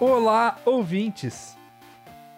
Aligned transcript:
Olá, 0.00 0.56
ouvintes! 0.64 1.56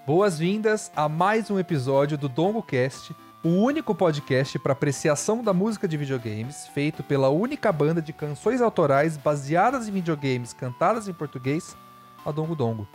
Boas-vindas 0.06 0.90
a 0.96 1.10
mais 1.10 1.50
um 1.50 1.58
episódio 1.58 2.16
do 2.16 2.26
DongoCast, 2.26 3.14
o 3.44 3.50
único 3.50 3.94
podcast 3.94 4.58
para 4.58 4.72
apreciação 4.72 5.44
da 5.44 5.52
música 5.52 5.86
de 5.86 5.98
videogames, 5.98 6.68
feito 6.68 7.02
pela 7.02 7.28
única 7.28 7.70
banda 7.70 8.00
de 8.00 8.14
canções 8.14 8.62
autorais 8.62 9.18
baseadas 9.18 9.88
em 9.88 9.92
videogames 9.92 10.54
cantadas 10.54 11.06
em 11.06 11.12
português, 11.12 11.76
a 12.24 12.30
Dongo 12.30 12.56
Dongo. 12.56 12.88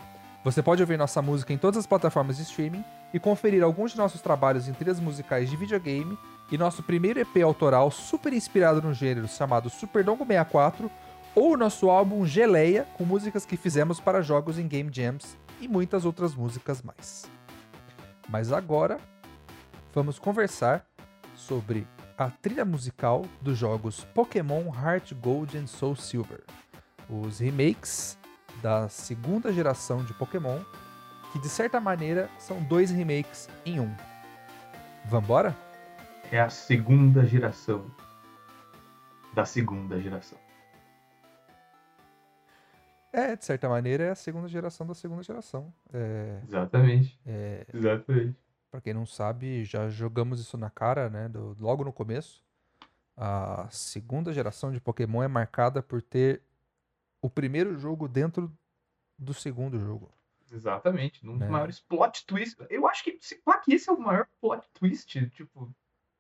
Você 0.43 0.63
pode 0.63 0.81
ouvir 0.81 0.97
nossa 0.97 1.21
música 1.21 1.53
em 1.53 1.59
todas 1.59 1.77
as 1.77 1.85
plataformas 1.85 2.37
de 2.37 2.43
streaming 2.43 2.83
e 3.13 3.19
conferir 3.19 3.63
alguns 3.63 3.91
de 3.91 3.99
nossos 3.99 4.19
trabalhos 4.19 4.67
em 4.67 4.73
trilhas 4.73 4.99
musicais 4.99 5.47
de 5.47 5.55
videogame 5.55 6.17
e 6.51 6.57
nosso 6.57 6.81
primeiro 6.81 7.19
EP 7.19 7.37
autoral 7.43 7.91
super 7.91 8.33
inspirado 8.33 8.81
no 8.81 8.95
gênero 8.95 9.27
chamado 9.27 9.69
Super 9.69 10.03
Dongo 10.03 10.25
64 10.25 10.89
ou 11.35 11.53
o 11.53 11.57
nosso 11.57 11.89
álbum 11.89 12.25
Geleia, 12.25 12.87
com 12.97 13.03
músicas 13.03 13.45
que 13.45 13.57
fizemos 13.57 13.99
para 13.99 14.21
jogos 14.21 14.57
em 14.57 14.67
Game 14.67 14.89
Jams 14.91 15.37
e 15.59 15.67
muitas 15.67 16.05
outras 16.05 16.33
músicas 16.33 16.81
mais. 16.81 17.29
Mas 18.29 18.51
agora 18.51 18.97
vamos 19.93 20.17
conversar 20.17 20.85
sobre 21.35 21.85
a 22.17 22.29
trilha 22.29 22.63
musical 22.63 23.25
dos 23.41 23.57
jogos 23.57 24.05
Pokémon 24.13 24.63
Heart 24.73 25.13
Gold 25.15 25.57
e 25.57 25.67
Soul 25.67 25.97
Silver, 25.97 26.43
os 27.09 27.39
remakes 27.39 28.17
da 28.61 28.87
segunda 28.87 29.51
geração 29.51 30.03
de 30.05 30.13
Pokémon, 30.13 30.59
que 31.33 31.39
de 31.39 31.49
certa 31.49 31.79
maneira 31.81 32.29
são 32.39 32.63
dois 32.63 32.89
remakes 32.89 33.49
em 33.65 33.81
um. 33.81 33.93
Vambora? 35.03 35.55
É 36.31 36.39
a 36.39 36.49
segunda 36.49 37.25
geração 37.25 37.85
da 39.33 39.45
segunda 39.45 40.01
geração. 40.01 40.44
É, 43.17 43.35
de 43.35 43.45
certa 43.45 43.69
maneira, 43.69 44.03
é 44.03 44.09
a 44.09 44.15
segunda 44.15 44.47
geração 44.47 44.85
da 44.85 44.93
segunda 44.93 45.23
geração. 45.23 45.73
É, 45.93 46.41
Exatamente. 46.45 47.17
é, 47.25 47.65
Exatamente. 47.73 48.35
Pra 48.69 48.81
quem 48.81 48.93
não 48.93 49.05
sabe, 49.05 49.63
já 49.63 49.87
jogamos 49.89 50.39
isso 50.41 50.57
na 50.57 50.69
cara, 50.69 51.09
né? 51.09 51.29
do- 51.29 51.55
logo 51.59 51.85
no 51.85 51.93
começo. 51.93 52.43
A 53.15 53.67
segunda 53.71 54.33
geração 54.33 54.69
de 54.73 54.81
Pokémon 54.81 55.23
é 55.23 55.27
marcada 55.29 55.81
por 55.81 56.01
ter 56.01 56.41
o 57.21 57.29
primeiro 57.29 57.77
jogo 57.79 58.07
dentro 58.09 58.51
do 59.17 59.33
segundo 59.33 59.79
jogo. 59.79 60.11
Exatamente. 60.51 61.25
Um 61.25 61.37
dos 61.37 61.47
É. 61.47 61.49
maiores 61.49 61.79
plot 61.79 62.25
twists. 62.25 62.67
Eu 62.69 62.85
acho 62.85 63.01
que, 63.03 63.17
se 63.21 63.35
pá, 63.35 63.57
que 63.59 63.73
esse 63.73 63.89
é 63.89 63.93
o 63.93 63.99
maior 63.99 64.27
plot 64.41 64.67
twist, 64.73 65.29
tipo, 65.29 65.73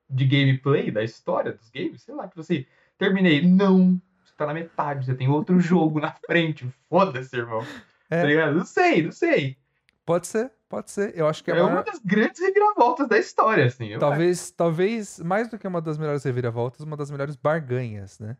de 0.09 0.25
gameplay 0.25 0.89
da 0.89 1.03
história 1.03 1.51
dos 1.51 1.69
games. 1.69 2.03
Sei 2.03 2.15
lá, 2.15 2.27
que 2.29 2.37
você 2.37 2.65
terminei. 2.97 3.45
Não. 3.45 4.01
Tá 4.37 4.45
na 4.45 4.53
metade, 4.53 5.05
você 5.05 5.15
tem 5.15 5.29
outro 5.29 5.59
jogo 5.59 5.99
na 5.99 6.11
frente. 6.25 6.67
Foda-se, 6.89 7.35
irmão. 7.35 7.65
É. 8.09 8.21
Tá 8.21 8.27
ligado? 8.27 8.55
Não 8.55 8.65
sei, 8.65 9.01
não 9.03 9.11
sei. 9.11 9.57
Pode 10.05 10.27
ser, 10.27 10.51
pode 10.69 10.91
ser. 10.91 11.17
Eu 11.17 11.27
acho 11.27 11.43
que 11.43 11.49
é, 11.51 11.57
É 11.57 11.63
uma 11.63 11.81
das 11.83 11.99
grandes 11.99 12.39
reviravoltas 12.41 13.07
da 13.07 13.17
história, 13.17 13.65
assim. 13.65 13.97
Talvez, 13.97 14.51
talvez 14.51 15.19
mais 15.19 15.47
do 15.47 15.57
que 15.57 15.67
uma 15.67 15.81
das 15.81 15.97
melhores 15.97 16.23
reviravoltas, 16.23 16.81
uma 16.81 16.95
das 16.97 17.09
melhores 17.09 17.35
barganhas, 17.35 18.19
né? 18.19 18.37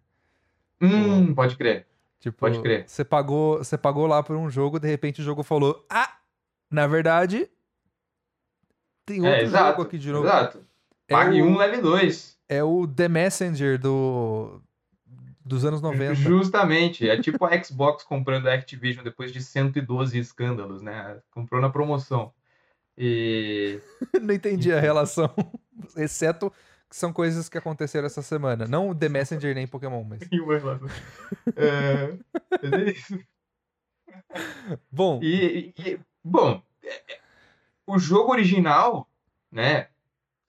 acho. 0.81 0.93
Hum, 0.95 1.33
pode 1.33 1.55
crer. 1.55 1.87
Tipo, 2.19 2.37
Pode 2.39 2.61
crer. 2.61 2.83
Você 2.87 3.03
pagou, 3.05 3.57
você 3.59 3.77
pagou 3.77 4.05
lá 4.07 4.21
por 4.21 4.35
um 4.35 4.49
jogo, 4.49 4.79
de 4.79 4.87
repente 4.87 5.21
o 5.21 5.23
jogo 5.23 5.43
falou: 5.43 5.85
"Ah, 5.89 6.11
na 6.71 6.87
verdade 6.87 7.49
tem 9.05 9.19
outro 9.21 9.35
É, 9.35 9.43
exato. 9.43 9.69
jogo 9.69 9.81
aqui 9.83 9.97
de 9.97 10.11
novo". 10.11 10.25
Exato. 10.27 10.65
É 11.07 11.13
Pague 11.13 11.41
o- 11.41 11.45
um, 11.45 11.57
leve 11.57 11.77
dois. 11.81 12.37
É 12.49 12.63
o 12.63 12.87
The 12.87 13.07
Messenger 13.07 13.79
do 13.79 14.61
dos 15.45 15.63
anos 15.63 15.79
90. 15.81 16.15
Justamente. 16.15 17.07
É 17.07 17.21
tipo 17.21 17.45
a 17.45 17.63
Xbox 17.63 18.03
comprando 18.03 18.47
a 18.47 18.53
Activision 18.53 19.03
depois 19.03 19.31
de 19.31 19.41
112 19.41 20.17
escândalos, 20.17 20.81
né? 20.81 21.19
Comprou 21.29 21.61
na 21.61 21.69
promoção. 21.69 22.33
E. 22.97 23.79
Não 24.21 24.33
entendi 24.33 24.71
a 24.73 24.79
relação, 24.79 25.29
exceto 25.95 26.51
que 26.89 26.95
são 26.95 27.11
coisas 27.13 27.47
que 27.49 27.57
aconteceram 27.57 28.05
essa 28.05 28.21
semana, 28.21 28.67
não 28.67 28.89
o 28.89 28.95
The 28.95 29.09
Messenger 29.09 29.53
nem 29.55 29.67
Pokémon, 29.67 30.03
mas. 30.03 30.21
É, 31.57 32.17
é 32.63 32.91
isso. 32.91 33.19
bom, 34.91 35.19
E, 35.21 35.73
e- 35.77 35.99
bom, 36.23 36.61
é- 36.83 37.13
é- 37.13 37.19
o 37.87 37.97
jogo 37.99 38.31
original, 38.31 39.09
né? 39.51 39.87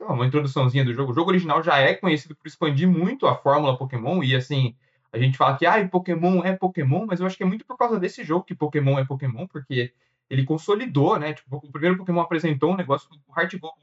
Uma 0.00 0.26
introduçãozinha 0.26 0.84
do 0.84 0.93
jogo. 0.93 1.12
O 1.12 1.15
jogo 1.15 1.31
original 1.31 1.62
já 1.62 1.78
é 1.78 1.94
conhecido 1.94 2.37
por 2.37 2.47
expandir 2.47 2.88
muito 2.88 3.26
a 3.26 3.34
fórmula 3.34 3.76
Pokémon 3.78 4.22
e 4.22 4.37
assim. 4.37 4.76
A 5.16 5.22
gente 5.22 5.37
fala 5.38 5.56
que 5.56 5.66
ah, 5.66 5.88
Pokémon 5.88 6.43
é 6.44 6.54
Pokémon, 6.56 7.06
mas 7.06 7.21
eu 7.21 7.27
acho 7.27 7.37
que 7.37 7.43
é 7.43 7.47
muito 7.47 7.65
por 7.65 7.77
causa 7.77 7.99
desse 7.99 8.22
jogo 8.25 8.44
que 8.44 8.54
Pokémon 8.54 8.99
é 8.99 9.04
Pokémon, 9.04 9.47
porque 9.47 9.93
ele 10.28 10.44
consolidou, 10.44 11.19
né? 11.19 11.32
Tipo, 11.34 11.56
o 11.56 11.72
primeiro 11.72 11.97
Pokémon 11.97 12.21
apresentou 12.21 12.72
um 12.72 12.77
negócio, 12.77 13.09
o 13.26 13.38
Heart 13.41 13.56
Gold, 13.59 13.76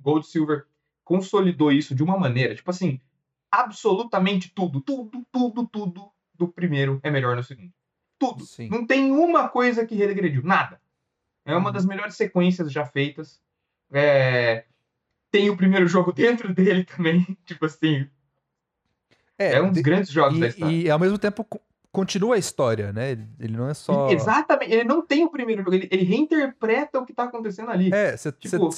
Gold 0.00 0.26
Silver 0.26 0.66
consolidou 1.04 1.72
isso 1.72 1.94
de 1.94 2.02
uma 2.02 2.18
maneira, 2.18 2.54
tipo 2.54 2.70
assim, 2.70 3.00
absolutamente 3.50 4.50
tudo, 4.54 4.80
tudo, 4.80 5.24
tudo, 5.32 5.66
tudo 5.68 6.12
do 6.34 6.48
primeiro 6.48 7.00
é 7.02 7.10
melhor 7.10 7.34
no 7.36 7.42
segundo. 7.42 7.72
Tudo. 8.18 8.44
Sim. 8.44 8.68
Não 8.68 8.86
tem 8.86 9.10
uma 9.12 9.48
coisa 9.48 9.86
que 9.86 9.94
regrediu, 9.94 10.42
nada. 10.42 10.80
É 11.44 11.56
uma 11.56 11.68
Uhum. 11.68 11.72
das 11.72 11.86
melhores 11.86 12.14
sequências 12.16 12.70
já 12.72 12.84
feitas. 12.84 13.40
É, 13.92 14.64
Tem 15.30 15.50
o 15.50 15.56
primeiro 15.56 15.86
jogo 15.86 16.12
dentro 16.12 16.52
dele 16.54 16.84
também, 16.84 17.24
tipo 17.44 17.64
assim, 17.66 18.08
é, 19.38 19.60
um 19.62 19.66
dos 19.68 19.74
de- 19.76 19.82
grandes 19.82 20.10
jogos 20.10 20.38
da 20.38 20.46
e, 20.46 20.48
história. 20.48 20.74
e 20.74 20.90
ao 20.90 20.98
mesmo 20.98 21.18
tempo 21.18 21.44
co- 21.44 21.60
continua 21.92 22.34
a 22.34 22.38
história, 22.38 22.92
né? 22.92 23.12
Ele- 23.40 23.56
não 23.56 23.68
é 23.68 23.74
só 23.74 24.10
Exatamente, 24.10 24.72
ele 24.72 24.84
não 24.84 25.00
tem 25.04 25.24
o 25.24 25.30
primeiro 25.30 25.62
jogo, 25.62 25.74
ele, 25.74 25.88
ele 25.90 26.04
reinterpreta 26.04 26.98
o 27.00 27.06
que 27.06 27.12
tá 27.12 27.24
acontecendo 27.24 27.70
ali. 27.70 27.90
É, 27.92 28.16
você 28.16 28.30
Tipo- 28.32 28.68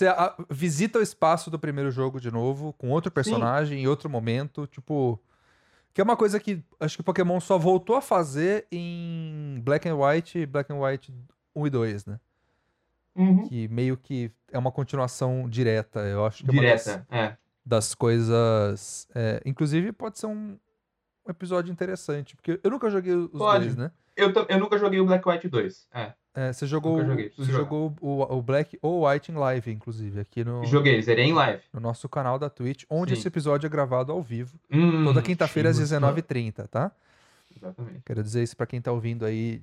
visita 0.48 0.98
o 0.98 1.02
espaço 1.02 1.50
do 1.50 1.58
primeiro 1.58 1.90
jogo 1.90 2.20
de 2.20 2.30
novo, 2.30 2.72
com 2.74 2.90
outro 2.90 3.10
personagem, 3.10 3.80
em 3.82 3.86
outro 3.86 4.08
momento, 4.08 4.66
tipo. 4.66 5.18
Que 5.92 6.00
é 6.00 6.04
uma 6.04 6.16
coisa 6.16 6.38
que 6.38 6.62
acho 6.78 6.96
que 6.96 7.02
Pokémon 7.02 7.40
só 7.40 7.58
voltou 7.58 7.96
a 7.96 8.00
fazer 8.00 8.64
em 8.70 9.60
Black 9.64 9.88
and 9.88 9.96
White, 9.96 10.46
Black 10.46 10.72
and 10.72 10.76
White 10.80 11.12
1 11.52 11.66
e 11.66 11.70
2, 11.70 12.06
né? 12.06 12.20
Uhum. 13.16 13.48
Que 13.48 13.66
meio 13.66 13.96
que 13.96 14.30
é 14.52 14.56
uma 14.58 14.70
continuação 14.70 15.48
direta. 15.48 15.98
Eu 16.00 16.24
acho 16.24 16.44
que 16.44 16.50
é 16.50 16.52
uma 16.52 16.62
das, 16.62 16.84
Direta, 16.84 17.06
é. 17.10 17.36
Das 17.64 17.94
coisas. 17.94 19.06
é, 19.14 19.40
inclusive, 19.44 19.92
pode 19.92 20.18
ser 20.18 20.26
um, 20.26 20.58
um 21.26 21.30
episódio 21.30 21.70
interessante, 21.72 22.34
porque 22.36 22.60
eu 22.62 22.70
nunca 22.70 22.90
joguei 22.90 23.14
os 23.14 23.30
Pode. 23.30 23.64
dois, 23.64 23.76
né? 23.76 23.90
Eu, 24.16 24.32
eu 24.48 24.58
nunca 24.58 24.76
joguei 24.76 25.00
o 25.00 25.06
Black 25.06 25.26
White 25.26 25.48
2. 25.48 25.88
É, 25.92 26.12
É, 26.34 26.52
você 26.52 26.66
jogou, 26.66 26.98
você 27.36 27.52
jogou 27.52 27.94
o, 28.00 28.22
o 28.22 28.42
Black 28.42 28.78
ou 28.82 29.08
White 29.08 29.32
em 29.32 29.34
live, 29.36 29.70
inclusive, 29.72 30.20
aqui 30.20 30.44
no, 30.44 30.64
joguei, 30.64 31.00
zerei 31.00 31.26
em 31.26 31.32
live. 31.32 31.62
no 31.72 31.80
nosso 31.80 32.08
canal 32.08 32.38
da 32.38 32.50
Twitch, 32.50 32.84
onde 32.90 33.14
Sim. 33.14 33.18
esse 33.20 33.28
episódio 33.28 33.66
é 33.66 33.70
gravado 33.70 34.12
ao 34.12 34.22
vivo, 34.22 34.58
Hum, 34.70 35.04
toda 35.04 35.22
quinta-feira 35.22 35.70
às 35.70 35.76
sim, 35.76 35.84
19h30, 35.84 36.68
tá? 36.68 36.92
Exatamente. 37.56 38.02
Quero 38.04 38.22
dizer 38.22 38.42
isso 38.42 38.56
pra 38.56 38.66
quem 38.66 38.80
tá 38.80 38.92
ouvindo 38.92 39.24
aí 39.24 39.62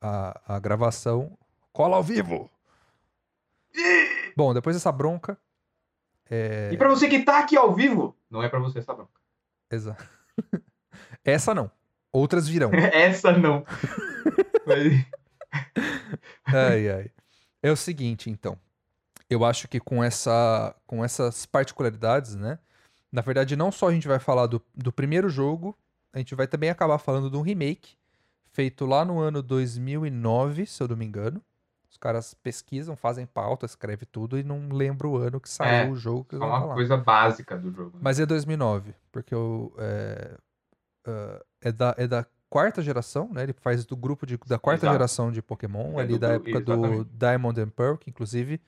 a, 0.00 0.56
a 0.56 0.58
gravação. 0.60 1.36
Cola 1.72 1.96
ao 1.96 2.02
vivo! 2.02 2.48
Bom, 4.36 4.54
depois 4.54 4.76
dessa 4.76 4.92
bronca. 4.92 5.36
É... 6.30 6.70
E 6.72 6.76
pra 6.76 6.88
você 6.88 7.08
que 7.08 7.22
tá 7.22 7.38
aqui 7.38 7.56
ao 7.56 7.74
vivo, 7.74 8.16
não 8.30 8.42
é 8.42 8.48
pra 8.48 8.58
você 8.58 8.78
essa 8.80 8.94
bronca. 8.94 9.20
Exato. 9.70 10.04
Essa 11.24 11.54
não. 11.54 11.70
Outras 12.12 12.48
virão. 12.48 12.70
Essa 12.92 13.32
não. 13.32 13.64
Ai, 16.44 16.88
ai. 16.88 17.10
É 17.62 17.70
o 17.70 17.76
seguinte, 17.76 18.30
então. 18.30 18.58
Eu 19.28 19.44
acho 19.44 19.68
que 19.68 19.80
com, 19.80 20.02
essa, 20.04 20.74
com 20.86 21.04
essas 21.04 21.46
particularidades, 21.46 22.34
né? 22.34 22.58
Na 23.10 23.22
verdade, 23.22 23.56
não 23.56 23.72
só 23.72 23.88
a 23.88 23.92
gente 23.92 24.06
vai 24.06 24.18
falar 24.18 24.46
do, 24.46 24.62
do 24.74 24.92
primeiro 24.92 25.28
jogo, 25.28 25.76
a 26.12 26.18
gente 26.18 26.34
vai 26.34 26.46
também 26.46 26.70
acabar 26.70 26.98
falando 26.98 27.30
de 27.30 27.36
um 27.36 27.42
remake 27.42 27.96
feito 28.52 28.86
lá 28.86 29.04
no 29.04 29.18
ano 29.18 29.42
2009, 29.42 30.66
se 30.66 30.82
eu 30.82 30.88
não 30.88 30.96
me 30.96 31.04
engano. 31.04 31.42
Os 31.96 31.98
caras 31.98 32.34
pesquisam, 32.34 32.94
fazem 32.94 33.24
pauta, 33.24 33.64
escrevem 33.64 34.06
tudo 34.12 34.38
e 34.38 34.44
não 34.44 34.68
lembro 34.68 35.12
o 35.12 35.16
ano 35.16 35.40
que 35.40 35.48
saiu 35.48 35.88
É, 35.88 35.90
o 35.90 35.96
jogo 35.96 36.24
que 36.24 36.36
É 36.36 36.38
uma 36.38 36.74
coisa 36.74 36.94
básica 36.94 37.56
do 37.56 37.72
jogo. 37.72 37.92
né? 37.96 38.00
Mas 38.02 38.20
é 38.20 38.26
2009, 38.26 38.94
porque 39.10 39.34
o, 39.34 39.72
é, 39.78 40.36
ah, 41.06 41.42
é, 41.62 41.72
da, 41.72 41.94
é 41.96 42.06
da 42.06 42.26
quarta 42.50 42.82
geração, 42.82 43.32
né? 43.32 43.44
Ele 43.44 43.54
faz 43.54 43.86
do 43.86 43.96
grupo 43.96 44.26
de, 44.26 44.36
da 44.46 44.58
quarta 44.58 44.84
Exato. 44.84 44.92
geração 44.94 45.32
de 45.32 45.40
Pokémon, 45.40 45.98
É 45.98 46.02
ali 46.02 46.12
do 46.12 46.18
da 46.18 46.34
época 46.34 46.60
do 46.60 46.72
exatamente. 46.74 47.10
Diamond 47.14 47.60
and 47.62 47.70
Pearl, 47.70 47.96
que 47.96 48.10
inclusive 48.10 48.60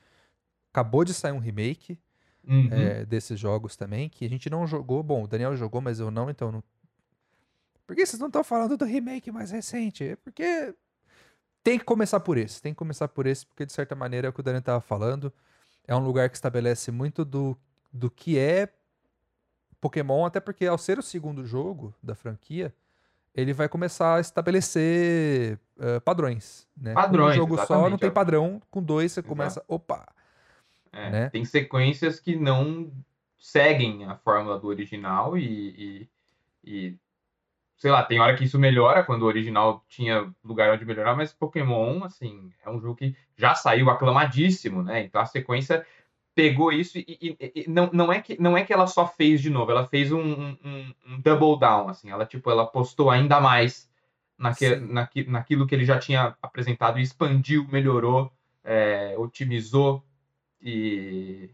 acabou 0.73 1.05
de 1.05 1.13
sair 1.13 1.33
um 1.33 1.39
remake 1.39 2.01
Uhum. 2.47 2.69
é, 2.73 3.05
desses 3.05 3.39
jogos 3.39 3.77
também, 3.77 4.09
que 4.09 4.25
a 4.25 4.29
gente 4.29 4.49
não 4.49 4.67
jogou. 4.67 5.03
Bom, 5.03 5.25
o 5.25 5.29
Daniel 5.29 5.55
jogou, 5.55 5.83
mas 5.83 6.01
eu 6.01 6.11
não, 6.11 6.31
então 6.31 6.51
não. 6.51 6.65
Por 7.87 7.95
que 7.95 8.07
vocês 8.07 8.19
não 8.19 8.29
estão 8.29 8.43
falando 8.43 8.75
do 8.75 8.87
remake 8.87 9.31
mais 9.31 9.51
recente? 9.51 10.03
É 10.05 10.17
porque 10.17 10.75
tem 11.69 11.79
que 11.79 11.85
começar 11.85 12.21
por 12.21 12.39
esse, 12.39 12.63
tem 12.63 12.73
que 12.73 12.79
começar 12.79 13.09
por 13.09 13.27
esse, 13.27 13.45
porque 13.45 13.67
de 13.67 13.73
certa 13.75 13.95
maneira 13.95 14.27
é 14.27 14.31
o 14.31 14.33
que 14.33 14.41
o 14.41 14.43
Daniel 14.43 14.61
estava 14.61 14.81
falando. 14.81 15.31
É 15.87 15.95
um 15.95 15.99
lugar 15.99 16.31
que 16.31 16.37
estabelece 16.37 16.91
muito 16.91 17.27
do, 17.27 17.55
do 17.93 18.11
que 18.11 18.39
é 18.39 18.71
Pokémon, 19.79 20.25
até 20.25 20.41
porque 20.41 20.67
ao 20.67 20.79
ser 20.79 20.99
o 20.99 21.03
segundo 21.03 21.45
jogo 21.45 21.95
da 22.03 22.15
franquia, 22.15 22.75
ele 23.35 23.53
vai 23.53 23.69
começar 23.69 24.17
a 24.17 24.21
estabelecer 24.21 25.59
uh, 25.77 26.01
padrões, 26.01 26.67
né? 26.75 26.95
Padrões, 26.95 27.37
Com 27.37 27.45
um 27.45 27.49
jogo 27.49 27.67
só 27.67 27.91
não 27.91 27.99
tem 27.99 28.09
é. 28.09 28.13
padrão, 28.13 28.63
com 28.71 28.83
dois 28.83 29.13
você 29.13 29.21
Exato. 29.21 29.29
começa, 29.29 29.65
opa, 29.69 30.09
É, 30.91 31.11
né? 31.11 31.29
Tem 31.29 31.45
sequências 31.45 32.19
que 32.19 32.35
não 32.35 32.91
seguem 33.39 34.07
a 34.07 34.17
fórmula 34.17 34.59
do 34.59 34.69
original 34.69 35.37
e, 35.37 35.45
e, 35.45 36.09
e, 36.65 36.99
sei 37.79 37.91
lá, 37.93 38.05
tem 38.05 38.21
hora 38.21 38.37
que 38.37 38.45
isso 38.45 38.59
melhora 38.59 39.05
quando 39.05 39.23
o 39.23 39.27
original 39.27 39.85
tinha 39.89 40.33
lugar 40.45 40.73
onde 40.75 40.85
melhorar, 40.85 41.17
mas 41.17 41.33
Pokémon, 41.33 42.05
assim, 42.05 42.53
é 42.65 42.71
um 42.71 42.81
jogo 42.81 42.97
que 42.97 43.17
já 43.37 43.55
saiu 43.55 43.91
aclamadíssimo, 43.91 44.83
né? 44.83 45.03
Então 45.05 45.21
a 45.21 45.27
sequência 45.27 45.87
pegou 46.35 46.73
isso 46.73 46.99
e, 46.99 47.07
e- 47.41 47.53
e 47.65 47.71
não, 47.71 47.91
não, 47.93 48.13
é 48.13 48.21
que, 48.23 48.41
não 48.41 48.57
é 48.57 48.65
que 48.65 48.73
ela 48.73 48.87
só 48.87 49.07
fez 49.07 49.41
de 49.43 49.51
novo, 49.51 49.71
ela 49.71 49.87
fez 49.87 50.13
um, 50.13 50.21
um- 50.23 50.95
um- 51.07 51.21
double 51.21 51.59
down, 51.59 51.89
assim, 51.89 52.11
ela 52.11 52.25
tipo, 52.27 52.51
ela 52.51 52.67
postou 52.67 53.11
ainda 53.11 53.41
mais 53.41 53.91
naque, 54.39 54.77
Sim. 54.77 54.87
naqui, 54.93 55.25
naquilo 55.29 55.67
que 55.67 55.75
ele 55.75 55.85
já 55.85 55.99
tinha 55.99 56.37
apresentado 56.43 56.99
e 56.99 57.03
expandiu, 57.03 57.67
melhorou, 57.69 58.33
é, 58.65 59.17
otimizou 59.19 60.05
e, 60.61 61.51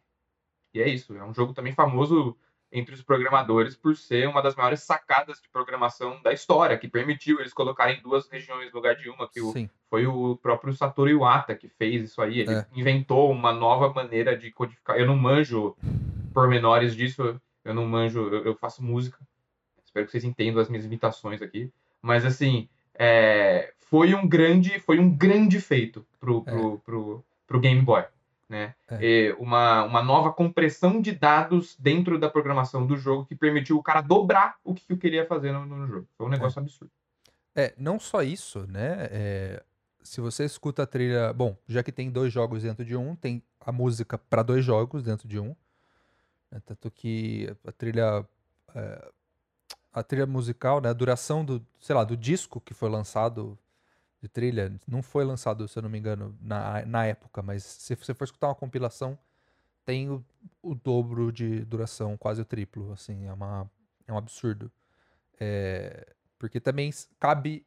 e 0.74 0.80
é 0.82 0.88
isso. 0.88 1.14
É 1.16 1.24
um 1.24 1.34
jogo 1.34 1.52
também 1.54 1.72
famoso 1.72 2.36
entre 2.74 2.92
os 2.92 3.00
programadores 3.02 3.76
por 3.76 3.96
ser 3.96 4.28
uma 4.28 4.42
das 4.42 4.56
maiores 4.56 4.82
sacadas 4.82 5.40
de 5.40 5.48
programação 5.48 6.20
da 6.22 6.32
história, 6.32 6.76
que 6.76 6.88
permitiu 6.88 7.38
eles 7.38 7.54
colocarem 7.54 8.02
duas 8.02 8.28
regiões 8.28 8.70
no 8.72 8.76
lugar 8.76 8.96
de 8.96 9.08
uma, 9.08 9.28
que 9.28 9.40
o, 9.40 9.52
foi 9.88 10.06
o 10.08 10.36
próprio 10.36 10.72
Satoru 10.72 11.08
Iwata 11.08 11.54
que 11.54 11.68
fez 11.68 12.02
isso 12.02 12.20
aí. 12.20 12.40
Ele 12.40 12.52
É. 12.52 12.66
inventou 12.74 13.30
uma 13.30 13.52
nova 13.52 13.92
maneira 13.94 14.36
de 14.36 14.50
codificar. 14.50 14.98
Eu 14.98 15.06
não 15.06 15.16
manjo 15.16 15.76
pormenores 16.34 16.96
disso, 16.96 17.40
eu 17.64 17.72
não 17.74 17.86
manjo, 17.86 18.28
eu, 18.28 18.44
eu 18.44 18.54
faço 18.56 18.82
música. 18.82 19.18
Espero 19.84 20.06
que 20.06 20.10
vocês 20.10 20.24
entendam 20.24 20.60
as 20.60 20.68
minhas 20.68 20.84
imitações 20.84 21.40
aqui. 21.40 21.70
Mas 22.02 22.26
assim, 22.26 22.68
é, 22.94 23.72
foi 23.78 24.14
um 24.14 24.26
grande, 24.26 24.80
foi 24.80 24.98
um 24.98 25.08
grande 25.16 25.60
feito 25.60 26.04
pro, 26.18 26.42
pro, 26.42 26.78
pro, 26.80 27.24
pro 27.46 27.60
Game 27.60 27.80
Boy. 27.82 28.02
Né? 28.54 28.74
É. 28.88 29.34
Uma, 29.38 29.84
uma 29.84 30.02
nova 30.02 30.32
compressão 30.32 31.00
de 31.00 31.12
dados 31.12 31.76
dentro 31.78 32.18
da 32.18 32.30
programação 32.30 32.86
do 32.86 32.96
jogo 32.96 33.26
que 33.26 33.34
permitiu 33.34 33.76
o 33.76 33.82
cara 33.82 34.00
dobrar 34.00 34.56
o 34.62 34.74
que 34.74 34.92
eu 34.92 34.96
queria 34.96 35.26
fazer 35.26 35.52
no, 35.52 35.66
no 35.66 35.86
jogo. 35.86 36.08
Foi 36.16 36.26
um 36.26 36.30
negócio 36.30 36.60
absurdo. 36.60 36.90
É, 37.54 37.74
não 37.76 37.98
só 37.98 38.22
isso, 38.22 38.66
né? 38.66 39.08
é, 39.10 39.62
se 40.02 40.20
você 40.20 40.44
escuta 40.44 40.82
a 40.82 40.86
trilha. 40.86 41.32
Bom, 41.32 41.56
já 41.66 41.82
que 41.82 41.90
tem 41.90 42.10
dois 42.10 42.32
jogos 42.32 42.62
dentro 42.62 42.84
de 42.84 42.96
um, 42.96 43.16
tem 43.16 43.42
a 43.60 43.72
música 43.72 44.18
para 44.18 44.42
dois 44.42 44.64
jogos 44.64 45.02
dentro 45.02 45.26
de 45.26 45.40
um. 45.40 45.54
né, 46.50 46.60
Tanto 46.64 46.90
que 46.90 47.54
a 47.66 47.72
trilha. 47.72 48.24
é, 48.74 49.08
a 49.92 50.02
trilha 50.02 50.26
musical, 50.26 50.80
né? 50.80 50.90
A 50.90 50.92
duração 50.92 51.44
do, 51.44 51.64
sei 51.80 51.94
lá, 51.94 52.02
do 52.02 52.16
disco 52.16 52.60
que 52.60 52.74
foi 52.74 52.90
lançado 52.90 53.56
de 54.24 54.28
trilha, 54.30 54.72
não 54.88 55.02
foi 55.02 55.22
lançado, 55.22 55.68
se 55.68 55.78
eu 55.78 55.82
não 55.82 55.90
me 55.90 55.98
engano, 55.98 56.34
na, 56.40 56.84
na 56.86 57.04
época, 57.04 57.42
mas 57.42 57.62
se 57.62 57.94
você 57.94 58.14
for 58.14 58.24
escutar 58.24 58.48
uma 58.48 58.54
compilação, 58.54 59.18
tem 59.84 60.08
o, 60.08 60.24
o 60.62 60.74
dobro 60.74 61.30
de 61.30 61.62
duração, 61.66 62.16
quase 62.16 62.40
o 62.40 62.44
triplo, 62.44 62.90
assim, 62.92 63.26
é, 63.26 63.32
uma, 63.34 63.70
é 64.06 64.12
um 64.12 64.16
absurdo. 64.16 64.72
É, 65.38 66.06
porque 66.38 66.58
também 66.58 66.90
cabe 67.20 67.66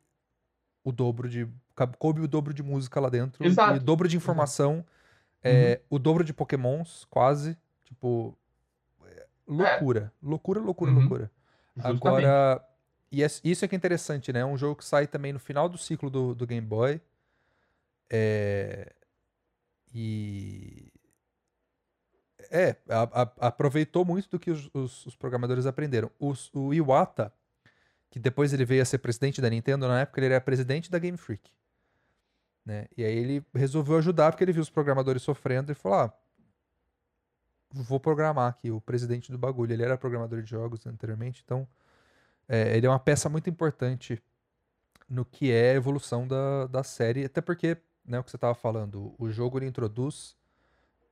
o 0.83 0.92
dobro 0.92 1.30
de. 1.30 1.48
cabe- 1.75 1.95
Coube 1.98 2.21
o 2.21 2.27
dobro 2.27 2.54
de 2.56 2.63
música 2.63 3.00
lá 3.00 3.10
dentro. 3.10 3.45
Exato. 3.45 3.75
E 3.75 3.77
o 3.77 3.83
dobro 3.83 4.07
de 4.07 4.18
informação. 4.18 4.83
é, 5.44 5.81
O 5.92 6.00
dobro 6.00 6.24
de 6.24 6.33
pokémons, 6.33 7.06
quase. 7.10 7.56
Tipo. 7.83 8.36
é, 9.06 9.27
Loucura. 9.48 10.12
Loucura, 10.24 10.60
loucura, 10.60 10.92
Uhum. 10.92 11.00
loucura. 11.01 11.31
Justamente. 11.75 12.25
Agora. 12.25 12.68
E 13.12 13.24
é- 13.24 13.27
isso 13.44 13.63
é 13.63 13.68
que 13.68 13.75
é 13.75 13.77
interessante, 13.77 14.33
né? 14.33 14.39
É 14.42 14.45
um 14.45 14.57
jogo 14.57 14.75
que 14.77 14.86
sai 14.86 15.07
também 15.07 15.31
no 15.33 15.39
final 15.39 15.69
do 15.69 15.77
ciclo 15.77 16.09
do, 16.09 16.36
do 16.36 16.45
Game 16.48 16.65
Boy. 16.65 17.01
É, 18.09 18.94
e. 19.94 20.92
É, 22.50 22.75
a- 22.89 23.21
a- 23.24 23.48
aproveitou 23.48 24.06
muito 24.06 24.30
do 24.30 24.39
que 24.39 24.51
os, 24.51 24.69
os- 24.74 25.06
os 25.06 25.15
programadores 25.15 25.65
aprenderam. 25.65 26.09
Os- 26.19 26.50
o 26.54 26.74
Iwata, 26.74 27.33
que 28.09 28.19
depois 28.19 28.54
ele 28.54 28.65
veio 28.65 28.81
a 28.81 28.86
ser 28.86 29.00
presidente 29.00 29.42
da 29.42 29.50
Nintendo, 29.50 29.88
na 29.88 30.01
época 30.01 30.19
ele 30.21 30.27
era 30.33 30.42
presidente 30.42 30.89
da 30.89 31.00
Game 31.00 31.18
Freak. 31.18 31.51
Né? 32.65 32.88
E 32.98 33.03
aí 33.03 33.18
ele 33.18 33.45
resolveu 33.53 33.98
ajudar 33.98 34.31
porque 34.31 34.44
ele 34.44 34.53
viu 34.53 34.62
os 34.62 34.69
programadores 34.69 35.21
sofrendo 35.21 35.71
e 35.71 35.75
falou: 35.75 36.00
ah, 36.00 36.13
vou 37.71 38.00
programar 38.00 38.50
aqui 38.50 38.71
o 38.71 38.80
presidente 38.81 39.31
do 39.31 39.38
bagulho. 39.38 39.74
Ele 39.74 39.83
era 39.83 39.98
programador 39.98 40.42
de 40.42 40.50
jogos 40.50 40.86
anteriormente, 40.86 41.42
então 41.45 41.68
é, 42.48 42.76
ele 42.78 42.86
é 42.88 42.90
uma 42.90 43.00
peça 43.00 43.30
muito 43.30 43.50
importante 43.50 44.22
no 45.10 45.26
que 45.26 45.52
é 45.52 45.72
a 45.72 45.76
evolução 45.76 46.28
da, 46.28 46.68
da 46.68 46.84
série, 46.84 47.26
até 47.26 47.42
porque, 47.42 47.78
né, 48.06 48.20
o 48.20 48.24
que 48.24 48.32
você 48.32 48.38
estava 48.38 48.56
falando, 48.56 49.16
o 49.18 49.30
jogo 49.32 49.60
ele 49.60 49.68
introduz 49.68 50.36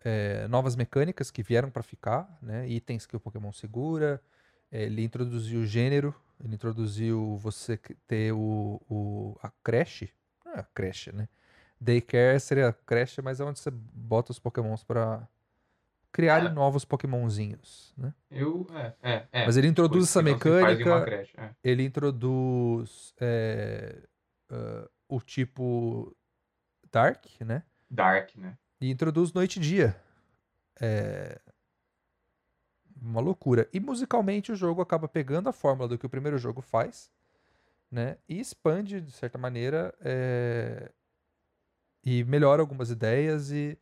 é, 0.03 0.47
novas 0.47 0.75
mecânicas 0.75 1.31
que 1.31 1.43
vieram 1.43 1.69
para 1.69 1.83
ficar, 1.83 2.37
né, 2.41 2.67
itens 2.69 3.05
que 3.05 3.15
o 3.15 3.19
Pokémon 3.19 3.51
segura, 3.51 4.21
é, 4.71 4.83
ele 4.83 5.03
introduziu 5.03 5.61
o 5.61 5.65
gênero, 5.65 6.13
ele 6.43 6.55
introduziu 6.55 7.37
você 7.37 7.77
ter 8.07 8.33
o, 8.33 8.81
o- 8.89 9.37
a 9.41 9.49
creche, 9.63 10.11
é 10.45 10.59
a 10.59 10.63
creche, 10.63 11.11
né? 11.11 11.27
Daycare 11.79 12.39
seria 12.39 12.69
a 12.69 12.73
creche, 12.73 13.21
mas 13.21 13.39
é 13.39 13.43
onde 13.45 13.59
você 13.59 13.71
bota 13.71 14.31
os 14.31 14.39
Pokémons 14.39 14.83
para 14.83 15.27
criarem 16.15 16.47
É. 16.47 16.49
novos 16.51 16.85
Pokémonzinhos, 16.85 17.93
né? 17.97 18.13
Eu, 18.31 18.65
é, 18.73 18.93
é, 19.03 19.27
é. 19.33 19.45
Mas 19.45 19.57
ele 19.57 19.67
introduz 19.67 20.09
Coisa 20.09 20.09
essa 20.11 20.21
mecânica, 20.21 21.01
creche, 21.03 21.33
é. 21.37 21.49
ele 21.61 21.83
introduz 21.83 23.13
ah, 24.49 24.89
o 25.09 25.19
tipo 25.19 26.15
Dark, 26.89 27.25
né? 27.41 27.63
Dark, 27.91 28.33
né? 28.37 28.57
E 28.79 28.89
introduz 28.89 29.33
noite 29.33 29.57
e 29.57 29.59
dia. 29.59 30.01
É 30.79 31.37
uma 33.01 33.19
loucura. 33.19 33.67
E 33.73 33.79
musicalmente 33.81 34.53
o 34.53 34.55
jogo 34.55 34.81
acaba 34.81 35.09
pegando 35.09 35.49
a 35.49 35.53
fórmula 35.53 35.89
do 35.89 35.97
que 35.97 36.05
o 36.05 36.09
primeiro 36.09 36.37
jogo 36.37 36.61
faz, 36.61 37.11
né? 37.91 38.17
E 38.27 38.39
expande 38.39 39.01
de 39.01 39.11
certa 39.11 39.37
maneira 39.37 39.93
é, 39.99 40.91
e 42.05 42.23
melhora 42.23 42.61
algumas 42.61 42.89
ideias 42.89 43.51
e 43.51 43.77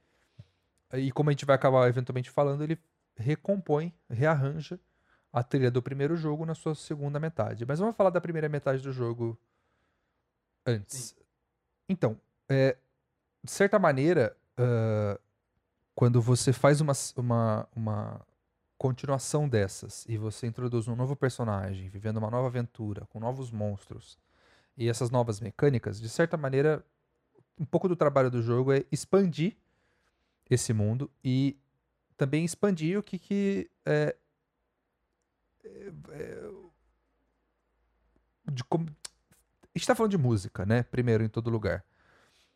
e 0.93 1.11
como 1.11 1.29
a 1.29 1.33
gente 1.33 1.45
vai 1.45 1.55
acabar 1.55 1.87
eventualmente 1.87 2.29
falando, 2.29 2.63
ele 2.63 2.79
recompõe, 3.15 3.93
rearranja 4.09 4.79
a 5.31 5.41
trilha 5.43 5.71
do 5.71 5.81
primeiro 5.81 6.15
jogo 6.15 6.45
na 6.45 6.53
sua 6.53 6.75
segunda 6.75 7.19
metade. 7.19 7.65
Mas 7.65 7.79
vamos 7.79 7.95
falar 7.95 8.09
da 8.09 8.21
primeira 8.21 8.47
metade 8.47 8.81
do 8.81 8.91
jogo 8.91 9.37
antes. 10.65 11.15
Então, 11.89 12.19
é, 12.47 12.77
de 13.43 13.51
certa 13.51 13.79
maneira, 13.79 14.35
ah, 14.57 15.19
quando 15.95 16.21
você 16.21 16.51
faz 16.53 16.81
uma, 16.81 16.93
uma, 17.15 17.67
uma 17.75 18.21
continuação 18.77 19.47
dessas 19.47 20.05
e 20.07 20.17
você 20.17 20.47
introduz 20.47 20.87
um 20.87 20.95
novo 20.95 21.15
personagem, 21.15 21.89
vivendo 21.89 22.17
uma 22.17 22.29
nova 22.29 22.47
aventura, 22.47 23.05
com 23.07 23.19
novos 23.19 23.51
monstros 23.51 24.17
e 24.75 24.89
essas 24.89 25.09
novas 25.09 25.39
mecânicas, 25.39 25.99
de 25.99 26.09
certa 26.09 26.35
maneira, 26.35 26.83
um 27.59 27.65
pouco 27.65 27.87
do 27.87 27.95
trabalho 27.95 28.31
do 28.31 28.41
jogo 28.41 28.71
é 28.73 28.83
expandir 28.91 29.55
esse 30.49 30.73
mundo 30.73 31.09
e 31.23 31.57
também 32.17 32.45
expandir 32.45 32.97
o 32.97 33.03
que, 33.03 33.17
que 33.17 33.69
é, 33.85 34.15
é, 35.63 35.91
é, 36.11 36.51
de 38.51 38.63
como, 38.63 38.85
a 38.85 39.77
gente 39.77 39.87
tá 39.87 39.95
falando 39.95 40.11
de 40.11 40.17
música, 40.17 40.65
né? 40.65 40.83
Primeiro, 40.83 41.23
em 41.23 41.29
todo 41.29 41.49
lugar. 41.49 41.83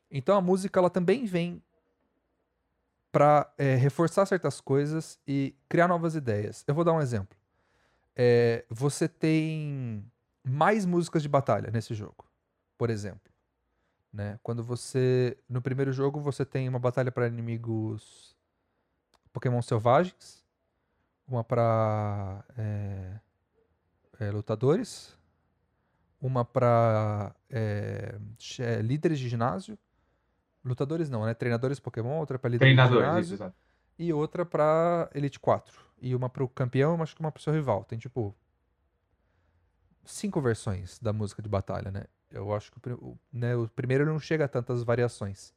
Então 0.09 0.37
a 0.37 0.41
música 0.41 0.79
ela 0.79 0.89
também 0.89 1.25
vem 1.25 1.61
para 3.11 3.51
reforçar 3.79 4.25
certas 4.25 4.61
coisas 4.61 5.19
e 5.27 5.55
criar 5.67 5.87
novas 5.87 6.15
ideias. 6.15 6.63
Eu 6.67 6.75
vou 6.75 6.83
dar 6.83 6.93
um 6.93 7.01
exemplo. 7.01 7.37
É, 8.15 8.65
você 8.69 9.07
tem 9.07 10.05
mais 10.43 10.85
músicas 10.85 11.21
de 11.21 11.29
batalha 11.29 11.71
nesse 11.71 11.93
jogo, 11.93 12.25
por 12.77 12.89
exemplo. 12.89 13.31
Né? 14.11 14.39
Quando 14.41 14.63
você. 14.63 15.37
No 15.47 15.61
primeiro 15.61 15.91
jogo, 15.91 16.19
você 16.19 16.45
tem 16.45 16.67
uma 16.67 16.79
batalha 16.79 17.11
para 17.11 17.27
inimigos 17.27 18.35
Pokémon 19.31 19.61
selvagens, 19.61 20.43
uma 21.27 21.43
para 21.43 22.43
lutadores, 24.33 25.15
uma 26.19 26.43
para 26.43 27.35
líderes 28.81 29.19
de 29.19 29.29
ginásio. 29.29 29.77
Lutadores 30.65 31.09
não, 31.09 31.25
né? 31.25 31.33
Treinadores 31.33 31.79
Pokémon, 31.79 32.17
outra 32.17 32.39
para 32.39 32.49
líderes 32.49 32.73
de 32.73 32.75
Treinadores, 32.75 33.25
isso, 33.27 33.35
ginásio 33.35 33.35
exato. 33.35 33.55
e 33.99 34.11
outra 34.11 34.45
pra 34.45 35.09
Elite 35.13 35.39
4. 35.39 35.79
E 36.01 36.15
uma 36.15 36.29
pro 36.29 36.47
campeão, 36.49 37.01
acho 37.01 37.15
que 37.15 37.21
uma 37.21 37.31
pro 37.31 37.41
seu 37.41 37.53
rival. 37.53 37.83
Tem 37.83 37.97
tipo. 37.99 38.35
Cinco 40.03 40.41
versões 40.41 40.97
da 40.99 41.11
música 41.13 41.41
de 41.41 41.49
batalha, 41.49 41.91
né? 41.91 42.05
Eu 42.31 42.53
acho 42.53 42.71
que 42.71 42.89
o, 42.89 43.17
né, 43.31 43.55
o 43.55 43.67
primeiro 43.69 44.05
não 44.05 44.19
chega 44.19 44.45
a 44.45 44.47
tantas 44.47 44.83
variações. 44.83 45.53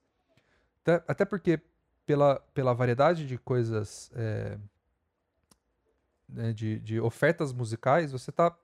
Até, 0.82 1.04
até 1.06 1.24
porque, 1.24 1.60
pela, 2.06 2.40
pela 2.54 2.72
variedade 2.72 3.26
de 3.26 3.36
coisas. 3.38 4.10
é, 4.14 4.58
né, 6.32 6.52
de, 6.52 6.78
de 6.80 7.00
ofertas 7.00 7.52
musicais, 7.52 8.12
você 8.12 8.30
tá 8.30 8.56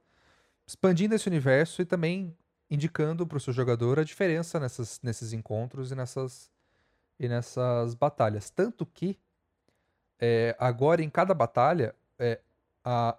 expandindo 0.66 1.14
esse 1.14 1.28
universo 1.28 1.82
e 1.82 1.84
também 1.84 2.36
indicando 2.70 3.26
para 3.26 3.36
o 3.36 3.40
seu 3.40 3.52
jogador 3.52 3.98
a 3.98 4.04
diferença 4.04 4.58
nessas, 4.58 5.00
nesses 5.02 5.32
encontros 5.32 5.92
e 5.92 5.94
nessas, 5.94 6.50
e 7.18 7.28
nessas 7.28 7.94
batalhas. 7.94 8.50
Tanto 8.50 8.84
que 8.84 9.18
é, 10.18 10.56
agora 10.58 11.02
em 11.02 11.10
cada 11.10 11.34
batalha, 11.34 11.94
é, 12.18 12.40
a 12.84 13.16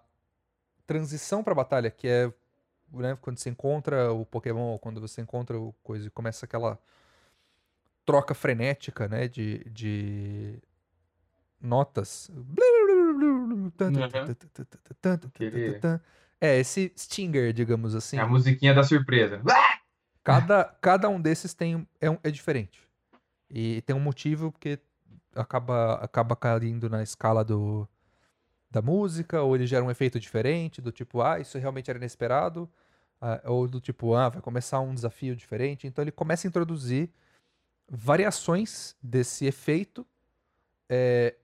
transição 0.86 1.44
para 1.44 1.54
a 1.54 1.56
batalha, 1.56 1.92
que 1.92 2.08
é 2.08 2.34
né, 2.94 3.18
quando 3.22 3.38
você 3.38 3.50
encontra 3.50 4.12
o 4.12 4.26
Pokémon, 4.26 4.72
ou 4.72 4.80
quando 4.80 5.02
você 5.02 5.22
encontra 5.22 5.60
o 5.60 5.74
coisa 5.84 6.08
e 6.08 6.10
começa 6.10 6.46
aquela 6.46 6.80
troca 8.06 8.34
frenética 8.34 9.08
né, 9.08 9.28
de, 9.28 9.64
de 9.70 10.60
notas. 11.60 12.32
É, 16.40 16.60
esse 16.60 16.94
Stinger, 16.98 17.52
digamos 17.52 17.96
assim. 17.96 18.18
É 18.18 18.22
a 18.22 18.28
musiquinha 18.28 18.74
da 18.74 18.84
surpresa. 18.84 19.42
Cada, 20.24 20.66
cada 20.82 21.10
um 21.10 21.20
desses 21.20 21.54
tem, 21.54 21.88
é, 22.00 22.10
um, 22.10 22.18
é 22.24 22.30
diferente. 22.30 22.82
E 23.50 23.82
tem 23.84 23.96
um 23.96 24.00
motivo 24.00 24.52
porque 24.52 24.80
acaba, 25.36 25.96
acaba 25.96 26.36
caindo 26.36 26.90
na 26.90 27.02
escala 27.02 27.44
do, 27.44 27.88
da 28.70 28.82
música, 28.82 29.42
ou 29.42 29.56
ele 29.56 29.66
gera 29.66 29.84
um 29.84 29.92
efeito 29.92 30.20
diferente, 30.20 30.82
do 30.82 30.92
tipo, 30.92 31.22
ah, 31.22 31.40
isso 31.40 31.58
realmente 31.58 31.90
era 31.90 31.98
inesperado, 31.98 32.70
ah, 33.22 33.42
ou 33.46 33.68
do 33.68 33.80
tipo, 33.80 34.14
ah, 34.14 34.30
vai 34.30 34.42
começar 34.42 34.80
um 34.80 34.94
desafio 34.94 35.36
diferente. 35.36 35.88
Então 35.88 36.04
ele 36.04 36.12
começa 36.12 36.48
a 36.48 36.50
introduzir 36.50 37.10
variações 37.90 38.96
desse 39.02 39.46
efeito 39.46 40.06
é, 40.90 41.36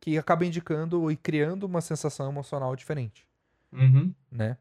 que 0.00 0.18
acaba 0.18 0.44
indicando 0.44 1.10
e 1.10 1.16
criando 1.16 1.64
uma 1.64 1.80
sensação 1.80 2.28
emocional 2.28 2.74
diferente, 2.76 3.26
Uhum. 3.72 4.14
né? 4.30 4.56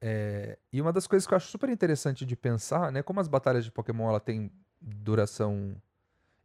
É, 0.00 0.56
e 0.72 0.80
uma 0.80 0.92
das 0.92 1.06
coisas 1.06 1.26
que 1.26 1.34
eu 1.34 1.36
acho 1.36 1.48
super 1.48 1.68
interessante 1.68 2.24
de 2.24 2.36
pensar, 2.36 2.92
né? 2.92 3.02
Como 3.02 3.18
as 3.18 3.26
batalhas 3.26 3.64
de 3.64 3.72
Pokémon 3.72 4.08
ela 4.08 4.20
tem 4.20 4.50
duração 4.80 5.74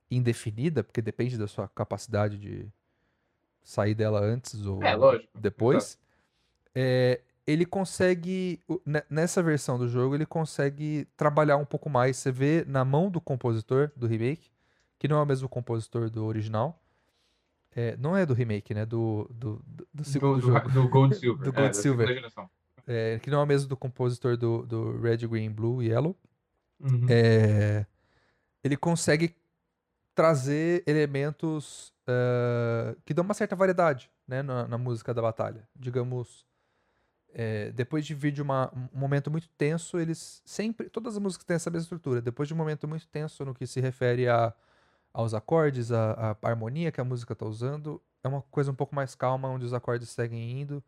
indefinida, 0.10 0.84
porque 0.84 1.02
depende 1.02 1.38
da 1.38 1.48
sua 1.48 1.68
capacidade 1.68 2.38
de 2.38 2.68
sair 3.64 3.96
dela 3.96 4.20
antes 4.20 4.66
ou 4.66 4.84
É, 4.84 4.96
depois, 5.36 5.98
é, 6.76 7.22
ele 7.46 7.66
consegue, 7.66 8.60
nessa 9.10 9.42
versão 9.44 9.78
do 9.78 9.88
jogo, 9.88 10.16
ele 10.16 10.26
consegue 10.26 11.08
trabalhar 11.18 11.58
um 11.58 11.66
pouco 11.66 11.90
mais. 11.90 12.18
Você 12.18 12.32
vê 12.32 12.64
na 12.68 12.86
mão 12.86 13.10
do 13.10 13.20
compositor 13.20 13.92
do 13.96 14.08
remake, 14.08 14.50
que 14.98 15.08
não 15.08 15.18
é 15.18 15.22
o 15.22 15.26
mesmo 15.26 15.50
compositor 15.50 16.10
do 16.10 16.26
original. 16.26 16.80
É, 17.76 17.98
não 17.98 18.16
é 18.16 18.26
do 18.26 18.34
remake, 18.34 18.74
né? 18.74 18.86
Do, 18.86 19.28
do, 19.34 19.62
do- 19.66 19.88
do 19.94 20.04
segundo 20.06 20.40
do, 20.40 20.48
jogo. 20.48 20.70
do 20.72 20.88
Gold 20.88 21.16
Silver. 21.18 21.44
Do 21.44 21.50
é, 21.50 21.54
Gold 21.54 21.68
da 21.70 21.74
Silver. 21.74 22.32
É, 22.86 23.20
que 23.20 23.30
não 23.30 23.40
é 23.40 23.44
o 23.44 23.48
mesmo 23.48 23.68
do 23.68 23.76
compositor 23.76 24.38
do, 24.38 24.66
do 24.66 25.02
Red, 25.02 25.18
Green, 25.28 25.50
Blue 25.50 25.82
e 25.82 25.88
Yellow. 25.88 26.16
Uhum. 26.80 27.06
É, 27.10 27.86
ele 28.64 28.78
consegue 28.78 29.36
trazer 30.16 30.84
elementos 30.88 31.94
eh, 32.08 32.96
que 33.06 33.14
dão 33.14 33.24
uma 33.26 33.34
certa 33.34 33.56
variedade 33.56 34.12
né, 34.28 34.42
na, 34.44 34.68
na 34.68 34.78
música 34.78 35.14
da 35.14 35.22
batalha. 35.22 35.68
Digamos, 35.76 36.46
eh, 37.34 37.72
depois 37.74 38.06
de 38.06 38.14
vir 38.14 38.32
de 38.32 38.42
uma- 38.42 38.72
um 38.94 39.00
momento 39.00 39.32
muito 39.32 39.50
tenso, 39.58 40.00
eles 40.00 40.42
sempre. 40.46 40.90
Todas 40.90 41.16
as 41.16 41.22
músicas 41.22 41.46
têm 41.46 41.56
essa 41.56 41.70
mesma 41.72 41.84
estrutura. 41.86 42.22
Depois 42.22 42.48
de 42.48 42.54
um 42.54 42.58
momento 42.58 42.88
muito 42.88 43.08
tenso 43.08 43.44
no 43.46 43.54
que 43.56 43.68
se 43.68 43.82
refere 43.82 44.28
a, 44.30 44.54
aos 45.14 45.34
acordes, 45.34 45.92
a, 45.92 46.38
a 46.42 46.50
harmonia 46.50 46.92
que 46.92 47.02
a 47.02 47.06
música 47.06 47.34
está 47.34 47.46
usando, 47.46 48.02
é 48.24 48.28
uma 48.28 48.42
coisa 48.44 48.72
um 48.72 48.76
pouco 48.76 48.96
mais 48.96 49.16
calma, 49.16 49.50
onde 49.50 49.66
os 49.66 49.74
acordes 49.74 50.10
seguem 50.10 50.62
indo. 50.62 50.84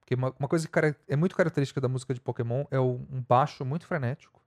Porque 0.00 0.14
uma, 0.14 0.34
uma 0.38 0.48
coisa 0.48 0.68
que 0.68 0.78
é 1.08 1.16
muito 1.16 1.36
característica 1.36 1.80
da 1.80 1.88
música 1.88 2.14
de 2.14 2.20
Pokémon 2.20 2.64
é 2.70 2.80
um 2.80 3.22
baixo 3.28 3.64
muito 3.64 3.86
frenético 3.86 4.42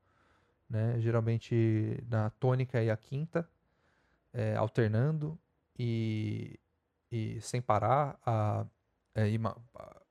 né? 0.69 1.00
Geralmente 1.00 2.03
na 2.09 2.29
tônica 2.31 2.81
e 2.81 2.89
a 2.89 2.97
quinta, 2.97 3.47
é, 4.33 4.55
alternando 4.55 5.38
e, 5.77 6.59
e 7.11 7.39
sem 7.41 7.61
parar. 7.61 8.19
A, 8.25 8.65
é, 9.15 9.38
ma- 9.38 9.57
a- 9.75 10.01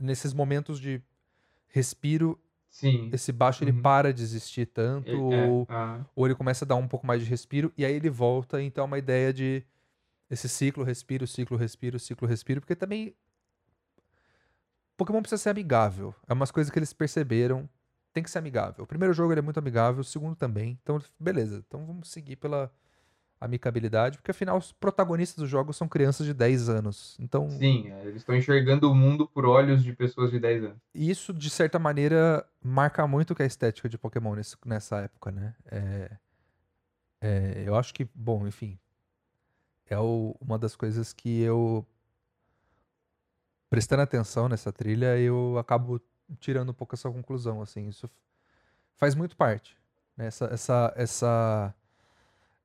nesses 0.00 0.32
momentos 0.32 0.80
de 0.80 1.00
respiro, 1.68 2.40
Sim. 2.68 3.10
esse 3.12 3.32
baixo 3.32 3.62
ele 3.64 3.72
Uhum. 3.72 3.82
para 3.82 4.12
de 4.12 4.22
existir 4.22 4.66
tanto, 4.66 5.08
Ele- 5.08 5.34
é, 5.34 5.48
ou, 5.48 5.66
ah, 5.68 6.04
ou 6.14 6.26
ele 6.26 6.34
começa 6.34 6.64
a 6.64 6.68
dar 6.68 6.76
um 6.76 6.88
pouco 6.88 7.06
mais 7.06 7.22
de 7.22 7.28
respiro, 7.28 7.72
e 7.76 7.84
aí 7.84 7.94
ele 7.94 8.10
volta. 8.10 8.60
Então 8.62 8.82
é 8.82 8.86
uma 8.86 8.98
ideia 8.98 9.32
de 9.32 9.64
esse 10.30 10.48
ciclo, 10.48 10.82
respiro, 10.84 11.26
ciclo, 11.26 11.56
respiro, 11.56 11.98
ciclo, 11.98 12.26
respiro, 12.26 12.60
porque 12.60 12.74
também. 12.76 13.14
Pokémon 14.96 15.20
precisa 15.22 15.42
ser 15.42 15.50
amigável. 15.50 16.14
É 16.26 16.32
umas 16.32 16.50
coisas 16.50 16.72
que 16.72 16.78
eles 16.78 16.92
perceberam. 16.92 17.68
Tem 18.12 18.22
que 18.22 18.30
ser 18.30 18.38
amigável. 18.38 18.84
O 18.84 18.86
primeiro 18.86 19.12
jogo 19.12 19.32
ele 19.32 19.40
é 19.40 19.42
muito 19.42 19.58
amigável, 19.58 20.00
o 20.00 20.04
segundo 20.04 20.36
também. 20.36 20.78
Então, 20.82 21.02
beleza. 21.18 21.64
Então 21.66 21.84
vamos 21.84 22.10
seguir 22.10 22.36
pela 22.36 22.72
amicabilidade, 23.40 24.16
porque 24.18 24.30
afinal 24.30 24.56
os 24.56 24.72
protagonistas 24.72 25.36
dos 25.42 25.50
jogos 25.50 25.76
são 25.76 25.86
crianças 25.88 26.26
de 26.26 26.32
10 26.32 26.68
anos. 26.68 27.16
Então, 27.20 27.48
sim, 27.50 27.90
é, 27.90 28.02
eles 28.04 28.16
estão 28.16 28.34
enxergando 28.34 28.90
o 28.90 28.94
mundo 28.94 29.26
por 29.28 29.44
olhos 29.44 29.82
de 29.84 29.92
pessoas 29.92 30.30
de 30.30 30.38
10 30.40 30.64
anos. 30.64 30.78
isso, 30.94 31.32
de 31.32 31.50
certa 31.50 31.78
maneira, 31.78 32.46
marca 32.62 33.06
muito 33.06 33.32
o 33.32 33.36
que 33.36 33.42
é 33.42 33.44
a 33.44 33.46
estética 33.46 33.88
de 33.88 33.98
Pokémon 33.98 34.34
nesse- 34.34 34.56
nessa 34.64 35.00
época, 35.00 35.30
né? 35.30 35.54
É, 35.70 36.10
é, 37.20 37.62
eu 37.66 37.74
acho 37.76 37.92
que, 37.92 38.08
bom, 38.14 38.46
enfim, 38.46 38.78
é 39.86 39.98
o- 39.98 40.34
uma 40.40 40.58
das 40.58 40.74
coisas 40.76 41.12
que 41.12 41.40
eu, 41.42 41.86
prestando 43.68 44.02
atenção 44.02 44.48
nessa 44.48 44.72
trilha, 44.72 45.18
eu 45.18 45.58
acabo 45.58 46.00
tirando 46.38 46.70
um 46.70 46.74
pouco 46.74 46.94
essa 46.94 47.10
conclusão, 47.10 47.60
assim, 47.60 47.88
isso 47.88 48.08
faz 48.96 49.14
muito 49.14 49.36
parte, 49.36 49.76
né? 50.16 50.26
Essa, 50.26 50.46
essa, 50.46 50.92
essa, 50.96 51.74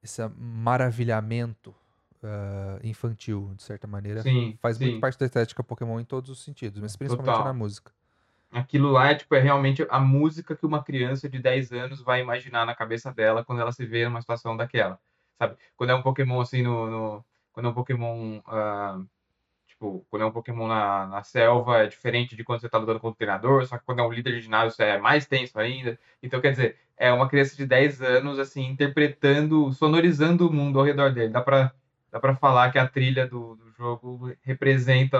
esse 0.04 0.22
maravilhamento 0.38 1.76
ah, 2.24 2.80
infantil, 2.84 3.54
de 3.56 3.64
certa 3.64 3.88
maneira, 3.88 4.22
Sim, 4.22 4.58
faz 4.62 4.78
muito 4.80 4.94
sim. 4.96 5.00
parte 5.00 5.18
da 5.20 5.26
estética 5.26 5.64
Pokémon 5.64 6.00
em 6.00 6.06
todos 6.06 6.30
os 6.30 6.44
sentidos, 6.44 6.80
mas 6.82 6.96
principalmente 6.96 7.28
Total. 7.36 7.46
na 7.46 7.54
música. 7.54 7.92
Aquilo 8.52 8.90
lá 8.92 9.12
é, 9.12 9.16
tipo, 9.16 9.36
é 9.36 9.40
realmente 9.40 9.86
a 9.90 10.00
música 10.00 10.56
que 10.56 10.66
uma 10.66 10.84
criança 10.84 11.30
de 11.30 11.38
10 11.40 11.72
anos 11.72 12.02
vai 12.02 12.22
imaginar 12.22 12.66
na 12.66 12.74
cabeça 12.74 13.14
dela 13.14 13.46
quando 13.46 13.62
ela 13.62 13.72
se 13.72 13.86
vê 13.86 14.06
numa 14.06 14.22
situação 14.22 14.58
daquela, 14.58 15.00
sabe? 15.38 15.56
Quando 15.78 15.92
é 15.92 15.96
um 15.96 16.02
Pokémon 16.02 16.42
assim 16.42 16.64
no... 16.64 16.88
no- 16.90 17.26
quando 17.52 17.68
é 17.68 17.70
um 17.70 17.74
Pokémon... 17.74 18.42
ah, 18.48 19.00
tipo, 19.80 20.06
quando 20.10 20.24
é 20.24 20.26
um 20.26 20.32
Pokémon 20.32 20.68
na, 20.68 21.08
na 21.08 21.24
selva 21.24 21.80
é 21.80 21.88
diferente 21.88 22.36
de 22.36 22.44
quando 22.44 22.60
você 22.60 22.70
tá 22.70 22.78
lutando 22.78 23.00
contra 23.00 23.14
o 23.14 23.18
treinador, 23.18 23.66
só 23.66 23.78
que 23.78 23.86
quando 23.86 24.00
é 24.00 24.04
um 24.04 24.12
líder 24.12 24.34
de 24.34 24.42
ginásio 24.42 24.84
é 24.84 24.98
mais 25.00 25.26
tenso 25.26 25.58
ainda. 25.58 25.98
Então, 26.22 26.42
quer 26.42 26.52
dizer, 26.52 26.76
é 26.98 27.12
uma 27.14 27.30
criança 27.30 27.56
de 27.56 27.66
10 27.66 28.02
anos, 28.02 28.38
assim, 28.38 28.66
interpretando, 28.68 29.72
sonorizando 29.72 30.48
o 30.48 30.54
mundo 30.54 30.78
ao 30.80 30.86
redor 30.86 31.14
dele. 31.14 31.32
Dá 31.32 31.42
pra, 31.42 31.72
dá 32.12 32.20
pra 32.20 32.36
falar 32.36 32.72
que 32.72 32.78
a 32.78 32.88
trilha 32.88 33.26
do, 33.26 33.56
do 33.56 33.72
jogo 33.72 34.34
representa 34.42 35.18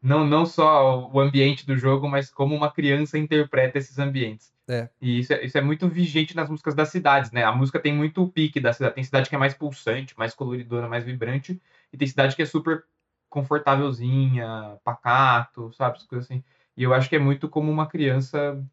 não, 0.00 0.24
não 0.24 0.46
só 0.46 1.10
o 1.12 1.18
ambiente 1.18 1.66
do 1.66 1.76
jogo, 1.76 2.08
mas 2.08 2.30
como 2.30 2.54
uma 2.54 2.70
criança 2.70 3.18
interpreta 3.18 3.78
esses 3.78 3.98
ambientes. 3.98 4.52
É. 4.68 4.88
E 5.00 5.18
isso 5.18 5.32
é, 5.32 5.44
isso 5.44 5.58
é 5.58 5.62
muito 5.62 5.88
vigente 5.88 6.36
nas 6.36 6.48
músicas 6.48 6.74
das 6.74 6.90
cidades, 6.90 7.32
né? 7.32 7.42
A 7.42 7.50
música 7.50 7.80
tem 7.80 7.92
muito 7.92 8.22
o 8.22 8.28
pique 8.28 8.60
da 8.60 8.72
cidade. 8.72 8.94
Tem 8.94 9.02
cidade 9.02 9.28
que 9.28 9.34
é 9.34 9.38
mais 9.38 9.54
pulsante, 9.54 10.16
mais 10.16 10.34
coloridona, 10.34 10.86
mais 10.86 11.04
vibrante. 11.04 11.60
E 11.92 11.96
tem 11.96 12.06
cidade 12.06 12.36
que 12.36 12.42
é 12.42 12.46
super 12.46 12.84
confortávelzinha, 13.28 14.78
pacato, 14.84 15.72
sabe? 15.72 15.96
Essas 15.96 16.06
coisas 16.06 16.30
assim. 16.30 16.42
E 16.76 16.82
eu 16.82 16.94
acho 16.94 17.08
que 17.08 17.16
é 17.16 17.18
muito 17.18 17.48
como 17.48 17.70
uma 17.70 17.86
criança 17.86 18.64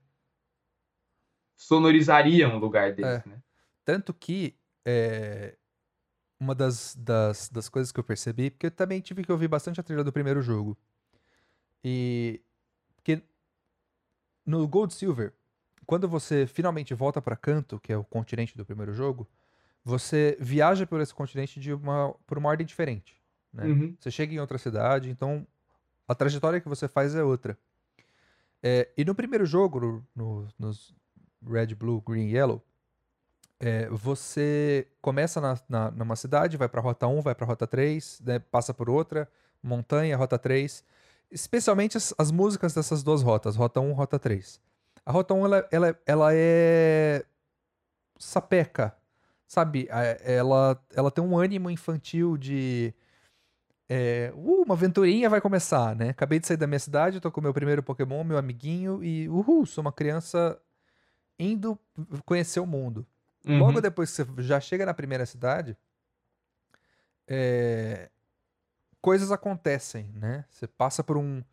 sonorizaria 1.55 2.47
um 2.47 2.57
lugar 2.57 2.93
desse, 2.93 3.27
né? 3.27 3.41
Tanto 3.83 4.13
que 4.13 4.55
é, 4.85 5.55
uma 6.39 6.53
das, 6.53 6.95
das, 6.95 7.50
das 7.50 7.69
coisas 7.69 7.91
que 7.91 8.00
eu 8.00 8.03
percebi, 8.03 8.50
porque 8.51 8.67
eu 8.67 8.71
também 8.71 9.01
tive 9.01 9.24
que 9.24 9.31
ouvir 9.31 9.47
bastante 9.47 9.79
a 9.79 9.83
trilha 9.83 10.03
do 10.03 10.12
primeiro 10.12 10.41
jogo. 10.41 10.77
E 11.83 12.41
porque 12.95 13.21
no 14.45 14.67
Gold 14.67 14.93
Silver, 14.93 15.33
quando 15.85 16.07
você 16.07 16.47
finalmente 16.47 16.93
volta 16.93 17.21
para 17.21 17.35
Canto, 17.35 17.79
que 17.79 17.93
é 17.93 17.97
o 17.97 18.03
continente 18.03 18.57
do 18.57 18.65
primeiro 18.65 18.93
jogo, 18.93 19.27
você 19.83 20.35
viaja 20.39 20.88
por 20.88 21.00
esse 21.00 21.13
continente 21.13 21.59
de 21.59 21.71
uma, 21.74 22.13
por 22.25 22.38
uma 22.38 22.50
ordem 22.50 22.65
diferente. 22.65 23.21
Né? 23.55 23.65
Uhum. 23.67 23.95
Você 24.00 24.12
chega 24.12 24.33
em 24.33 24.39
outra 24.39 24.57
cidade, 24.57 25.09
então 25.09 25.47
a 26.07 26.13
trajetória 26.13 26.59
que 26.59 26.67
você 26.67 26.88
faz 26.88 27.15
é 27.15 27.24
outra. 27.24 27.57
É, 28.62 28.89
e 28.97 29.05
no 29.05 29.15
primeiro 29.15 29.45
jogo, 29.45 29.79
no, 29.79 30.03
no- 30.15 30.47
nos 30.59 30.93
Red, 31.47 31.74
Blue, 31.75 32.01
Green 32.05 32.27
e 32.27 32.35
Yellow, 32.35 32.62
é, 33.59 33.88
você 33.89 34.88
começa 35.01 35.39
na, 35.39 35.57
na- 35.69 35.91
numa 35.91 36.15
cidade, 36.15 36.57
vai 36.57 36.67
pra 36.67 36.81
rota 36.81 37.07
1, 37.07 37.21
vai 37.21 37.33
pra 37.33 37.45
rota 37.45 37.65
3, 37.65 38.19
né, 38.25 38.39
passa 38.39 38.74
por 38.74 38.89
outra, 38.89 39.29
montanha, 39.63 40.17
rota 40.17 40.38
3. 40.38 40.83
Especialmente 41.31 41.95
as, 41.97 42.13
as 42.17 42.29
músicas 42.31 42.74
dessas 42.74 43.01
duas 43.03 43.21
rotas, 43.21 43.55
rota 43.55 43.79
1 43.79 43.93
rota 43.93 44.19
3. 44.19 44.59
A 45.05 45.12
rota 45.12 45.33
1 45.33 45.45
ela, 45.45 45.67
ela, 45.71 46.00
ela 46.05 46.29
é 46.33 47.24
sapeca, 48.17 48.95
sabe? 49.47 49.88
Ela, 50.24 50.81
ela 50.93 51.12
tem 51.12 51.24
um 51.24 51.38
ânimo 51.38 51.69
infantil 51.69 52.38
de. 52.38 52.93
É, 53.87 54.31
uh, 54.35 54.63
uma 54.63 54.73
aventurinha 54.73 55.29
vai 55.29 55.39
começar, 55.39 55.95
né? 55.95 56.09
Acabei 56.09 56.39
de 56.39 56.47
sair 56.47 56.57
da 56.57 56.67
minha 56.67 56.79
cidade, 56.79 57.19
tô 57.19 57.31
com 57.31 57.39
o 57.39 57.43
meu 57.43 57.53
primeiro 57.53 57.83
Pokémon, 57.83 58.23
meu 58.23 58.37
amiguinho, 58.37 59.03
e 59.03 59.29
uhul, 59.29 59.65
sou 59.65 59.81
uma 59.81 59.91
criança 59.91 60.59
indo 61.37 61.79
conhecer 62.25 62.59
o 62.59 62.65
mundo. 62.65 63.05
Uhum. 63.45 63.59
Logo 63.59 63.81
depois 63.81 64.09
que 64.15 64.23
você 64.23 64.41
já 64.41 64.59
chega 64.59 64.85
na 64.85 64.93
primeira 64.93 65.25
cidade, 65.25 65.77
é, 67.27 68.09
coisas 69.01 69.31
acontecem, 69.31 70.11
né? 70.15 70.45
Você 70.49 70.67
passa 70.67 71.03
por 71.03 71.17
um 71.17 71.43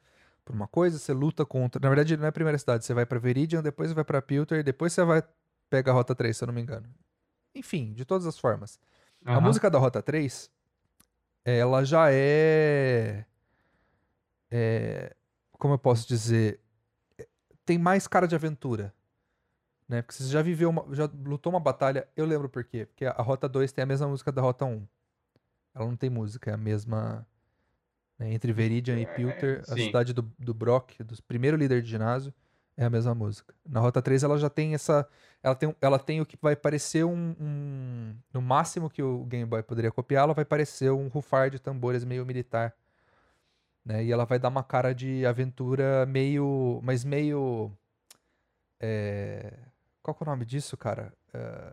por 0.44 0.56
uma 0.56 0.66
coisa, 0.66 0.98
você 0.98 1.12
luta 1.12 1.46
contra. 1.46 1.80
Na 1.80 1.88
verdade, 1.88 2.16
não 2.16 2.24
é 2.24 2.28
a 2.28 2.32
primeira 2.32 2.58
cidade, 2.58 2.84
você 2.84 2.92
vai 2.92 3.06
pra 3.06 3.18
Viridian, 3.18 3.62
depois 3.62 3.90
você 3.90 3.94
vai 3.94 4.04
pra 4.04 4.20
Pilter, 4.20 4.64
depois 4.64 4.92
você 4.92 5.04
vai 5.04 5.22
pega 5.70 5.90
a 5.90 5.94
Rota 5.94 6.14
3, 6.14 6.36
se 6.36 6.44
eu 6.44 6.48
não 6.48 6.54
me 6.54 6.60
engano. 6.60 6.86
Enfim, 7.54 7.92
de 7.94 8.04
todas 8.04 8.26
as 8.26 8.38
formas. 8.38 8.78
A 9.24 9.32
Aham. 9.32 9.40
música 9.40 9.70
da 9.70 9.78
Rota 9.78 10.02
3, 10.02 10.50
ela 11.44 11.84
já 11.84 12.08
é, 12.10 13.24
é. 14.50 15.14
Como 15.52 15.74
eu 15.74 15.78
posso 15.78 16.06
dizer? 16.06 16.60
Tem 17.64 17.78
mais 17.78 18.06
cara 18.08 18.26
de 18.26 18.34
aventura. 18.34 18.92
Né? 19.88 20.02
Porque 20.02 20.14
você 20.22 20.28
já 20.28 20.42
viveu, 20.42 20.70
uma, 20.70 20.86
já 20.94 21.08
lutou 21.24 21.52
uma 21.52 21.60
batalha. 21.60 22.08
Eu 22.16 22.24
lembro 22.24 22.48
por 22.48 22.64
quê. 22.64 22.86
Porque 22.86 23.04
a 23.04 23.22
Rota 23.22 23.48
2 23.48 23.72
tem 23.72 23.82
a 23.82 23.86
mesma 23.86 24.08
música 24.08 24.32
da 24.32 24.42
Rota 24.42 24.64
1. 24.64 24.86
Ela 25.74 25.86
não 25.86 25.96
tem 25.96 26.10
música, 26.10 26.50
é 26.50 26.54
a 26.54 26.56
mesma. 26.56 27.26
né, 28.18 28.32
Entre 28.32 28.52
Viridian 28.52 28.98
e 28.98 29.06
Pilter, 29.06 29.62
a 29.68 29.74
cidade 29.74 30.12
do, 30.12 30.22
do 30.38 30.52
Brock, 30.54 31.02
do 31.02 31.20
primeiro 31.22 31.56
líder 31.56 31.82
de 31.82 31.88
ginásio, 31.88 32.32
é 32.82 32.86
a 32.86 32.90
mesma 32.90 33.14
música. 33.14 33.54
Na 33.68 33.80
Rota 33.80 34.00
3 34.02 34.22
ela 34.22 34.38
já 34.38 34.50
tem 34.50 34.74
essa. 34.74 35.08
Ela 35.42 35.54
tem, 35.54 35.74
ela 35.80 35.98
tem 35.98 36.20
o 36.20 36.26
que 36.26 36.36
vai 36.40 36.54
parecer 36.56 37.04
um, 37.04 37.34
um- 37.40 38.14
No 38.32 38.40
máximo 38.42 38.88
que 38.90 39.02
o 39.02 39.24
Game 39.24 39.44
Boy 39.46 39.62
poderia 39.62 39.90
copiar, 39.90 40.24
ela 40.24 40.34
vai 40.34 40.44
parecer 40.44 40.90
um 40.90 41.08
rufar 41.08 41.50
de 41.50 41.58
tambores 41.58 42.04
meio 42.04 42.24
militar. 42.24 42.74
Né? 43.84 44.04
E 44.04 44.12
ela 44.12 44.24
vai 44.24 44.38
dar 44.38 44.48
uma 44.48 44.62
cara 44.62 44.94
de 44.94 45.26
aventura 45.26 46.06
meio. 46.06 46.80
Mas 46.84 47.04
meio. 47.04 47.70
é, 48.80 49.52
Qual 50.02 50.16
é 50.20 50.24
o 50.24 50.26
nome 50.26 50.44
disso, 50.44 50.76
cara? 50.76 51.12
É, 51.34 51.72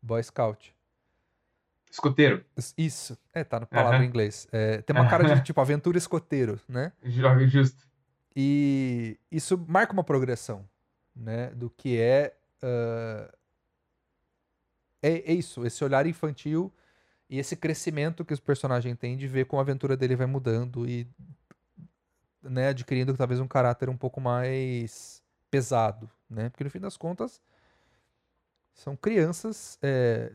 Boy 0.00 0.22
Scout. 0.22 0.74
Escoteiro. 1.90 2.42
Is- 2.56 2.74
Isso. 2.78 3.18
É, 3.34 3.44
tá 3.44 3.60
na 3.60 3.66
palavra 3.66 4.02
em 4.02 4.08
inglês. 4.08 4.48
É, 4.50 4.80
tem 4.80 4.96
uma 4.96 5.08
cara 5.10 5.24
de 5.34 5.42
tipo 5.42 5.60
aventura 5.60 5.98
escoteiro, 5.98 6.58
né? 6.66 6.92
Joga 7.04 7.46
justo. 7.46 7.86
E 8.34 9.18
isso 9.30 9.58
marca 9.68 9.92
uma 9.92 10.04
progressão, 10.04 10.68
né? 11.14 11.50
Do 11.50 11.70
que 11.70 12.00
é. 12.00 12.34
ah, 12.62 13.32
é, 15.02 15.32
é 15.32 15.34
isso, 15.34 15.66
esse 15.66 15.82
olhar 15.82 16.06
infantil 16.06 16.72
e 17.28 17.38
esse 17.38 17.56
crescimento 17.56 18.24
que 18.24 18.32
os 18.32 18.40
personagens 18.40 18.96
têm 18.98 19.16
de 19.16 19.26
ver 19.26 19.46
como 19.46 19.58
a 19.58 19.62
aventura 19.62 19.96
dele 19.96 20.14
vai 20.14 20.26
mudando 20.26 20.88
e 20.88 21.08
né, 22.42 22.68
adquirindo 22.68 23.16
talvez 23.16 23.40
um 23.40 23.48
caráter 23.48 23.88
um 23.88 23.96
pouco 23.96 24.20
mais 24.20 25.22
pesado, 25.50 26.10
né? 26.30 26.48
Porque 26.50 26.64
no 26.64 26.70
fim 26.70 26.78
das 26.78 26.96
contas 26.96 27.40
são 28.74 28.96
crianças 28.96 29.78
é, 29.82 30.32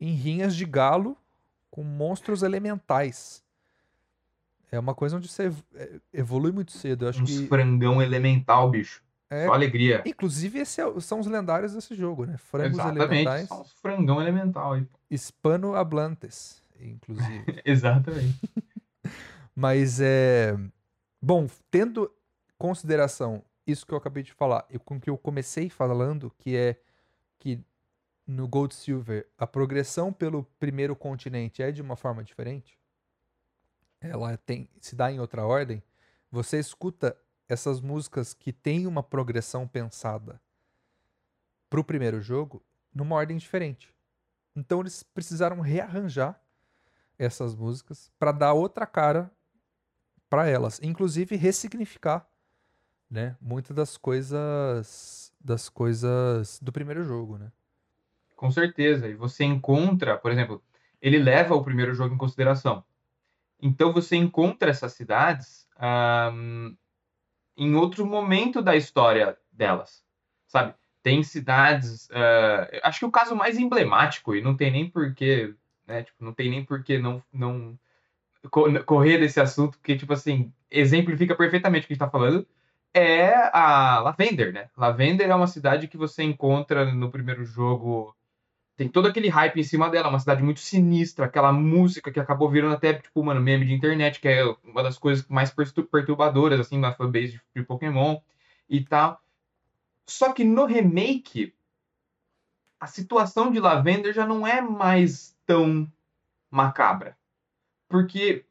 em 0.00 0.14
rinhas 0.14 0.56
de 0.56 0.64
galo 0.64 1.16
com 1.70 1.82
monstros 1.84 2.42
elementais. 2.42 3.44
É 4.72 4.78
uma 4.78 4.94
coisa 4.94 5.16
onde 5.16 5.28
você 5.28 5.52
é, 5.74 6.00
evolui 6.12 6.52
muito 6.52 6.72
cedo. 6.72 7.04
Eu 7.04 7.08
acho 7.10 7.22
Uns 7.22 7.40
que 7.40 7.46
frangão 7.48 8.00
elemental, 8.00 8.70
bicho. 8.70 9.02
é, 9.28 9.46
Só 9.46 9.52
alegria. 9.52 10.02
Inclusive, 10.06 10.60
esse 10.60 10.80
é 10.80 11.00
são 11.00 11.20
os 11.20 11.26
lendários 11.26 11.74
desse 11.74 11.94
jogo, 11.94 12.24
né? 12.24 12.36
Frangos 12.36 12.78
Exatamente. 12.78 13.02
elementais. 13.04 13.48
São 13.48 13.60
uns 13.60 13.72
frangão 13.72 14.20
elemental 14.20 14.74
aí. 14.74 14.86
Hispano 15.10 15.74
hablantes, 15.74 16.62
inclusive. 16.80 17.44
Exatamente. 17.64 18.38
Mas 19.54 20.00
é. 20.00 20.56
Bom, 21.20 21.46
tendo 21.70 22.10
consideração 22.56 23.42
isso 23.66 23.86
que 23.86 23.92
eu 23.92 23.98
acabei 23.98 24.22
de 24.22 24.32
falar 24.32 24.64
e 24.70 24.78
com 24.78 25.00
que 25.00 25.10
eu 25.10 25.18
comecei 25.18 25.68
falando, 25.68 26.32
que 26.38 26.56
é 26.56 26.76
que 27.38 27.60
no 28.26 28.46
Gold 28.46 28.74
Silver 28.74 29.26
a 29.36 29.46
progressão 29.46 30.12
pelo 30.12 30.44
primeiro 30.58 30.94
continente 30.94 31.62
é 31.62 31.72
de 31.72 31.82
uma 31.82 31.96
forma 31.96 32.22
diferente. 32.22 32.78
Ela 34.00 34.36
tem, 34.36 34.68
se 34.80 34.96
dá 34.96 35.12
em 35.12 35.20
outra 35.20 35.44
ordem. 35.44 35.82
Você 36.30 36.58
escuta 36.58 37.16
essas 37.48 37.80
músicas 37.80 38.32
que 38.32 38.52
têm 38.52 38.86
uma 38.86 39.02
progressão 39.02 39.66
pensada 39.68 40.40
pro 41.68 41.84
primeiro 41.84 42.20
jogo 42.20 42.62
numa 42.94 43.16
ordem 43.16 43.36
diferente. 43.36 43.94
Então 44.54 44.80
eles 44.80 45.02
precisaram 45.02 45.60
rearranjar 45.60 46.40
essas 47.18 47.54
músicas 47.54 48.10
para 48.18 48.32
dar 48.32 48.52
outra 48.52 48.86
cara 48.86 49.30
para 50.28 50.48
elas, 50.48 50.80
inclusive 50.82 51.36
ressignificar, 51.36 52.26
né, 53.10 53.36
muitas 53.40 53.74
das 53.74 53.96
coisas 53.96 55.32
das 55.40 55.68
coisas 55.68 56.60
do 56.60 56.70
primeiro 56.70 57.02
jogo, 57.02 57.38
né? 57.38 57.50
Com 58.36 58.50
certeza. 58.50 59.08
E 59.08 59.14
você 59.14 59.44
encontra, 59.44 60.16
por 60.16 60.30
exemplo, 60.30 60.62
ele 61.00 61.18
leva 61.18 61.54
o 61.54 61.64
primeiro 61.64 61.94
jogo 61.94 62.14
em 62.14 62.18
consideração. 62.18 62.84
Então 63.62 63.92
você 63.92 64.16
encontra 64.16 64.70
essas 64.70 64.92
cidades 64.94 65.66
ahm, 65.78 66.74
em 67.56 67.74
outro 67.74 68.06
momento 68.06 68.62
da 68.62 68.76
história 68.76 69.36
delas, 69.52 70.04
sabe? 70.48 70.74
Tem 71.02 71.22
cidades, 71.22 72.08
ah, 72.12 72.68
acho 72.84 73.00
que 73.00 73.06
o 73.06 73.10
caso 73.12 73.34
mais 73.36 73.58
emblemático 73.58 74.34
e 74.34 74.42
não 74.42 74.56
tem 74.56 74.70
nem 74.70 74.90
porquê, 74.90 75.54
né? 75.86 76.02
Tipo, 76.04 76.24
não 76.24 76.32
tem 76.34 76.50
nem 76.50 76.64
porquê 76.64 76.98
não 76.98 77.22
não 77.32 77.78
co- 78.50 78.84
correr 78.84 79.18
desse 79.18 79.40
assunto, 79.40 79.78
porque 79.78 79.96
tipo 79.96 80.12
assim 80.12 80.52
exemplifica 80.70 81.34
perfeitamente 81.36 81.84
o 81.84 81.86
que 81.88 81.92
a 81.92 81.96
gente 81.96 82.02
está 82.04 82.10
falando. 82.10 82.46
É 82.94 83.34
a 83.56 84.00
Lavender, 84.00 84.52
né? 84.52 84.68
Lavender 84.76 85.28
é 85.30 85.34
uma 85.34 85.46
cidade 85.46 85.86
que 85.88 85.96
você 85.96 86.22
encontra 86.24 86.92
no 86.92 87.10
primeiro 87.10 87.44
jogo 87.44 88.14
tem 88.76 88.88
todo 88.88 89.06
aquele 89.06 89.28
hype 89.28 89.60
em 89.60 89.62
cima 89.62 89.90
dela, 89.90 90.08
uma 90.08 90.18
cidade 90.18 90.42
muito 90.42 90.60
sinistra, 90.60 91.26
aquela 91.26 91.52
música 91.52 92.10
que 92.10 92.18
acabou 92.18 92.48
virando 92.50 92.74
até, 92.74 92.94
tipo, 92.94 93.22
mano, 93.22 93.40
meme 93.40 93.66
de 93.66 93.74
internet, 93.74 94.20
que 94.20 94.28
é 94.28 94.44
uma 94.64 94.82
das 94.82 94.98
coisas 94.98 95.26
mais 95.28 95.50
pertu- 95.50 95.84
perturbadoras, 95.84 96.60
assim, 96.60 96.80
da 96.80 96.92
fanbase 96.92 97.40
de, 97.54 97.62
Pokémon 97.62 98.18
e 98.68 98.82
tal. 98.82 99.20
Só 100.06 100.32
que 100.32 100.44
no 100.44 100.64
remake, 100.64 101.54
a 102.80 102.86
situação 102.86 103.50
de 103.52 103.60
Lavender 103.60 104.14
já 104.14 104.26
não 104.26 104.46
é 104.46 104.62
mais 104.62 105.36
tão 105.44 105.90
macabra. 106.50 107.16
Porque 107.88 108.46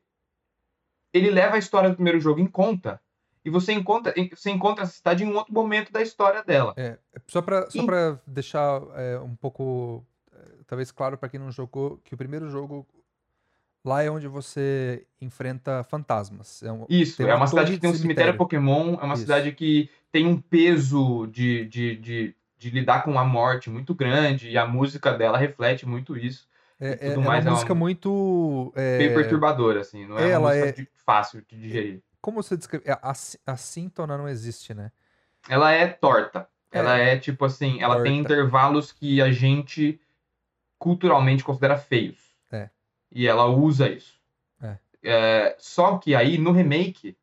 ele 1.12 1.32
leva 1.32 1.56
a 1.56 1.60
história 1.60 1.90
do 1.90 1.96
primeiro 1.96 2.20
jogo 2.20 2.40
em 2.40 2.48
conta, 2.48 3.02
e 3.44 3.50
você 3.50 3.74
encontra, 3.74 4.14
você 4.36 4.52
encontra 4.52 4.84
essa 4.84 4.94
cidade 4.94 5.24
em 5.24 5.28
um 5.28 5.36
outro 5.36 5.54
momento 5.54 5.92
da 5.92 6.02
história 6.02 6.44
dela. 6.44 6.74
É, 6.78 6.98
só 7.28 7.42
pra, 7.42 7.70
só 7.72 7.82
E- 7.82 7.86
pra 7.86 8.20
deixar 8.28 8.82
é, 8.96 9.18
um 9.20 9.36
pouco, 9.36 10.06
talvez 10.68 10.92
claro 10.92 11.18
pra 11.18 11.30
quem 11.30 11.40
não 11.40 11.52
jogou, 11.52 11.98
que 12.04 12.14
o 12.14 12.18
primeiro 12.18 12.50
jogo 12.50 12.88
lá 13.84 14.04
é 14.04 14.10
onde 14.10 14.28
você 14.28 15.06
enfrenta 15.22 15.84
fantasmas. 15.84 16.62
É 16.64 16.72
um- 16.72 16.86
Isso, 16.90 17.18
tem 17.18 17.26
é 17.26 17.30
uma 17.30 17.38
uma 17.38 17.48
cidade 17.48 17.72
que 17.74 17.80
tem 17.80 17.90
um 17.90 17.94
cemitério 17.94 18.16
cemitério. 18.34 18.38
Pokémon, 18.38 18.98
é 19.00 19.04
uma 19.06 19.14
Isso. 19.14 19.24
cidade 19.24 19.52
que 19.54 19.90
tem 20.12 20.26
um 20.28 20.40
peso 20.40 21.28
de, 21.28 21.66
de, 21.66 21.96
de, 21.98 22.36
de 22.58 22.70
lidar 22.70 23.04
com 23.04 23.18
a 23.18 23.24
morte 23.24 23.70
muito 23.70 23.94
grande, 23.96 24.50
e 24.50 24.58
a 24.58 24.66
música 24.66 25.14
dela 25.14 25.38
reflete 25.38 25.86
muito 25.86 26.18
isso. 26.18 26.48
É, 26.80 27.10
é- 27.10 27.14
é 27.14 27.18
uma 27.18 27.28
mais, 27.28 27.46
é 27.46 27.50
uma 27.50 27.56
música 27.56 27.76
muito. 27.76 28.74
é, 28.76 28.98
Meio 28.98 29.14
perturbadora, 29.14 29.82
assim, 29.82 30.06
não 30.06 30.18
é 30.18 30.30
ela 30.32 30.50
uma 30.50 30.56
música 30.56 30.82
é- 30.82 30.88
fácil 31.06 31.42
de 31.48 31.58
digerir. 31.60 32.02
Como 32.22 32.42
você 32.44 32.58
descreve? 32.58 32.84
é, 32.90 32.94
A, 32.94 33.14
a 33.48 33.58
síntona 33.58 34.18
não 34.18 34.28
existe, 34.28 34.74
né? 34.74 34.92
Ela 35.48 35.72
é 35.72 35.88
torta. 35.88 36.48
Ela 36.72 36.98
é, 36.98 37.18
tipo 37.18 37.46
assim, 37.46 37.82
ela 37.82 38.04
tem 38.04 38.18
Torta. 38.22 38.34
intervalos 38.34 38.92
que 38.92 39.22
a 39.22 39.32
gente 39.32 40.00
culturalmente 40.80 41.44
considera 41.44 41.78
feios. 41.78 42.18
É. 42.52 42.70
E 43.12 43.28
ela 43.28 43.46
usa 43.46 43.90
isso. 43.90 44.20
É. 44.62 44.78
É, 45.04 45.56
só 45.60 45.98
que 45.98 46.16
aí 46.16 46.38
no 46.38 46.52
remake 46.52 47.16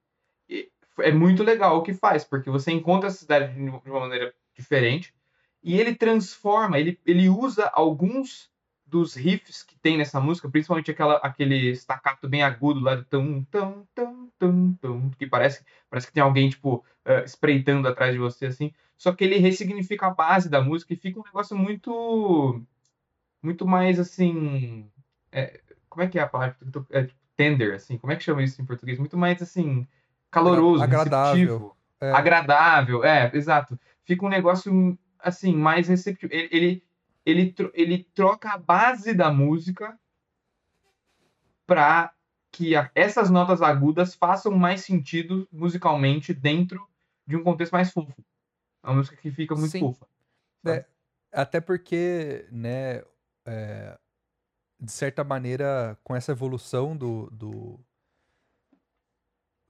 é 0.98 1.12
muito 1.12 1.42
legal 1.42 1.76
o 1.76 1.82
que 1.82 1.92
faz, 1.92 2.24
porque 2.24 2.50
você 2.50 2.70
encontra 2.70 3.08
essa 3.08 3.18
cidade 3.18 3.52
de 3.52 3.60
uma 3.90 4.00
maneira 4.00 4.34
diferente 4.54 5.14
e 5.62 5.80
ele 5.80 5.94
transforma, 5.94 6.78
ele, 6.78 6.98
ele 7.04 7.28
usa 7.28 7.70
alguns 7.74 8.50
dos 8.86 9.14
riffs 9.14 9.64
que 9.64 9.76
tem 9.76 9.98
nessa 9.98 10.20
música, 10.20 10.48
principalmente 10.48 10.90
aquela, 10.92 11.16
aquele 11.16 11.72
staccato 11.72 12.28
bem 12.28 12.42
agudo 12.42 12.78
lá 12.80 12.94
de 12.94 13.04
tum, 13.04 13.42
tum, 13.50 13.84
tum, 13.92 14.30
tum, 14.38 14.74
tum, 14.74 15.10
que 15.18 15.26
parece, 15.26 15.64
parece 15.90 16.06
que 16.06 16.12
tem 16.12 16.22
alguém, 16.22 16.48
tipo, 16.48 16.84
eh, 17.04 17.24
espreitando 17.24 17.88
atrás 17.88 18.12
de 18.12 18.18
você, 18.18 18.46
assim. 18.46 18.72
Só 18.96 19.12
que 19.12 19.24
ele 19.24 19.38
ressignifica 19.38 20.06
a 20.06 20.14
base 20.14 20.48
da 20.48 20.62
música 20.62 20.94
e 20.94 20.96
fica 20.96 21.18
um 21.18 21.24
negócio 21.24 21.56
muito, 21.56 22.62
muito 23.46 23.66
mais, 23.66 23.98
assim, 24.00 24.90
é, 25.30 25.60
como 25.88 26.02
é 26.02 26.08
que 26.08 26.18
é 26.18 26.22
a 26.22 26.28
palavra? 26.28 26.56
É, 26.90 27.04
tipo, 27.04 27.20
tender, 27.36 27.74
assim, 27.74 27.96
como 27.96 28.12
é 28.12 28.16
que 28.16 28.24
chama 28.24 28.42
isso 28.42 28.60
em 28.60 28.66
português? 28.66 28.98
Muito 28.98 29.16
mais, 29.16 29.40
assim, 29.40 29.86
caloroso, 30.30 30.82
Agradável. 30.82 31.76
É. 32.00 32.12
agradável, 32.12 33.04
é, 33.04 33.30
exato. 33.34 33.78
Fica 34.04 34.26
um 34.26 34.28
negócio 34.28 34.98
assim 35.18 35.54
mais 35.54 35.88
receptivo. 35.88 36.30
Ele, 36.32 36.48
ele, 36.52 36.84
ele, 37.24 37.52
tro- 37.52 37.72
ele 37.72 38.04
troca 38.14 38.50
a 38.50 38.58
base 38.58 39.14
da 39.14 39.30
música 39.30 39.98
para 41.66 42.12
que 42.52 42.76
a- 42.76 42.90
essas 42.94 43.30
notas 43.30 43.62
agudas 43.62 44.14
façam 44.14 44.52
mais 44.52 44.82
sentido 44.82 45.48
musicalmente 45.50 46.34
dentro 46.34 46.86
de 47.26 47.36
um 47.36 47.42
contexto 47.42 47.72
mais 47.72 47.90
fofo. 47.92 48.24
É 48.82 48.88
uma 48.88 48.96
música 48.96 49.16
que 49.16 49.30
fica 49.30 49.54
muito 49.54 49.72
Sim. 49.72 49.80
fofa. 49.80 50.06
É, 50.66 50.84
até 51.32 51.60
porque, 51.60 52.46
né, 52.50 53.02
é, 53.46 53.98
de 54.80 54.92
certa 54.92 55.24
maneira, 55.24 55.98
com 56.04 56.14
essa 56.14 56.32
evolução 56.32 56.96
do, 56.96 57.28
do, 57.30 57.80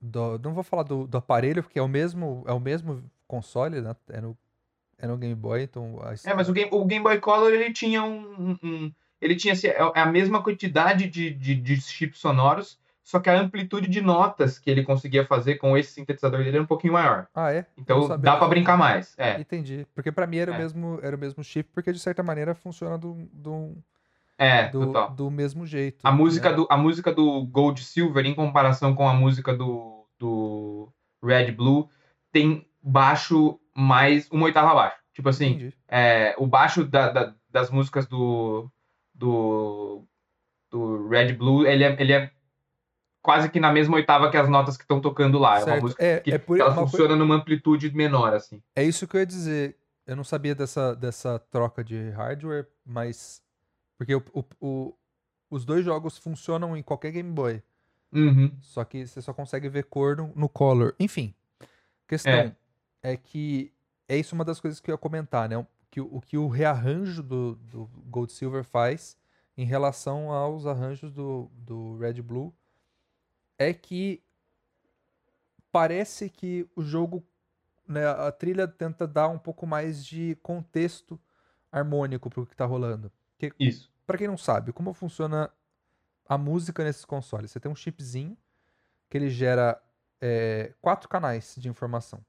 do- 0.01 0.39
não 0.39 0.53
vou 0.53 0.63
falar 0.63 0.83
do, 0.83 1.07
do 1.07 1.17
aparelho, 1.17 1.63
porque 1.63 1.79
é 1.79 1.81
o 1.81 1.87
mesmo, 1.87 2.43
é 2.47 2.53
o 2.53 2.59
mesmo 2.59 3.03
console, 3.27 3.81
né? 3.81 3.95
É 4.09 4.21
no, 4.21 4.37
é 4.97 5.07
no 5.07 5.17
Game 5.17 5.35
Boy, 5.35 5.63
então 5.63 5.99
a 6.01 6.13
É, 6.29 6.33
mas 6.33 6.49
o 6.49 6.53
Game, 6.53 6.69
o 6.73 6.85
Game 6.85 7.03
Boy 7.03 7.19
Color 7.19 7.53
ele 7.53 7.71
tinha 7.73 8.03
um, 8.03 8.57
um- 8.63 8.93
ele 9.19 9.35
tinha 9.35 9.53
assim, 9.53 9.67
a 9.95 10.05
mesma 10.05 10.43
quantidade 10.43 11.07
de, 11.07 11.31
de, 11.31 11.55
de 11.55 11.81
chips 11.81 12.19
sonoros, 12.19 12.77
só 13.09 13.21
que 13.21 13.29
a 13.29 13.39
amplitude 13.39 13.87
de 13.87 14.01
notas 14.01 14.59
que 14.59 14.69
ele 14.69 14.83
conseguia 14.83 15.25
fazer 15.25 15.55
com 15.55 15.77
esse 15.77 15.93
sintetizador 15.93 16.39
dele 16.39 16.57
era 16.57 16.61
um 16.63 16.67
pouquinho 16.67 16.91
maior. 16.91 17.25
Ah, 17.33 17.53
é? 17.53 17.65
Então 17.77 18.05
dá 18.09 18.17
pra 18.17 18.33
disso. 18.39 18.49
brincar 18.49 18.77
mais. 18.77 19.15
É, 19.17 19.39
Entendi. 19.39 19.87
Porque 19.95 20.11
pra 20.11 20.27
mim 20.27 20.37
era, 20.37 20.51
o 20.51 20.55
É. 20.55 20.57
mesmo, 20.57 20.99
era 21.01 21.15
o 21.15 21.19
mesmo 21.19 21.41
chip, 21.41 21.69
porque 21.73 21.93
de 21.93 21.99
certa 21.99 22.21
maneira 22.21 22.53
funciona 22.53 22.97
do, 22.97 23.13
do, 23.31 23.77
é, 24.37 24.67
do, 24.67 24.87
total. 24.87 25.11
do 25.11 25.31
mesmo 25.31 25.65
jeito. 25.65 25.99
A 26.03 26.11
música, 26.11 26.49
né? 26.49 26.55
do, 26.57 26.67
a 26.69 26.75
música 26.75 27.13
do 27.13 27.45
Gold 27.45 27.81
Silver, 27.81 28.25
em 28.25 28.35
comparação 28.35 28.93
com 28.93 29.07
a 29.07 29.13
música 29.13 29.55
do, 29.55 30.05
do 30.19 30.89
Red 31.23 31.53
Blue, 31.53 31.89
tem 32.31 32.67
baixo 32.83 33.57
mais 33.73 34.29
uma 34.31 34.43
oitava 34.47 34.71
abaixo. 34.71 34.97
Tipo 35.13 35.29
assim, 35.29 35.71
é, 35.87 36.35
o 36.37 36.45
baixo 36.45 36.83
da- 36.83 37.09
da- 37.09 37.33
das 37.49 37.71
músicas 37.71 38.05
do, 38.05 38.69
do, 39.15 40.03
do 40.69 41.07
Red 41.07 41.33
Blue, 41.33 41.65
ele 41.65 41.83
é, 41.85 41.95
ele 42.01 42.11
é 42.13 42.31
quase 43.27 43.49
que 43.49 43.59
na 43.59 43.73
mesma 43.73 43.97
oitava 43.97 44.31
que 44.31 44.37
as 44.37 44.47
notas 44.47 44.77
que 44.77 44.83
estão 44.85 45.01
tocando 45.01 45.37
lá. 45.37 45.55
É 45.55 45.57
uma 45.59 45.65
Certo. 45.65 45.81
música 45.81 46.01
É, 46.05 46.19
que 46.21 46.31
é 46.31 46.37
por 46.37 46.57
ela 46.57 46.73
funciona 46.73 47.13
numa 47.13 47.35
amplitude 47.35 47.91
menor, 47.93 48.33
assim. 48.33 48.63
É 48.73 48.81
isso 48.81 49.05
que 49.05 49.17
eu 49.17 49.19
ia 49.19 49.25
dizer. 49.25 49.75
Eu 50.05 50.15
não 50.15 50.23
sabia 50.23 50.55
dessa, 50.55 50.95
dessa 50.95 51.37
troca 51.37 51.83
de 51.83 52.09
hardware, 52.11 52.65
mas. 52.85 53.43
Porque 53.97 54.15
o, 54.15 54.23
o- 54.33 54.45
o- 54.61 54.93
os 55.49 55.65
dois 55.65 55.83
jogos 55.83 56.17
funcionam 56.17 56.77
em 56.77 56.81
qualquer 56.81 57.11
Game 57.11 57.29
Boy. 57.29 57.61
Uhum. 58.13 58.49
Só 58.61 58.85
que 58.85 59.05
você 59.05 59.21
só 59.21 59.33
consegue 59.33 59.67
ver 59.67 59.83
cor 59.83 60.15
no, 60.15 60.31
no 60.33 60.47
Color. 60.47 60.95
Enfim. 60.97 61.33
Questão 62.07 62.31
É. 62.31 62.55
é. 63.03 63.17
que 63.17 63.73
é 64.07 64.15
isso 64.17 64.33
uma 64.35 64.45
das 64.45 64.61
coisas 64.61 64.79
que 64.79 64.89
eu 64.89 64.93
ia 64.93 64.97
comentar, 64.97 65.49
né? 65.49 65.67
Que, 65.91 65.99
o 65.99 66.07
o 66.15 66.21
que 66.21 66.37
o 66.37 66.47
rearranjo 66.47 67.21
do, 67.21 67.55
do 67.55 67.89
Gold 68.09 68.31
Silver 68.31 68.63
faz 68.63 69.17
em 69.57 69.65
relação 69.65 70.31
aos 70.31 70.65
arranjos 70.65 71.11
do, 71.11 71.51
do 71.53 71.97
Red 71.97 72.21
Blue 72.21 72.53
é 73.57 73.73
que 73.73 74.23
parece 75.71 76.29
que 76.29 76.69
o 76.75 76.81
jogo, 76.81 77.25
né, 77.87 78.07
a 78.07 78.31
trilha 78.31 78.67
tenta 78.67 79.07
dar 79.07 79.27
um 79.27 79.39
pouco 79.39 79.65
mais 79.65 80.05
de 80.05 80.35
contexto 80.41 81.19
harmônico 81.71 82.29
pro 82.29 82.45
que 82.45 82.55
tá 82.55 82.65
rolando. 82.65 83.11
Porque 83.37 83.53
Isso. 83.59 83.91
Pra 84.05 84.17
quem 84.17 84.27
não 84.27 84.37
sabe, 84.37 84.71
como 84.71 84.93
funciona 84.93 85.51
a 86.27 86.37
música 86.37 86.83
nesses 86.83 87.03
consoles? 87.03 87.51
Você 87.51 87.59
tem 87.59 87.69
um 87.69 87.75
chipzinho 87.75 88.37
que 89.09 89.17
ele 89.17 89.29
gera 89.29 89.81
é, 90.21 90.73
quatro 90.81 91.09
canais 91.09 91.55
de 91.57 91.67
informação. 91.69 92.23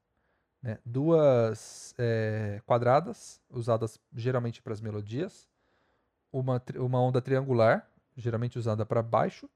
né? 0.62 0.78
Duas 0.84 1.94
é, 1.96 2.60
quadradas, 2.66 3.40
usadas 3.48 4.00
geralmente 4.14 4.60
para 4.60 4.72
as 4.72 4.80
melodias, 4.80 5.48
uma, 6.32 6.62
uma 6.76 7.00
onda 7.00 7.22
triangular, 7.22 7.88
geralmente 8.16 8.58
usada 8.58 8.84
para 8.84 9.02
baixo, 9.02 9.48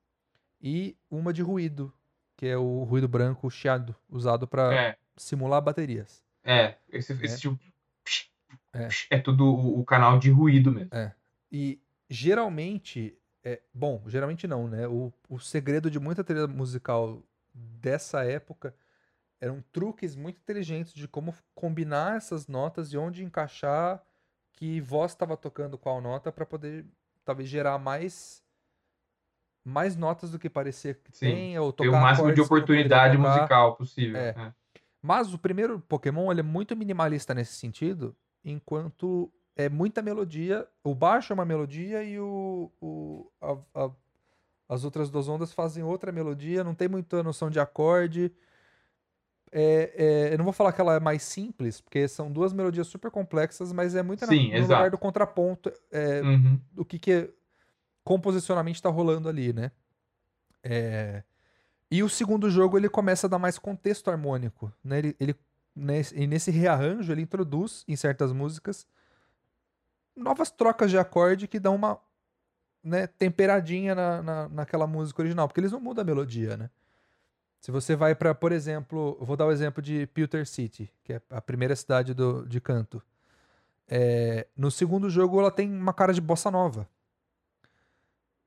e 0.62 0.96
uma 1.10 1.32
de 1.32 1.42
ruído, 1.42 1.92
que 2.36 2.46
é 2.46 2.56
o 2.56 2.84
ruído 2.84 3.08
branco 3.08 3.50
chiado, 3.50 3.94
usado 4.08 4.46
para 4.48 4.74
É, 4.74 4.96
simular 5.16 5.60
baterias. 5.62 6.24
é. 6.44 6.76
Esse, 6.88 7.12
esse 7.24 7.34
É. 7.34 7.38
tipo. 7.38 7.58
É. 8.74 8.88
É 9.10 9.18
tudo 9.18 9.46
o, 9.54 9.84
canal 9.84 10.18
de 10.18 10.30
ruído 10.30 10.72
mesmo. 10.72 10.90
E 11.50 11.80
geralmente, 12.08 13.16
é, 13.44 13.60
bom, 13.74 14.02
geralmente 14.06 14.46
não, 14.46 14.66
né? 14.68 14.86
O, 14.88 15.12
o 15.28 15.38
segredo 15.38 15.90
de 15.90 16.00
muita 16.00 16.24
trilha 16.24 16.46
musical 16.46 17.22
dessa 17.54 18.24
época 18.24 18.74
eram 19.40 19.62
truques 19.72 20.16
muito 20.16 20.38
inteligentes 20.40 20.94
de 20.94 21.08
como 21.08 21.34
combinar 21.54 22.16
essas 22.16 22.46
notas 22.46 22.92
e 22.92 22.98
onde 22.98 23.24
encaixar 23.24 24.02
que 24.52 24.80
voz 24.80 25.12
estava 25.12 25.36
tocando 25.36 25.78
qual 25.78 26.00
nota 26.00 26.32
para 26.32 26.46
poder 26.46 26.86
talvez 27.24 27.48
gerar 27.48 27.78
mais 27.78 28.41
mais 29.64 29.96
notas 29.96 30.30
do 30.30 30.38
que 30.38 30.50
parecia 30.50 30.94
que 30.94 31.16
Sim, 31.16 31.26
tem 31.26 31.58
ou 31.58 31.72
tocar 31.72 31.90
o 31.90 31.92
máximo 32.00 32.32
de 32.32 32.40
oportunidade 32.40 33.16
musical 33.16 33.76
possível. 33.76 34.16
É. 34.20 34.28
é. 34.36 34.52
Mas 35.00 35.32
o 35.34 35.38
primeiro 35.38 35.80
Pokémon 35.80 36.30
ele 36.30 36.40
é 36.40 36.44
muito 36.44 36.76
minimalista 36.76 37.34
nesse 37.34 37.54
sentido, 37.54 38.14
enquanto 38.44 39.32
é 39.56 39.68
muita 39.68 40.00
melodia. 40.02 40.66
O 40.82 40.94
baixo 40.94 41.32
é 41.32 41.34
uma 41.34 41.44
melodia 41.44 42.02
e 42.04 42.18
o, 42.18 42.70
o- 42.80 43.30
a- 43.40 43.84
a- 43.84 43.90
as 44.68 44.84
outras 44.84 45.10
duas 45.10 45.28
ondas 45.28 45.52
fazem 45.52 45.82
outra 45.82 46.10
melodia. 46.12 46.62
Não 46.64 46.74
tem 46.74 46.88
muita 46.88 47.22
noção 47.22 47.50
de 47.50 47.58
acorde. 47.60 48.32
É- 49.54 49.92
é, 50.30 50.32
eu 50.34 50.38
não 50.38 50.44
vou 50.44 50.52
falar 50.52 50.72
que 50.72 50.80
ela 50.80 50.94
é 50.94 51.00
mais 51.00 51.22
simples, 51.22 51.80
porque 51.80 52.08
são 52.08 52.32
duas 52.32 52.52
melodias 52.54 52.86
super 52.86 53.10
complexas, 53.10 53.70
mas 53.72 53.94
é 53.94 54.02
muito 54.02 54.22
na- 54.22 54.28
Sim, 54.28 54.48
no 54.50 54.56
exato. 54.56 54.72
lugar 54.72 54.90
do 54.90 54.98
contraponto, 54.98 55.70
é, 55.90 56.22
Uhum. 56.22 56.58
do 56.72 56.84
que, 56.86 56.98
que 56.98 57.30
composicionalmente 58.04 58.76
está 58.78 58.88
rolando 58.90 59.28
ali, 59.28 59.52
né? 59.52 59.70
É, 60.64 61.22
E 61.90 62.02
o 62.02 62.08
segundo 62.08 62.50
jogo 62.50 62.78
ele 62.78 62.88
começa 62.88 63.26
a 63.26 63.30
dar 63.30 63.38
mais 63.38 63.58
contexto 63.58 64.10
harmônico, 64.10 64.72
né? 64.84 64.98
Ele, 65.00 65.16
ele- 65.20 65.36
nesse, 65.76 66.16
e 66.18 66.26
nesse 66.26 66.50
rearranjo 66.50 67.12
ele 67.12 67.22
introduz 67.22 67.84
em 67.88 67.96
certas 67.96 68.32
músicas 68.32 68.86
novas 70.16 70.50
trocas 70.50 70.90
de 70.90 70.98
acorde 70.98 71.48
que 71.48 71.58
dão 71.58 71.74
uma 71.74 71.98
né, 72.84 73.06
temperadinha 73.06 73.94
na, 73.94 74.22
na, 74.22 74.50
naquela 74.50 74.86
música 74.86 75.22
original, 75.22 75.48
porque 75.48 75.60
eles 75.60 75.72
não 75.72 75.80
mudam 75.80 76.02
a 76.02 76.06
melodia, 76.06 76.56
né? 76.56 76.70
Se 77.60 77.70
você 77.72 77.96
vai 77.96 78.14
para, 78.14 78.34
por 78.34 78.52
exemplo, 78.52 79.18
vou 79.20 79.36
dar 79.36 79.46
o 79.46 79.52
exemplo 79.52 79.82
de 79.82 80.06
Pewter 80.08 80.46
City, 80.46 80.92
que 81.04 81.14
é 81.14 81.22
a 81.30 81.40
primeira 81.42 81.76
cidade 81.76 82.14
do, 82.14 82.46
de 82.46 82.60
canto. 82.60 83.02
É, 83.88 84.46
no 84.56 84.70
segundo 84.70 85.10
jogo 85.10 85.40
ela 85.40 85.50
tem 85.50 85.70
uma 85.72 85.92
cara 85.94 86.12
de 86.14 86.20
bossa 86.20 86.50
nova. 86.50 86.88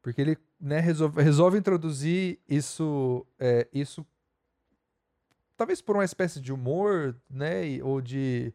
Porque 0.06 0.22
ele 0.22 0.38
né, 0.60 0.80
resolve, 0.80 1.20
resolve 1.20 1.58
introduzir 1.58 2.38
isso, 2.48 3.26
é, 3.40 3.68
isso 3.74 4.06
talvez 5.58 5.82
por 5.82 5.96
uma 5.96 6.06
espécie 6.06 6.40
de 6.40 6.54
humor, 6.54 7.20
né, 7.28 7.82
ou 7.82 8.00
de, 8.00 8.54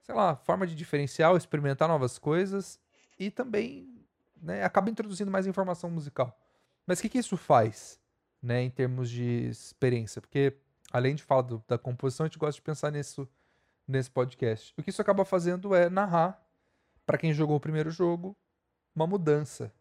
sei 0.00 0.14
lá, 0.14 0.36
forma 0.36 0.64
de 0.64 0.76
diferencial, 0.76 1.36
experimentar 1.36 1.88
novas 1.88 2.20
coisas 2.20 2.78
e 3.18 3.32
também, 3.32 4.00
né, 4.40 4.62
acaba 4.62 4.88
introduzindo 4.88 5.28
mais 5.28 5.44
informação 5.48 5.90
musical. 5.90 6.38
Mas 6.86 7.00
o 7.00 7.02
que, 7.02 7.08
que 7.08 7.18
isso 7.18 7.36
faz, 7.36 7.98
né, 8.40 8.62
em 8.62 8.70
termos 8.70 9.10
de 9.10 9.48
experiência? 9.48 10.20
Porque 10.20 10.56
além 10.92 11.16
de 11.16 11.24
falar 11.24 11.42
do- 11.42 11.64
da 11.66 11.76
composição, 11.76 12.26
a 12.26 12.28
gente 12.28 12.38
gosta 12.38 12.54
de 12.60 12.62
pensar 12.62 12.92
nisso 12.92 13.28
nesse 13.88 14.08
podcast. 14.08 14.72
O 14.78 14.84
que 14.84 14.90
isso 14.90 15.02
acaba 15.02 15.24
fazendo 15.24 15.74
é 15.74 15.90
narrar 15.90 16.40
para 17.04 17.18
quem 17.18 17.32
jogou 17.34 17.56
o 17.56 17.60
primeiro 17.60 17.90
jogo 17.90 18.36
uma 18.94 19.04
mudança, 19.04 19.72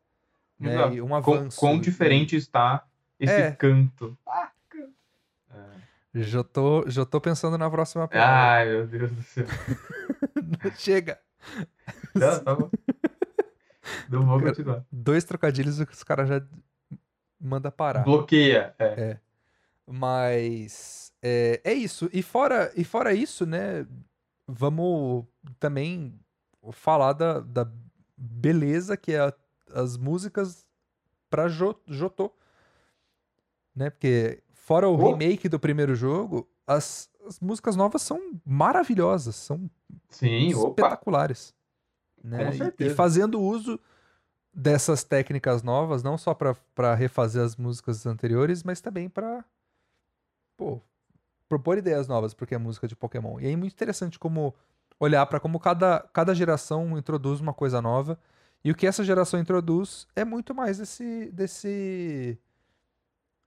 né, 0.60 0.94
e 0.96 1.02
um 1.02 1.08
Quão, 1.08 1.16
avanço. 1.38 1.60
quão 1.60 1.76
e- 1.76 1.82
diferente 1.82 2.36
está 2.36 2.86
esse 3.20 3.34
É. 3.34 3.52
canto. 3.52 4.18
Ah, 4.28 4.52
canto. 4.70 4.94
É. 5.54 6.22
Já 6.24 6.44
tô, 6.44 6.90
já 6.90 7.06
tô 7.06 7.20
pensando 7.20 7.58
na 7.58 7.70
próxima 7.70 8.08
piada. 8.08 8.32
Ai, 8.32 8.66
meu 8.70 8.88
Deus 8.88 9.12
do 9.12 9.22
céu. 9.24 9.46
Chega. 10.78 11.20
Não, 12.14 12.40
tá 12.44 12.56
bom. 12.56 12.70
Não 14.10 14.26
vou 14.26 14.40
Cara, 14.40 14.50
continuar. 14.52 14.86
Dois 14.92 15.24
trocadilhos 15.24 15.84
que 15.84 15.94
os 15.94 16.04
caras 16.04 16.28
já 16.30 16.42
manda 17.40 17.72
parar. 17.72 18.04
Bloqueia. 18.04 18.74
É. 18.80 19.18
Mas 19.88 21.14
é, 21.22 21.62
é 21.64 21.74
isso. 21.74 22.10
E 22.14 22.22
fora, 22.24 22.72
e 22.76 22.84
fora 22.84 23.14
isso, 23.14 23.46
né? 23.46 23.86
Vamos 24.48 25.26
também 25.60 26.18
falar 26.72 27.14
da, 27.14 27.40
da 27.42 27.70
beleza 28.18 28.96
que 28.98 29.14
é 29.14 29.20
a- 29.20 29.34
as 29.74 29.98
músicas 29.98 30.68
pra 31.30 31.48
Jo- 31.48 31.80
Jotô. 31.88 32.32
Né? 33.76 33.90
Porque 33.90 34.42
fora 34.54 34.88
o 34.88 34.94
Oh. 34.94 35.12
remake 35.12 35.50
do 35.50 35.60
primeiro 35.60 35.96
jogo, 35.96 36.48
as, 36.66 37.10
as 37.28 37.40
músicas 37.40 37.76
novas 37.76 38.02
são 38.02 38.20
maravilhosas, 38.46 39.36
são 39.36 39.70
Sim, 40.10 40.48
espetaculares. 40.48 41.54
Né? 42.24 42.58
Com 42.58 42.84
E- 42.84 42.88
E, 42.88 42.90
fazendo 42.92 43.42
uso 43.42 43.80
dessas 44.54 45.04
técnicas 45.04 45.62
novas, 45.62 46.02
não 46.02 46.18
só 46.18 46.34
para 46.34 46.96
refazer 46.96 47.44
as 47.44 47.56
músicas 47.58 48.06
anteriores, 48.06 48.64
mas 48.64 48.80
também 48.80 49.10
para 49.10 49.44
propor 51.50 51.78
ideias 51.78 52.08
novas, 52.08 52.34
porque 52.34 52.56
é 52.56 52.58
música 52.58 52.88
de 52.88 52.96
Pokémon. 52.96 53.40
E 53.40 53.48
é 53.48 53.56
muito 53.56 53.74
interessante 53.74 54.18
como 54.18 54.54
olhar 55.00 55.26
para 55.26 55.40
como 55.40 55.60
cada, 55.60 56.00
cada 56.14 56.34
geração 56.34 56.98
introduz 56.98 57.40
uma 57.42 57.54
coisa 57.54 57.82
nova. 57.82 58.18
E 58.66 58.72
o 58.72 58.76
que 58.76 58.88
essa 58.88 59.04
geração 59.04 59.40
introduz 59.40 60.08
é 60.16 60.26
muito 60.26 60.56
mais 60.56 60.80
desse. 60.80 61.30
desse 61.32 62.36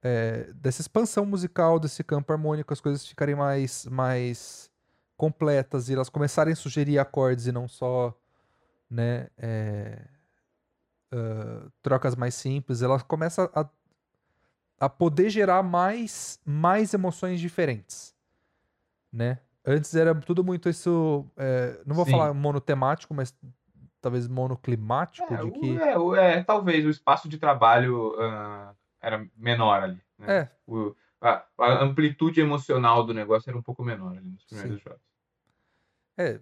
é, 0.01 0.53
dessa 0.53 0.79
expansão 0.79 1.25
musical, 1.25 1.77
desse 1.77 2.01
campo 2.05 2.31
harmônico, 2.31 2.71
as 2.71 2.79
coisas 2.79 3.05
ficarem 3.05 3.35
mais, 3.35 3.85
mais 3.87 4.71
completas 5.17 5.89
e 5.89 5.93
elas 5.93 6.07
começarem 6.07 6.53
a 6.53 6.55
sugerir 6.55 6.97
acordes 6.99 7.47
e 7.47 7.51
não 7.51 7.67
só, 7.67 8.17
né, 8.89 9.27
é, 9.37 10.07
uh, 11.13 11.69
trocas 11.81 12.15
mais 12.15 12.33
simples, 12.33 12.81
ela 12.81 12.97
começa 13.01 13.51
a, 13.53 13.67
a 14.79 14.87
poder 14.87 15.29
gerar 15.29 15.61
mais, 15.61 16.39
mais 16.45 16.93
emoções 16.93 17.41
diferentes, 17.41 18.15
né? 19.11 19.41
Antes 19.65 19.93
era 19.93 20.15
tudo 20.15 20.45
muito 20.45 20.69
isso, 20.69 21.25
é, 21.35 21.81
não 21.85 21.93
vou 21.93 22.05
Sim. 22.05 22.11
falar 22.11 22.33
monotemático, 22.33 23.13
mas 23.13 23.35
talvez 24.01 24.27
monoclimático, 24.27 25.33
É, 25.33 25.37
de 25.43 25.51
que 25.51 25.77
é, 25.77 25.97
o- 25.97 26.15
é, 26.15 26.43
talvez 26.43 26.85
o 26.85 26.89
espaço 26.89 27.27
de 27.29 27.37
trabalho 27.37 28.15
ah, 28.19 28.73
era 29.01 29.27
menor 29.35 29.83
ali. 29.83 30.01
Né? 30.17 30.41
é, 30.41 30.49
O- 30.67 30.95
a, 31.21 31.45
a 31.57 31.83
amplitude 31.83 32.39
emocional 32.39 33.05
do 33.05 33.13
negócio 33.13 33.49
era 33.49 33.57
um 33.57 33.61
pouco 33.61 33.83
menor 33.83 34.17
ali 34.17 34.29
nos 34.29 34.45
primeiros 34.45 34.81
jogos. 34.81 35.01
É, 36.17 36.39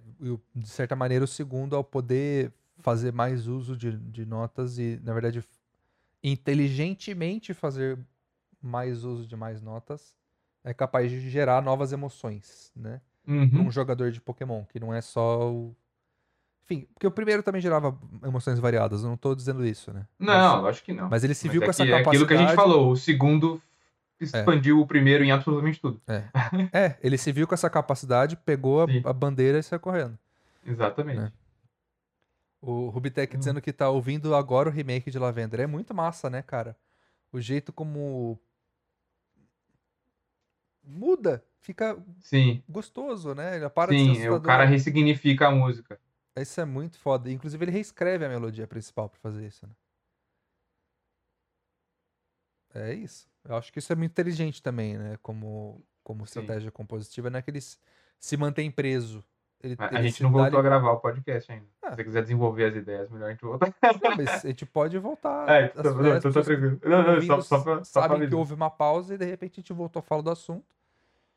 de 0.56 0.68
certa 0.68 0.96
maneira, 0.96 1.24
o 1.24 1.28
segundo, 1.28 1.76
ao 1.76 1.84
poder 1.84 2.52
fazer 2.80 3.12
mais 3.14 3.48
uso 3.48 3.76
de, 3.78 3.92
de 3.92 4.26
notas 4.26 4.78
e, 4.80 5.00
na 5.04 5.14
verdade, 5.14 5.44
inteligentemente 6.24 7.54
fazer 7.54 7.98
mais 8.62 9.04
uso 9.04 9.28
de 9.28 9.36
mais 9.36 9.62
notas, 9.62 10.16
é 10.64 10.74
capaz 10.74 11.10
de 11.12 11.30
gerar 11.30 11.62
novas 11.62 11.92
emoções, 11.92 12.72
né? 12.76 13.02
Para 13.24 13.34
Uhum. 13.34 13.68
um 13.68 13.72
jogador 13.72 14.12
de 14.12 14.20
Pokémon, 14.22 14.64
que 14.66 14.80
não 14.80 14.94
é 14.94 15.02
só 15.02 15.52
o. 15.52 15.76
Enfim, 16.70 16.86
porque 16.94 17.08
o 17.08 17.12
primeiro 17.12 17.42
também 17.42 17.62
gerava 17.62 17.98
emoções 18.22 18.60
variadas, 18.60 19.02
eu 19.02 19.08
não 19.10 19.16
tô 19.16 19.34
dizendo 19.34 19.66
isso, 19.66 19.94
né? 19.94 20.06
Não, 20.20 20.66
acho 20.66 20.84
que 20.84 20.92
não. 20.92 21.04
Mas, 21.04 21.12
mas 21.12 21.24
ele 21.24 21.34
se 21.34 21.48
Mas 21.48 21.54
viu 21.54 21.62
é 21.62 21.66
com 21.66 21.70
essa 21.72 21.86
que- 21.86 21.90
é 21.90 21.92
capacidade. 21.94 22.18
aquilo 22.18 22.28
que 22.28 22.34
a 22.34 22.38
gente 22.38 22.56
falou, 22.56 22.92
o 22.92 22.96
segundo 22.98 23.62
expandiu 24.20 24.82
o 24.82 24.86
primeiro 24.86 25.24
em 25.24 25.32
absolutamente 25.32 25.80
tudo. 25.80 26.02
É, 26.74 26.98
ele 27.02 27.18
se 27.18 27.32
viu 27.32 27.48
com 27.48 27.54
essa 27.54 27.70
capacidade, 27.70 28.36
pegou 28.36 28.82
a, 28.82 29.10
a 29.10 29.14
bandeira 29.14 29.60
e 29.60 29.64
saiu 29.64 29.80
correndo. 29.80 30.20
Exatamente. 30.66 31.20
Né? 31.22 31.32
O 32.62 32.90
Rubitec 32.90 33.34
Hum. 33.34 33.40
dizendo 33.40 33.62
que 33.62 33.72
tá 33.72 33.90
ouvindo 33.90 34.36
agora 34.36 34.68
o 34.68 34.72
remake 34.72 35.10
de 35.10 35.18
Lavender. 35.18 35.62
É 35.62 35.68
muito 35.68 35.94
massa, 35.94 36.30
né, 36.30 36.42
cara? 36.42 36.76
O 37.32 37.40
jeito 37.40 37.72
como. 37.72 38.38
Muda, 40.84 41.44
fica 41.62 41.98
Sim, 42.20 42.62
gostoso, 42.68 43.34
né? 43.34 43.56
Ele 43.58 43.70
para 43.70 43.94
de 43.94 44.00
ser 44.06 44.16
sim, 44.22 44.30
o 44.30 44.42
cara 44.42 44.66
ressignifica 44.66 45.48
a 45.48 45.52
música. 45.52 46.00
Isso 46.42 46.60
é 46.62 46.66
muito 46.66 46.98
foda. 47.00 47.32
Inclusive, 47.32 47.64
ele 47.64 47.72
reescreve 47.72 48.26
a 48.26 48.30
melodia 48.30 48.68
principal 48.68 49.10
pra 49.10 49.20
fazer 49.20 49.46
isso, 49.48 49.66
né? 49.66 49.74
É 52.74 52.94
isso. 52.94 53.28
Eu 53.44 53.56
acho 53.56 53.72
que 53.72 53.80
isso 53.80 53.92
é 53.92 53.96
muito 53.96 54.12
inteligente 54.12 54.62
também, 54.62 54.98
né? 54.98 55.18
Como, 55.22 55.82
como 56.04 56.26
Sim. 56.28 56.40
estratégia 56.42 56.72
compositiva, 56.72 57.30
não 57.30 57.40
é 57.40 57.42
que 57.42 57.50
ele 57.50 57.60
se 57.62 58.38
mantém 58.38 58.70
preso. 58.70 59.24
Ele, 59.64 59.76
A, 59.80 59.86
a 59.88 60.00
ele 60.00 60.10
gente 60.10 60.22
não 60.22 60.32
voltou 60.32 60.60
a 60.60 60.62
li- 60.62 60.68
gravar 60.68 60.92
o 60.92 61.00
podcast 61.00 61.52
ainda. 61.52 61.66
Ah. 61.82 61.90
Se 61.90 61.96
você 61.96 62.04
quiser 62.04 62.22
desenvolver 62.22 62.66
as 62.66 62.76
ideias, 62.76 63.10
melhor 63.10 63.28
a 63.28 63.32
gente 63.32 63.42
voltar. 63.42 63.74
Não, 63.82 64.16
mas 64.18 64.46
a 64.46 64.48
gente 64.48 64.66
pode 64.66 64.98
voltar. 65.00 65.48
É, 65.50 65.66
as 65.76 65.84
não, 65.96 66.22
pessoas 66.22 66.48
que 66.48 66.56
tranquilo. 66.58 66.80
Não, 66.86 67.04
não, 67.16 67.22
só, 67.22 67.42
só 67.42 67.62
pra, 67.64 67.84
só 67.84 68.02
pra 68.02 68.02
sabem 68.04 68.18
que 68.20 68.24
avisar. 68.26 68.40
houve 68.40 68.54
uma 68.54 68.70
pausa 68.70 69.16
e 69.16 69.18
de 69.18 69.26
repente 69.26 69.54
a 69.54 69.62
gente 69.62 69.74
voltou 69.74 70.00
a 70.02 70.04
falar 70.04 70.22
do 70.22 70.30
assunto. 70.30 70.76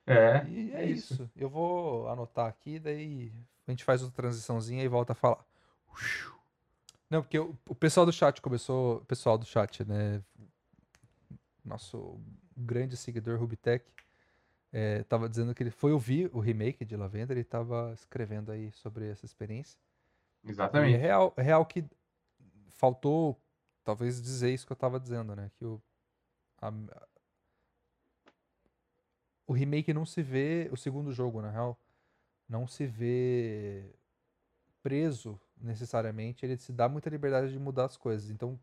É, 0.07 0.45
E 0.49 0.73
é, 0.73 0.83
é 0.83 0.85
isso. 0.87 1.15
isso. 1.15 1.31
Eu 1.37 1.49
vou 1.49 2.09
anotar 2.09 2.47
aqui, 2.47 2.79
daí 2.79 3.33
a 3.67 3.71
gente 3.71 3.85
faz 3.85 4.03
outra 4.03 4.17
transiçãozinha 4.17 4.83
e 4.83 4.89
volta 4.89 5.13
a 5.13 5.15
falar. 5.17 5.45
Não, 7.09 7.23
porque 7.23 7.39
o, 7.39 7.57
o 7.69 7.75
pessoal 7.75 8.07
do 8.07 8.13
chat 8.13 8.41
começou. 8.41 8.99
O 8.99 9.05
pessoal 9.05 9.37
do 9.37 9.45
chat, 9.45 9.85
né? 9.85 10.23
Nosso 11.65 12.21
grande 12.57 12.97
seguidor 12.97 13.39
Rubitec 13.39 13.85
eh, 14.73 15.03
tava 15.05 15.29
dizendo 15.29 15.55
que 15.55 15.63
ele 15.63 15.71
foi 15.71 15.93
ouvir 15.93 16.31
o 16.33 16.41
remake 16.41 16.85
de 16.85 16.97
Lavender 16.97 17.37
e 17.37 17.45
tava 17.45 17.93
escrevendo 17.95 18.51
aí 18.53 18.71
sobre 18.73 19.09
essa 19.11 19.25
experiência. 19.27 19.79
E 20.45 20.49
é 20.49 20.51
Exatamente. 20.51 20.97
real, 20.97 21.35
é 21.37 21.43
real 21.43 21.67
que 21.67 21.85
faltou, 22.71 23.39
talvez, 23.85 24.21
dizer 24.23 24.53
isso 24.55 24.67
que 24.67 24.73
eu 24.73 24.77
tava 24.77 24.99
dizendo, 24.99 25.37
né? 25.37 25.51
Que 25.59 25.65
o, 25.65 25.83
a- 26.61 26.73
o 29.47 29.53
remake 29.53 29.93
não 29.93 30.07
se 30.07 30.23
vê, 30.23 30.69
o 30.73 30.77
segundo 30.77 31.13
jogo, 31.13 31.43
na 31.43 31.51
real, 31.51 31.79
não 32.51 32.67
se 32.67 32.85
vê 32.85 33.85
preso 34.83 35.41
necessariamente, 35.57 36.45
ele 36.45 36.57
se 36.57 36.73
dá 36.73 36.89
muita 36.89 37.09
liberdade 37.09 37.53
de 37.53 37.59
mudar 37.59 37.85
as 37.85 37.97
coisas. 37.97 38.29
Então, 38.31 38.59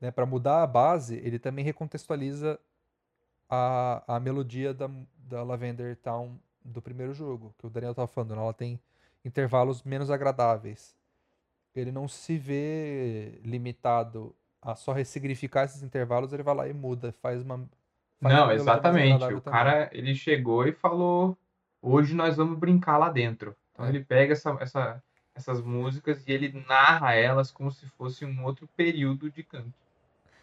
né, 0.00 0.10
para 0.10 0.26
mudar 0.26 0.62
a 0.62 0.66
base, 0.66 1.16
ele 1.16 1.38
também 1.38 1.64
recontextualiza 1.64 2.60
a, 3.48 4.16
a 4.16 4.20
melodia 4.20 4.74
da, 4.74 4.90
da 5.16 5.42
Lavender 5.42 5.96
Town 5.96 6.38
do 6.62 6.82
primeiro 6.82 7.14
jogo, 7.14 7.54
que 7.58 7.66
o 7.66 7.70
Daniel 7.70 7.94
tava 7.94 8.08
falando, 8.08 8.34
né? 8.34 8.42
ela 8.42 8.52
tem 8.52 8.78
intervalos 9.24 9.82
menos 9.82 10.10
agradáveis. 10.10 10.94
Ele 11.74 11.90
não 11.90 12.06
se 12.06 12.36
vê 12.36 13.40
limitado 13.42 14.34
a 14.60 14.74
só 14.74 14.92
ressignificar 14.92 15.64
esses 15.64 15.82
intervalos, 15.82 16.32
ele 16.32 16.42
vai 16.42 16.54
lá 16.54 16.68
e 16.68 16.72
muda, 16.72 17.12
faz 17.20 17.42
uma 17.42 17.58
faz 18.20 18.34
uma 18.34 18.40
Não, 18.40 18.46
mais 18.46 18.60
exatamente. 18.60 19.24
O 19.24 19.40
também. 19.40 19.40
cara, 19.42 19.90
ele 19.92 20.14
chegou 20.14 20.66
e 20.66 20.72
falou: 20.72 21.36
hoje 21.84 22.14
nós 22.14 22.36
vamos 22.36 22.58
brincar 22.58 22.96
lá 22.98 23.08
dentro. 23.10 23.54
Então 23.72 23.84
É. 23.84 23.88
ele 23.88 24.04
pega 24.04 24.32
essa, 24.32 24.56
essa- 24.60 25.02
essas 25.34 25.60
músicas 25.60 26.26
e 26.26 26.32
ele 26.32 26.64
narra 26.68 27.14
elas 27.14 27.50
como 27.50 27.70
se 27.70 27.86
fosse 27.90 28.24
um 28.24 28.44
outro 28.44 28.68
período 28.76 29.30
de 29.30 29.42
canto. 29.42 29.72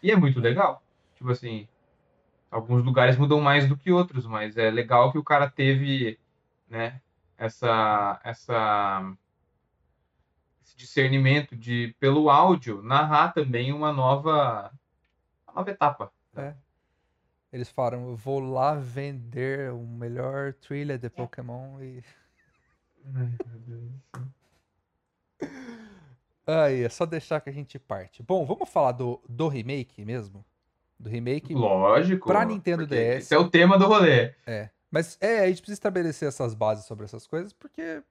E 0.02 0.10
é 0.10 0.16
muito 0.16 0.38
legal. 0.40 0.82
Tipo 1.16 1.30
assim, 1.30 1.66
alguns 2.50 2.84
lugares 2.84 3.16
mudam 3.16 3.40
mais 3.40 3.68
do 3.68 3.76
que 3.76 3.90
outros, 3.90 4.26
mas 4.26 4.56
é 4.56 4.70
legal 4.70 5.10
que 5.10 5.18
o 5.18 5.24
cara 5.24 5.48
teve, 5.50 6.18
né, 6.68 7.00
essa, 7.38 8.20
essa, 8.22 9.12
esse 10.62 10.76
discernimento 10.76 11.56
de, 11.56 11.94
pelo 11.98 12.28
áudio, 12.30 12.82
narrar 12.82 13.32
também 13.32 13.72
uma 13.72 13.92
nova, 13.92 14.70
uma 15.46 15.54
nova 15.54 15.70
etapa. 15.70 16.12
É. 16.36 16.54
Eles 17.52 17.68
falaram, 17.68 18.08
eu 18.08 18.16
vou 18.16 18.40
lá 18.40 18.74
vender 18.74 19.70
o 19.72 19.86
melhor 19.86 20.54
trilha 20.54 20.96
de 20.96 21.10
Pokémon 21.10 21.78
e. 21.82 22.02
Ai, 23.14 23.32
meu 23.46 23.60
Deus. 23.66 25.50
Aí, 26.46 26.82
é 26.82 26.88
só 26.88 27.04
deixar 27.04 27.40
que 27.40 27.50
a 27.50 27.52
gente 27.52 27.78
parte. 27.78 28.22
Bom, 28.22 28.46
vamos 28.46 28.68
falar 28.68 28.92
do, 28.92 29.20
do 29.28 29.48
remake 29.48 30.04
mesmo? 30.04 30.44
Do 30.98 31.10
remake. 31.10 31.52
Lógico. 31.54 32.26
Pra 32.26 32.44
Nintendo 32.44 32.86
DS. 32.86 33.24
Esse 33.24 33.34
é 33.34 33.38
o 33.38 33.50
tema 33.50 33.78
do 33.78 33.86
rolê. 33.86 34.32
É. 34.46 34.70
Mas 34.90 35.18
é, 35.20 35.40
a 35.40 35.48
gente 35.48 35.58
precisa 35.60 35.76
estabelecer 35.76 36.28
essas 36.28 36.54
bases 36.54 36.86
sobre 36.86 37.04
essas 37.04 37.26
coisas, 37.26 37.52
porque. 37.52 38.02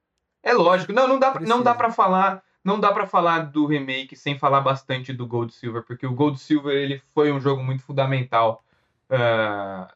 É 0.43 0.53
lógico. 0.53 0.93
Não, 0.93 1.07
não 1.07 1.19
dá, 1.19 1.31
Precisa. 1.31 1.55
não 1.55 1.63
dá 1.63 1.73
para 1.73 1.91
falar, 1.91 2.43
não 2.63 2.79
dá 2.79 2.91
para 2.91 3.07
falar 3.07 3.39
do 3.51 3.65
remake 3.65 4.15
sem 4.15 4.37
falar 4.37 4.61
bastante 4.61 5.13
do 5.13 5.25
Gold 5.27 5.53
Silver, 5.53 5.83
porque 5.83 6.05
o 6.05 6.13
Gold 6.13 6.39
Silver 6.39 6.75
ele 6.75 7.01
foi 7.13 7.31
um 7.31 7.39
jogo 7.39 7.63
muito 7.63 7.83
fundamental 7.83 8.63
uh, 9.11 9.87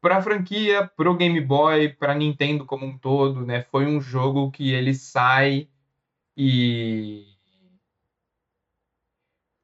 para 0.00 0.18
a 0.18 0.22
franquia, 0.22 0.86
pro 0.96 1.16
Game 1.16 1.40
Boy, 1.40 1.88
para 1.94 2.14
Nintendo 2.14 2.66
como 2.66 2.84
um 2.86 2.98
todo, 2.98 3.46
né? 3.46 3.62
Foi 3.62 3.86
um 3.86 4.00
jogo 4.00 4.50
que 4.50 4.72
ele 4.72 4.94
sai 4.94 5.68
e 6.36 7.26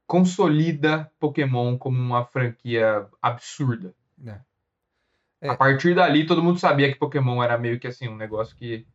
consolida 0.06 1.10
Pokémon 1.20 1.76
como 1.78 1.98
uma 1.98 2.24
franquia 2.24 3.08
absurda. 3.22 3.94
né, 4.16 4.44
É. 5.40 5.48
A 5.50 5.56
partir 5.56 5.94
dali, 5.94 6.26
todo 6.26 6.42
mundo 6.42 6.58
sabia 6.58 6.92
que 6.92 6.98
Pokémon 6.98 7.42
era 7.42 7.58
meio 7.58 7.78
que 7.78 7.86
assim, 7.86 8.08
um 8.08 8.16
negócio 8.16 8.56
que 8.56 8.86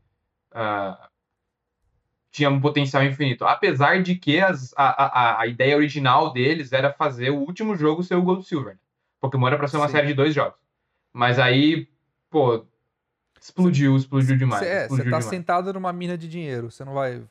ah, 0.54 1.10
tinha 2.32 2.50
um 2.50 2.60
potencial 2.60 3.04
infinito. 3.04 3.46
Apesar 3.46 4.02
de 4.04 4.16
que 4.16 4.40
as- 4.40 4.74
a, 4.76 5.38
a, 5.38 5.42
a 5.42 5.48
ideia 5.48 5.76
original 5.78 6.34
deles 6.34 6.72
era 6.74 6.92
fazer 6.92 7.30
o 7.30 7.40
último 7.40 7.76
jogo 7.76 8.04
ser 8.04 8.16
o 8.16 8.22
Gold 8.24 8.44
Silver. 8.46 8.74
né? 8.76 8.80
Pokémon 9.24 9.48
era 9.48 9.58
pra 9.58 9.68
ser 9.70 9.78
uma 9.78 9.88
Sim. 9.88 9.94
série 9.94 10.08
de 10.08 10.14
dois 10.14 10.34
jogos. 10.36 10.60
Mas 11.14 11.40
aí, 11.40 11.88
pô, 12.30 12.66
explodiu, 13.40 13.96
explodiu 13.96 14.38
demais. 14.38 14.62
É, 14.64 14.88
você 14.88 14.98
tá 14.98 15.04
demais. 15.04 15.26
sentado 15.26 15.72
numa 15.74 15.94
mina 15.94 16.18
de 16.18 16.28
dinheiro, 16.28 16.70
você 16.70 16.84
não 16.84 16.94
vai. 16.94 17.24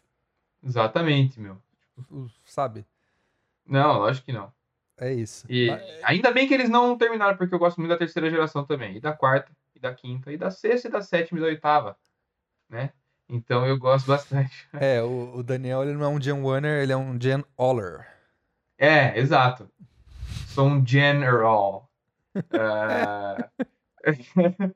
Exatamente, 0.64 1.38
meu. 1.38 1.58
uh, 2.10 2.30
Sabe? 2.46 2.86
Não, 3.66 3.98
lógico 3.98 4.26
que 4.26 4.32
não. 4.32 4.50
É 4.96 5.12
isso. 5.12 5.44
E 5.48 5.66
Mas- 5.70 5.82
ainda 6.04 6.30
bem 6.32 6.46
que 6.48 6.54
eles 6.54 6.70
não 6.70 6.96
terminaram, 6.96 7.36
porque 7.36 7.54
eu 7.54 7.58
gosto 7.58 7.78
muito 7.78 7.90
da 7.90 7.96
terceira 7.98 8.30
geração 8.30 8.64
também. 8.64 8.96
E 8.96 9.00
da 9.00 9.12
quarta, 9.12 9.50
e 9.74 9.80
da 9.80 9.92
quinta, 9.94 10.32
e 10.32 10.36
da 10.36 10.50
sexta, 10.50 10.88
e 10.88 10.90
da 10.90 11.02
sétima, 11.02 11.38
e 11.38 11.42
da 11.42 11.48
oitava. 11.48 11.96
Né? 12.70 12.90
Então 13.28 13.66
eu 13.66 13.76
gosto 13.78 14.06
bastante. 14.06 14.66
É, 14.72 15.02
o, 15.02 15.36
o 15.36 15.42
Daniel 15.42 15.82
ele 15.82 15.92
não 15.94 16.04
é 16.04 16.08
um 16.08 16.20
Gen 16.20 16.40
Warner, 16.42 16.82
ele 16.82 16.92
é 16.92 16.96
um 16.96 17.20
Gen 17.20 17.44
Oller. 17.56 18.06
É, 18.78 19.18
exato. 19.18 19.68
Um 20.58 20.86
general. 20.86 21.90
Ah, 22.52 23.50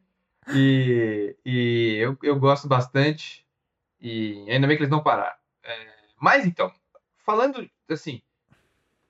e 0.54 1.36
e 1.44 1.96
eu, 1.98 2.16
eu 2.22 2.38
gosto 2.38 2.68
bastante. 2.68 3.46
E 4.00 4.44
ainda 4.50 4.66
bem 4.66 4.76
que 4.76 4.82
eles 4.82 4.90
não 4.90 5.02
pararam. 5.02 5.36
É, 5.62 5.86
mas 6.20 6.46
então, 6.46 6.72
falando 7.16 7.68
assim, 7.90 8.22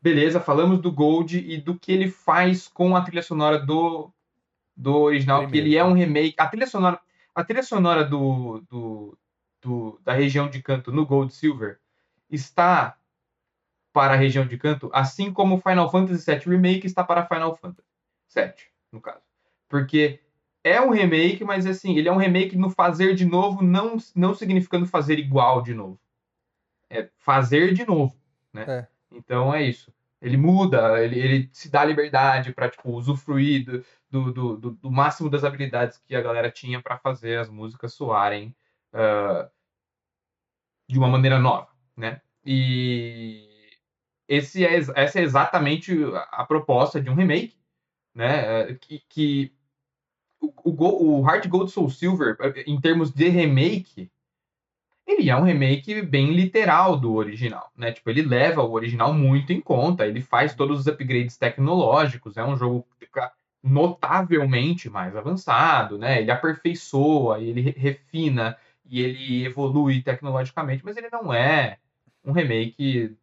beleza, 0.00 0.40
falamos 0.40 0.80
do 0.80 0.92
Gold 0.92 1.38
e 1.38 1.58
do 1.60 1.78
que 1.78 1.92
ele 1.92 2.10
faz 2.10 2.68
com 2.68 2.96
a 2.96 3.02
trilha 3.02 3.22
sonora 3.22 3.58
do, 3.58 4.12
do 4.76 4.96
original, 4.96 5.40
que 5.40 5.46
Primeiro. 5.48 5.68
ele 5.68 5.76
é 5.76 5.84
um 5.84 5.92
remake. 5.92 6.34
A 6.38 6.46
trilha 6.46 6.66
sonora. 6.66 7.00
a 7.34 7.44
trilha 7.44 7.62
sonora 7.62 8.04
do, 8.04 8.60
do, 8.70 9.18
do, 9.60 10.00
da 10.04 10.12
região 10.12 10.48
de 10.48 10.62
canto 10.62 10.92
no 10.92 11.04
Gold 11.06 11.32
Silver 11.34 11.78
está 12.30 12.96
para 13.96 14.12
a 14.12 14.16
região 14.16 14.46
de 14.46 14.58
canto, 14.58 14.90
assim 14.92 15.32
como 15.32 15.58
Final 15.58 15.90
Fantasy 15.90 16.30
VII 16.30 16.54
Remake 16.54 16.86
está 16.86 17.02
para 17.02 17.24
Final 17.24 17.56
Fantasy 17.56 17.88
VII, 18.34 18.52
no 18.92 19.00
caso. 19.00 19.22
Porque 19.70 20.20
é 20.62 20.78
um 20.78 20.90
remake, 20.90 21.42
mas 21.42 21.64
assim, 21.64 21.96
ele 21.96 22.06
é 22.06 22.12
um 22.12 22.18
remake 22.18 22.58
no 22.58 22.68
fazer 22.68 23.14
de 23.14 23.24
novo, 23.24 23.64
não, 23.64 23.96
não 24.14 24.34
significando 24.34 24.84
fazer 24.84 25.18
igual 25.18 25.62
de 25.62 25.72
novo. 25.72 25.98
É 26.90 27.08
fazer 27.16 27.72
de 27.72 27.86
novo, 27.86 28.14
né? 28.52 28.66
É. 28.68 28.86
Então 29.10 29.54
é 29.54 29.62
isso. 29.62 29.90
Ele 30.20 30.36
muda, 30.36 31.02
ele, 31.02 31.18
ele 31.18 31.50
se 31.50 31.70
dá 31.70 31.82
liberdade 31.82 32.52
para 32.52 32.68
tipo, 32.68 32.90
usufruir 32.90 33.64
do, 34.10 34.30
do, 34.30 34.56
do, 34.58 34.70
do, 34.72 34.90
máximo 34.90 35.30
das 35.30 35.42
habilidades 35.42 35.96
que 36.06 36.14
a 36.14 36.20
galera 36.20 36.50
tinha 36.50 36.82
para 36.82 36.98
fazer 36.98 37.38
as 37.38 37.48
músicas 37.48 37.94
soarem 37.94 38.54
uh, 38.92 39.48
de 40.86 40.98
uma 40.98 41.08
maneira 41.08 41.38
nova, 41.38 41.68
né? 41.96 42.20
E 42.44 43.55
esse 44.28 44.64
é, 44.64 44.76
essa 44.76 45.20
é 45.20 45.22
exatamente 45.22 45.96
a 46.30 46.44
proposta 46.44 47.00
de 47.00 47.10
um 47.10 47.14
remake, 47.14 47.56
né? 48.14 48.74
Que, 48.74 49.02
que 49.08 49.52
o, 50.40 50.52
o, 50.64 51.20
o 51.20 51.28
Heart 51.28 51.48
Gold 51.48 51.70
Soul 51.70 51.90
Silver, 51.90 52.36
em 52.66 52.80
termos 52.80 53.10
de 53.10 53.28
remake, 53.28 54.10
ele 55.06 55.30
é 55.30 55.36
um 55.36 55.42
remake 55.42 56.02
bem 56.02 56.32
literal 56.32 56.96
do 56.98 57.14
original, 57.14 57.70
né? 57.76 57.92
Tipo, 57.92 58.10
ele 58.10 58.22
leva 58.22 58.62
o 58.62 58.72
original 58.72 59.12
muito 59.12 59.52
em 59.52 59.60
conta, 59.60 60.06
ele 60.06 60.20
faz 60.20 60.54
todos 60.54 60.80
os 60.80 60.86
upgrades 60.86 61.36
tecnológicos, 61.36 62.36
é 62.36 62.44
um 62.44 62.56
jogo 62.56 62.82
que 62.82 63.06
fica 63.06 63.32
notavelmente 63.62 64.90
mais 64.90 65.14
avançado, 65.14 65.96
né? 65.98 66.20
Ele 66.20 66.30
aperfeiçoa, 66.30 67.40
ele 67.40 67.60
refina 67.70 68.56
e 68.84 69.00
ele 69.00 69.44
evolui 69.44 70.02
tecnologicamente, 70.02 70.84
mas 70.84 70.96
ele 70.96 71.08
não 71.10 71.32
é 71.32 71.78
um 72.24 72.32
remake 72.32 73.16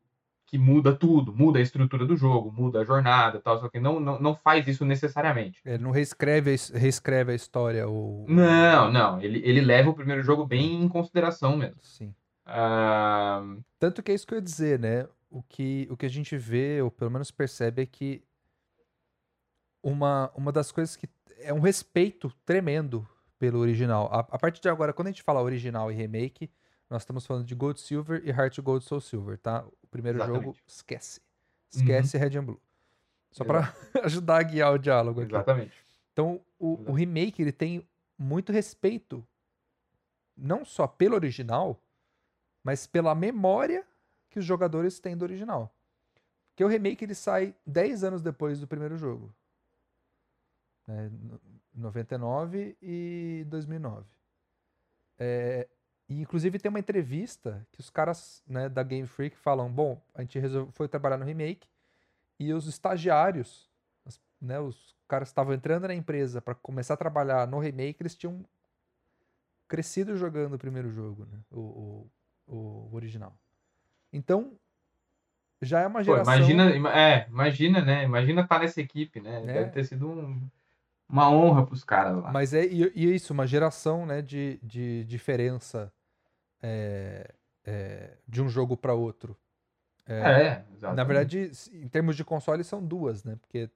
que 0.54 0.58
muda 0.60 0.94
tudo, 0.94 1.34
muda 1.34 1.58
a 1.58 1.64
estrutura 1.64 2.06
do 2.06 2.16
jogo, 2.16 2.52
muda 2.52 2.82
a 2.82 2.84
jornada, 2.84 3.40
tal, 3.40 3.60
só 3.60 3.68
que 3.68 3.80
não, 3.80 4.00
não, 4.00 4.20
não 4.20 4.36
faz 4.36 4.68
isso 4.68 4.86
necessariamente. 4.86 5.60
Ele 5.66 5.82
não 5.82 5.90
reescreve, 5.90 6.56
reescreve 6.76 7.32
a 7.32 7.36
história 7.36 7.88
ou 7.88 8.24
Não, 8.30 8.92
não, 8.92 9.20
ele, 9.20 9.42
ele 9.44 9.62
leva 9.62 9.90
o 9.90 9.96
primeiro 9.96 10.22
jogo 10.22 10.46
bem 10.46 10.84
em 10.84 10.88
consideração 10.88 11.58
mesmo. 11.58 11.82
Sim. 11.82 12.14
Uh... 12.46 13.64
Tanto 13.80 14.04
que 14.04 14.12
é 14.12 14.14
isso 14.14 14.28
que 14.28 14.36
eu 14.36 14.38
ia 14.38 14.44
dizer, 14.44 14.78
né? 14.78 15.08
O 15.28 15.42
que, 15.42 15.88
o 15.90 15.98
que 15.98 16.06
a 16.06 16.10
gente 16.10 16.38
vê, 16.38 16.84
ou 16.84 16.92
pelo 16.92 17.10
menos 17.10 17.32
percebe, 17.32 17.82
é 17.82 17.86
que 17.88 18.24
uma, 19.82 20.32
uma 20.36 20.52
das 20.52 20.72
coisas 20.72 20.96
que 20.96 21.10
é 21.40 21.52
um 21.52 21.62
respeito 21.62 22.32
tremendo 22.46 23.10
pelo 23.40 23.58
original. 23.58 24.08
A, 24.14 24.20
a 24.20 24.38
partir 24.38 24.62
de 24.62 24.70
agora, 24.70 24.94
quando 24.94 25.08
a 25.08 25.12
gente 25.12 25.24
fala 25.24 25.42
original 25.42 25.92
e 25.92 25.96
remake, 25.96 26.48
nós 26.94 27.02
estamos 27.02 27.26
falando 27.26 27.44
de 27.44 27.56
Gold 27.56 27.82
Silver 27.82 28.22
e 28.24 28.30
Heart 28.30 28.60
Gold 28.60 28.86
Soul 28.86 29.02
Silver, 29.02 29.40
tá? 29.40 29.66
O 29.82 29.88
primeiro 29.88 30.20
Exatamente. 30.20 30.44
jogo, 30.44 30.58
esquece. 30.68 31.20
Esquece 31.72 32.16
uhum. 32.16 32.24
Red 32.24 32.38
and 32.38 32.44
Blue. 32.44 32.62
Só 33.32 33.44
para 33.44 33.74
ajudar 34.04 34.40
a 34.40 34.44
guiar 34.44 34.72
o 34.72 34.78
diálogo 34.78 35.22
aqui. 35.22 35.34
Exatamente. 35.34 35.74
Então, 36.12 36.40
o, 36.60 36.92
o 36.92 36.94
remake, 36.94 37.42
ele 37.42 37.52
tem 37.52 37.84
muito 38.16 38.52
respeito, 38.52 39.26
não 40.38 40.64
só 40.64 40.86
pelo 40.86 41.16
original, 41.16 41.82
mas 42.64 42.86
pela 42.86 43.16
memória 43.16 43.84
que 44.30 44.38
os 44.38 44.46
jogadores 44.46 45.00
têm 45.00 45.18
do 45.18 45.24
original. 45.24 45.76
Porque 46.50 46.64
o 46.64 46.68
remake 46.68 47.04
ele 47.04 47.16
sai 47.16 47.56
10 47.66 48.04
anos 48.04 48.22
depois 48.22 48.60
do 48.60 48.68
primeiro 48.68 48.98
jogo. 48.98 49.34
Né? 50.88 51.10
99 51.74 52.78
e 52.80 53.44
2009. 53.48 54.06
É, 55.18 55.68
e 56.08 56.22
inclusive 56.22 56.60
tem 56.60 56.70
uma 56.70 56.80
entrevista 56.80 57.66
que 57.72 57.80
os 57.80 57.90
caras 57.90 58.44
né, 58.48 58.68
da 58.68 58.84
Game 58.84 59.08
Freak 59.08 59.38
falam: 59.38 59.72
bom, 59.72 60.02
a 60.14 60.22
gente 60.22 60.38
resolveu, 60.40 60.72
foi 60.72 60.88
trabalhar 60.88 61.18
no 61.18 61.26
remake 61.26 61.68
e 62.40 62.54
os 62.54 62.68
estagiários, 62.68 63.70
né, 64.42 64.60
os 64.60 64.96
caras 65.08 65.30
que 65.30 65.32
estavam 65.32 65.54
entrando 65.54 65.88
na 65.88 65.94
empresa 65.94 66.42
para 66.42 66.56
começar 66.56 66.96
a 66.96 66.98
trabalhar 66.98 67.48
no 67.48 67.60
remake, 67.60 68.02
eles 68.02 68.16
tinham 68.16 68.44
crescido 69.68 70.16
jogando 70.18 70.56
o 70.56 70.60
primeiro 70.60 70.92
jogo, 70.92 71.26
né, 71.26 71.40
o, 71.52 72.10
o, 72.48 72.54
o 72.54 72.96
original. 72.96 73.36
Então 74.12 74.58
já 75.62 75.80
é 75.80 75.88
uma 75.88 76.04
geração. 76.04 76.34
Pô, 76.34 76.40
imagina, 76.40 76.90
é, 76.94 77.26
imagina, 77.30 77.82
né? 77.82 78.04
Imagina 78.04 78.42
estar 78.42 78.56
tá 78.56 78.62
nessa 78.62 78.82
equipe, 78.82 79.22
né? 79.22 79.42
É. 79.44 79.46
Deve 79.46 79.72
ter 79.72 79.86
sido 79.86 80.10
um 80.10 80.50
uma 81.10 81.30
honra 81.30 81.66
para 81.66 81.74
os 81.74 81.84
caras 81.84 82.22
lá. 82.22 82.32
Mas 82.32 82.54
é 82.54 82.66
e, 82.66 82.92
e, 82.96 83.16
isso, 83.16 83.34
uma 83.34 83.46
geração 83.46 84.06
né, 84.06 84.22
de, 84.22 84.60
de 84.64 85.04
diferença 85.06 85.92
é, 86.62 87.34
é, 87.66 88.18
de 88.28 88.42
um 88.42 88.50
jogo 88.50 88.76
para 88.76 88.94
outro. 88.94 89.38
É, 90.06 90.64
é. 90.82 90.94
Na 90.94 91.04
verdade, 91.04 91.52
em 91.72 91.88
termos 91.88 92.16
de 92.16 92.24
console, 92.24 92.64
são 92.64 92.86
duas, 92.86 93.24
né? 93.24 93.38
Porque 93.42 93.70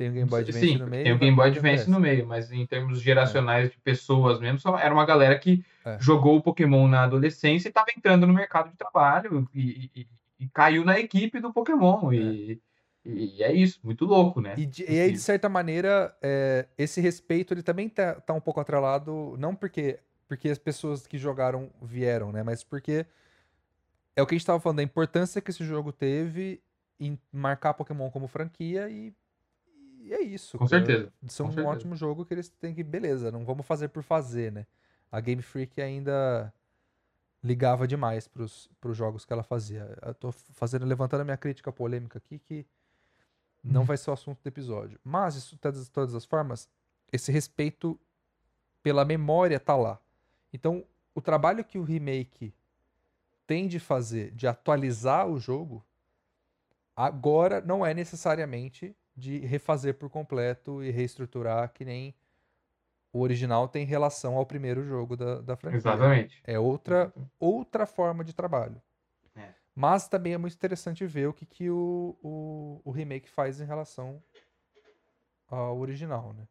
tem 0.00 0.08
o 0.08 0.12
Game 0.12 0.30
Boy 0.30 0.40
Advance 0.40 0.66
Sim, 0.66 0.78
no 0.78 0.86
meio. 0.86 1.04
Tem 1.04 1.12
o 1.12 1.18
Game 1.18 1.36
Boy 1.36 1.48
Advance 1.48 1.90
no 1.90 2.00
meio, 2.00 2.26
mas 2.26 2.50
em 2.50 2.64
termos 2.66 3.02
geracionais 3.02 3.66
é. 3.66 3.68
de 3.68 3.78
pessoas 3.78 4.40
mesmo, 4.40 4.58
só, 4.58 4.78
era 4.78 4.94
uma 4.94 5.04
galera 5.04 5.38
que 5.38 5.62
é. 5.84 5.98
jogou 6.00 6.38
o 6.38 6.42
Pokémon 6.42 6.88
na 6.88 7.04
adolescência 7.04 7.68
e 7.68 7.70
estava 7.70 7.88
entrando 7.94 8.26
no 8.26 8.32
mercado 8.32 8.70
de 8.70 8.76
trabalho 8.76 9.46
e, 9.54 9.90
e, 9.94 10.06
e, 10.40 10.48
caiu 10.48 10.86
na 10.86 10.98
equipe 10.98 11.38
do 11.38 11.52
Pokémon. 11.52 12.10
E, 12.12 12.52
é. 12.52 12.69
E 13.04 13.42
é 13.42 13.52
isso, 13.52 13.80
muito 13.82 14.04
louco, 14.04 14.40
né? 14.40 14.54
E, 14.58 14.66
de, 14.66 14.84
e 14.84 15.00
aí, 15.00 15.10
de 15.10 15.18
certa 15.18 15.48
maneira, 15.48 16.14
é, 16.20 16.66
esse 16.76 17.00
respeito 17.00 17.54
ele 17.54 17.62
também 17.62 17.88
tá, 17.88 18.14
tá 18.20 18.34
um 18.34 18.40
pouco 18.40 18.60
atrelado, 18.60 19.36
não 19.38 19.54
porque, 19.54 19.98
porque 20.28 20.50
as 20.50 20.58
pessoas 20.58 21.06
que 21.06 21.16
jogaram 21.16 21.70
vieram, 21.80 22.30
né? 22.30 22.42
Mas 22.42 22.62
porque 22.62 23.06
é 24.14 24.22
o 24.22 24.26
que 24.26 24.34
a 24.34 24.38
gente 24.38 24.46
tava 24.46 24.60
falando, 24.60 24.80
a 24.80 24.82
importância 24.82 25.40
que 25.40 25.50
esse 25.50 25.64
jogo 25.64 25.92
teve 25.92 26.60
em 26.98 27.18
marcar 27.32 27.72
Pokémon 27.72 28.10
como 28.10 28.28
franquia 28.28 28.90
e, 28.90 29.14
e 30.02 30.12
é 30.12 30.20
isso. 30.20 30.58
Com 30.58 30.66
certeza. 30.66 31.10
São 31.28 31.46
com 31.46 31.52
um 31.52 31.54
certeza. 31.54 31.74
ótimo 31.74 31.96
jogo 31.96 32.26
que 32.26 32.34
eles 32.34 32.50
têm 32.50 32.74
que, 32.74 32.84
beleza, 32.84 33.30
não 33.30 33.46
vamos 33.46 33.64
fazer 33.64 33.88
por 33.88 34.02
fazer, 34.02 34.52
né? 34.52 34.66
A 35.10 35.20
Game 35.20 35.40
Freak 35.40 35.80
ainda 35.80 36.52
ligava 37.42 37.88
demais 37.88 38.28
pros, 38.28 38.68
pros 38.78 38.94
jogos 38.94 39.24
que 39.24 39.32
ela 39.32 39.42
fazia. 39.42 39.96
Eu 40.02 40.14
tô 40.14 40.30
fazendo, 40.30 40.84
levantando 40.84 41.22
a 41.22 41.24
minha 41.24 41.36
crítica 41.38 41.72
polêmica 41.72 42.18
aqui, 42.18 42.38
que 42.38 42.66
não 43.62 43.82
uhum. 43.82 43.86
vai 43.86 43.96
ser 43.96 44.10
o 44.10 44.12
assunto 44.12 44.42
do 44.42 44.46
episódio. 44.46 44.98
Mas, 45.04 45.50
de 45.50 45.58
todas, 45.58 45.88
todas 45.88 46.14
as 46.14 46.24
formas, 46.24 46.68
esse 47.12 47.30
respeito 47.30 47.98
pela 48.82 49.04
memória 49.04 49.60
tá 49.60 49.76
lá. 49.76 50.00
Então, 50.52 50.84
o 51.14 51.20
trabalho 51.20 51.64
que 51.64 51.78
o 51.78 51.82
remake 51.82 52.54
tem 53.46 53.66
de 53.66 53.78
fazer, 53.78 54.30
de 54.32 54.46
atualizar 54.46 55.28
o 55.28 55.38
jogo, 55.38 55.84
agora 56.94 57.60
não 57.60 57.84
é 57.84 57.92
necessariamente 57.92 58.96
de 59.16 59.38
refazer 59.38 59.94
por 59.94 60.08
completo 60.08 60.82
e 60.82 60.90
reestruturar 60.90 61.72
que 61.72 61.84
nem 61.84 62.14
o 63.12 63.20
original 63.20 63.68
tem 63.68 63.84
relação 63.84 64.36
ao 64.36 64.46
primeiro 64.46 64.84
jogo 64.84 65.16
da, 65.16 65.40
da 65.40 65.56
franquia. 65.56 65.78
Exatamente. 65.78 66.40
É 66.44 66.58
outra, 66.58 67.12
outra 67.38 67.86
forma 67.86 68.24
de 68.24 68.32
trabalho. 68.32 68.80
Mas 69.74 70.08
também 70.08 70.34
é 70.34 70.38
muito 70.38 70.54
interessante 70.54 71.06
ver 71.06 71.28
o 71.28 71.32
que, 71.32 71.46
que 71.46 71.70
o, 71.70 72.16
o, 72.22 72.80
o 72.84 72.90
remake 72.90 73.28
faz 73.28 73.60
em 73.60 73.64
relação 73.64 74.22
ao 75.48 75.78
original, 75.78 76.32
né? 76.32 76.46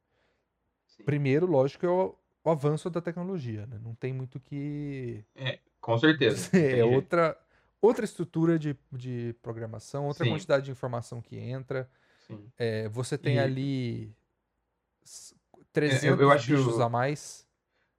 Sim. 0.88 1.04
Primeiro, 1.04 1.46
lógico, 1.46 1.86
é 1.86 1.90
o, 1.90 2.16
o, 2.44 2.50
avanço 2.50 2.90
da 2.90 3.02
tecnologia, 3.02 3.66
né? 3.66 3.80
Não 3.82 3.94
tem 3.94 4.14
muito 4.14 4.40
que... 4.40 5.24
É, 5.36 5.60
com 5.80 5.98
certeza. 5.98 6.50
é 6.58 6.84
outra, 6.84 7.38
outra 7.82 8.06
estrutura 8.06 8.58
de, 8.58 8.76
de 8.92 9.36
programação, 9.42 10.08
outra 10.08 10.26
Sim. 10.26 10.32
quantidade 10.32 10.66
de 10.66 10.72
informação 10.72 11.22
que 11.22 11.38
entra. 11.38 11.90
É, 12.58 12.88
você 12.90 13.18
tem 13.18 13.36
e... 13.36 13.40
ali 13.40 14.16
300 15.74 16.04
eu, 16.04 16.16
eu 16.18 16.32
acho... 16.32 16.56
bichos 16.56 16.80
a 16.80 16.88
mais. 16.88 17.48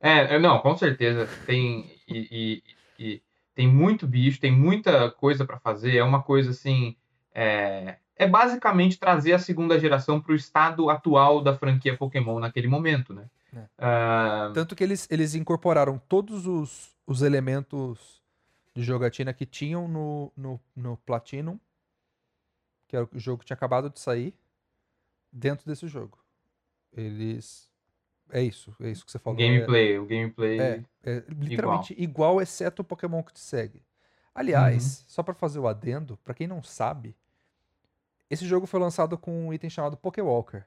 É, 0.01 0.39
não, 0.39 0.61
com 0.61 0.77
certeza. 0.77 1.29
Tem... 1.47 1.91
e, 2.09 2.63
e, 2.99 3.05
e 3.05 3.23
tem 3.61 3.69
muito 3.69 4.07
bicho, 4.07 4.41
tem 4.41 4.51
muita 4.51 5.11
coisa 5.11 5.45
para 5.45 5.61
fazer. 5.61 5.99
É 5.99 6.03
uma 6.03 6.23
coisa 6.23 6.53
assim. 6.53 6.97
É, 7.35 7.99
é 8.17 8.27
basicamente 8.27 8.99
trazer 8.99 9.35
a 9.35 9.39
segunda 9.39 9.79
geração 9.79 10.19
para 10.19 10.33
o 10.33 10.35
estado 10.35 10.89
atual 10.89 11.43
da 11.43 11.55
franquia 11.55 11.95
Pokémon 11.95 12.39
naquele 12.39 12.67
momento, 12.67 13.13
né? 13.13 13.29
É. 13.55 14.49
Uh... 14.49 14.53
Tanto 14.55 14.75
que 14.75 14.83
eles, 14.83 15.07
eles 15.11 15.35
incorporaram 15.35 16.01
todos 16.09 16.47
os, 16.47 16.97
os 17.07 17.21
elementos 17.21 18.23
de 18.75 18.83
jogatina 18.83 19.35
que 19.35 19.45
tinham 19.45 19.87
no, 19.87 20.33
no, 20.35 20.59
no 20.75 20.97
Platinum, 20.97 21.61
que 22.89 22.97
era 22.97 23.07
o 23.13 23.19
jogo 23.19 23.41
que 23.41 23.45
tinha 23.45 23.57
acabado 23.57 23.91
de 23.91 24.01
sair, 24.01 24.35
dentro 25.31 25.67
desse 25.67 25.87
jogo. 25.87 26.19
Eles 26.95 27.70
é 28.33 28.43
isso, 28.43 28.75
é 28.81 28.89
isso 28.91 29.05
que 29.05 29.11
você 29.11 29.19
falou. 29.19 29.39
Gameplay, 29.39 29.95
é, 29.95 29.99
o 29.99 30.07
gameplay. 30.07 30.61
É, 30.61 30.85
é 31.05 31.25
literalmente 31.29 31.93
igual. 31.95 32.33
igual. 32.33 32.41
exceto 32.43 32.83
o 32.83 32.85
Pokémon 32.85 33.23
que 33.23 33.33
te 33.33 33.41
segue. 33.41 33.83
Aliás, 34.35 35.01
uhum. 35.01 35.05
só 35.09 35.23
para 35.23 35.35
fazer 35.35 35.59
o 35.59 35.67
adendo, 35.67 36.17
para 36.19 36.35
quem 36.35 36.47
não 36.47 36.63
sabe, 36.63 37.17
esse 38.31 38.47
jogo 38.47 38.67
foi 38.67 38.79
lançado 38.79 39.19
com 39.19 39.49
um 39.49 39.53
item 39.53 39.69
chamado 39.69 39.97
Pokéwalker. 39.97 40.65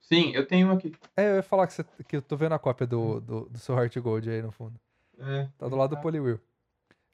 Sim, 0.00 0.32
eu 0.34 0.46
tenho 0.46 0.68
um 0.68 0.72
aqui. 0.72 0.92
É, 1.16 1.30
eu 1.30 1.36
ia 1.36 1.42
falar 1.42 1.66
que, 1.66 1.72
você, 1.72 1.84
que 2.06 2.16
eu 2.16 2.22
tô 2.22 2.36
vendo 2.36 2.54
a 2.54 2.58
cópia 2.58 2.86
do, 2.86 3.20
do, 3.20 3.48
do 3.48 3.58
seu 3.58 3.74
Heart 3.76 3.96
Gold 3.98 4.30
aí 4.30 4.40
no 4.42 4.52
fundo. 4.52 4.78
É, 5.18 5.48
Tá 5.58 5.68
do 5.68 5.76
lado 5.76 5.96
do 5.96 6.02
Poliwheel. 6.02 6.38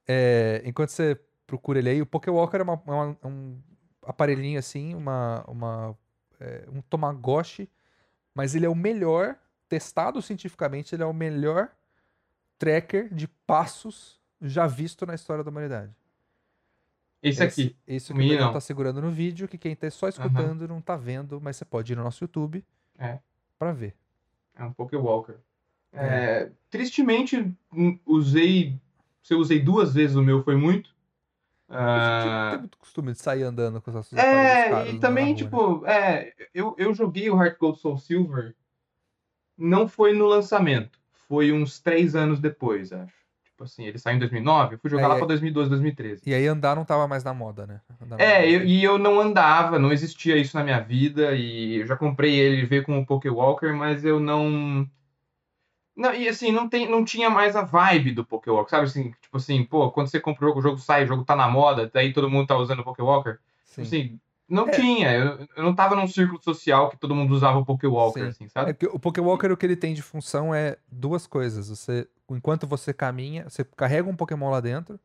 É, 0.07 0.61
enquanto 0.65 0.91
você 0.91 1.19
procura 1.47 1.79
ele 1.79 1.89
aí, 1.89 2.03
o 2.03 2.07
Pokéwalker 2.07 2.61
é 2.61 2.63
uma- 2.63 2.83
uma- 2.87 3.17
um 3.25 3.59
aparelhinho 4.03 4.59
assim, 4.59 4.95
uma, 4.95 5.43
uma, 5.49 5.97
é, 6.39 6.65
um 6.71 6.83
Tamagotchi, 6.83 7.69
mas 8.35 8.55
ele 8.55 8.67
é 8.67 8.69
o 8.69 8.75
melhor, 8.75 9.37
testado 9.69 10.21
cientificamente, 10.23 10.95
ele 10.95 11.03
é 11.03 11.07
o 11.07 11.13
melhor 11.13 11.71
tracker 12.59 13.13
de 13.13 13.27
passos 13.29 14.21
já 14.41 14.67
visto 14.67 15.05
na 15.07 15.15
história 15.15 15.43
da 15.45 15.51
humanidade. 15.51 15.93
Esse 17.23 17.43
aqui. 17.43 17.77
Isso 17.87 18.13
o 18.13 18.17
que 18.17 18.21
o 18.21 18.23
Daniel 18.23 18.37
meninão. 18.39 18.53
tá 18.53 18.61
segurando 18.61 19.01
no 19.01 19.11
vídeo, 19.11 19.49
que 19.49 19.57
quem 19.57 19.75
tá 19.75 19.91
só 19.91 20.09
escutando 20.09 20.69
não 20.69 20.81
tá 20.81 20.95
vendo, 20.97 21.41
mas 21.41 21.57
você 21.57 21.65
pode 21.65 21.93
ir 21.93 21.97
no 21.97 22.05
nosso 22.05 22.23
YouTube 22.23 22.65
É. 22.99 23.19
pra 23.59 23.73
ver. 23.73 23.95
É 24.55 24.63
um 24.65 24.73
Pokéwalker. 24.73 25.37
É, 25.93 26.51
tristemente, 26.69 27.51
hum, 27.73 27.99
usei. 28.05 28.79
Se 29.23 29.33
eu 29.33 29.39
usei 29.39 29.59
duas 29.61 29.95
vezes 29.95 30.17
o 30.17 30.23
meu, 30.23 30.43
foi 30.45 30.55
muito. 30.57 30.91
Você 31.67 31.77
Ah, 31.79 32.49
tem 32.51 32.59
muito 32.61 32.77
costume 32.79 33.13
de 33.13 33.19
sair 33.19 33.43
andando 33.43 33.81
com 33.81 33.91
essas 33.91 34.13
É, 34.13 34.91
e 34.91 34.99
também, 35.01 35.27
rua, 35.27 35.33
né? 35.33 35.39
tipo, 35.39 35.87
é, 35.87 36.35
eu, 36.53 36.75
eu 36.79 36.93
joguei 36.93 37.31
o 37.31 37.43
Heart 37.43 37.59
Gold 37.59 37.79
Soul 37.79 37.97
Silver, 37.97 38.55
não 39.57 39.89
foi 39.89 40.13
no 40.13 40.27
lançamento, 40.27 40.99
foi 41.29 41.53
uns 41.53 41.79
três 41.81 42.15
anos 42.15 42.41
depois, 42.41 42.93
acho. 42.93 43.13
Tipo 43.45 43.65
assim, 43.65 43.85
ele 43.85 43.99
saiu 43.99 44.17
em 44.17 44.19
2009, 44.19 44.75
eu 44.75 44.79
fui 44.81 44.91
jogar 44.91 45.05
É, 45.05 45.09
lá 45.09 45.17
pra 45.17 45.27
2012, 45.27 45.71
2013. 45.71 46.23
E 46.27 46.35
aí 46.35 46.47
andar 46.47 46.75
não 46.75 46.85
tava 46.85 47.07
mais 47.07 47.23
na 47.23 47.33
moda, 47.33 47.67
né? 47.67 47.81
Andar 48.03 48.21
É, 48.21 48.49
eu- 48.51 48.65
e 48.65 48.83
eu 48.83 48.99
não 48.99 49.21
andava, 49.21 49.79
não 49.79 49.93
existia 49.93 50.37
isso 50.37 50.57
na 50.57 50.65
minha 50.65 50.81
vida, 50.81 51.35
e 51.35 51.77
eu 51.77 51.87
já 51.87 51.97
comprei 51.97 52.35
ele, 52.35 52.57
ele 52.59 52.67
veio 52.67 52.83
com 52.85 52.99
o 52.99 53.07
Pokéwalker, 53.07 53.73
mas 53.75 54.05
eu 54.05 54.19
não... 54.19 54.89
Não, 55.97 56.13
e 56.13 56.29
assim, 56.29 56.51
não, 56.51 56.69
tem, 56.69 56.91
não 56.91 57.05
tinha 57.05 57.31
mais 57.31 57.55
a 57.55 57.63
vibe 57.63 58.11
do 58.13 58.25
Pokéwalker, 58.25 58.71
sabe 58.71 58.85
assim, 58.87 59.13
tipo 59.23 59.37
assim, 59.37 59.65
pô, 59.65 59.93
quando 59.93 60.09
você 60.09 60.19
compra 60.19 60.45
o 60.45 60.49
jogo, 60.49 60.59
o 60.59 60.63
jogo 60.63 60.79
sai, 60.79 61.05
o 61.05 61.07
jogo 61.07 61.25
tá 61.25 61.37
na 61.37 61.49
moda, 61.49 61.89
daí 61.93 62.13
todo 62.13 62.29
mundo 62.29 62.49
tá 62.49 62.57
usando 62.57 62.81
o 62.81 62.85
Pokéwalker, 62.85 63.39
Sim. 63.65 63.83
Assim, 63.83 64.21
não 64.49 64.69
É. 64.69 64.71
tinha. 64.73 65.13
Eu, 65.13 65.47
eu 65.57 65.63
não 65.63 65.75
tava 65.75 65.95
num 65.97 66.07
círculo 66.07 66.43
social 66.43 66.91
que 66.91 66.97
todo 66.99 67.15
mundo 67.15 67.33
usava 67.35 67.59
o 67.59 67.65
Pokéwalker, 67.65 68.23
Sim. 68.25 68.29
assim, 68.29 68.49
sabe? 68.49 68.71
É 68.71 68.75
que 68.75 68.87
o 68.87 68.99
Pokéwalker, 68.99 69.51
o 69.53 69.57
que 69.57 69.67
ele 69.67 69.77
tem 69.77 69.95
de 69.95 70.03
função 70.03 70.55
é 70.55 70.77
duas 70.91 71.27
coisas. 71.27 71.69
Você, 71.69 72.09
enquanto 72.31 72.67
você 72.67 72.93
caminha, 72.93 73.45
você 73.49 73.65
carrega 73.65 74.09
um 74.09 74.17
Pokémon 74.17 74.51
lá 74.51 74.61
dentro. 74.61 74.99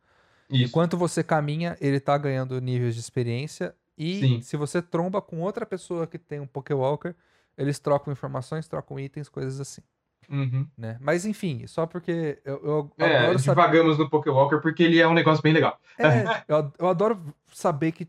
Isso. 0.49 0.65
Enquanto 0.65 0.97
você 0.97 1.23
caminha, 1.23 1.77
ele 1.79 1.99
tá 1.99 2.17
ganhando 2.17 2.59
níveis 2.59 2.95
de 2.95 3.01
experiência. 3.01 3.75
E 3.97 4.19
Sim. 4.19 4.41
se 4.41 4.57
você 4.57 4.81
tromba 4.81 5.21
com 5.21 5.41
outra 5.41 5.65
pessoa 5.65 6.07
que 6.07 6.17
tem 6.17 6.39
um 6.39 6.47
Pokéwalker, 6.47 7.15
eles 7.57 7.79
trocam 7.79 8.11
informações, 8.13 8.67
trocam 8.67 8.99
itens, 8.99 9.27
coisas 9.29 9.59
assim, 9.59 9.81
Uhum. 10.29 10.65
né? 10.77 10.97
Mas 11.01 11.25
enfim, 11.25 11.65
só 11.67 11.85
porque 11.85 12.39
eu, 12.45 12.61
eu 12.63 12.91
É, 12.99 13.17
adoro 13.17 13.39
saber. 13.39 13.61
divagamos 13.61 13.97
no 13.97 14.09
Pokéwalker 14.09 14.61
porque 14.61 14.83
ele 14.83 14.99
é 14.99 15.07
um 15.07 15.13
negócio 15.13 15.41
bem 15.43 15.51
legal. 15.53 15.77
É, 15.97 16.23
eu, 16.47 16.71
eu 16.79 16.87
adoro 16.87 17.19
saber 17.51 17.91
que 17.91 18.07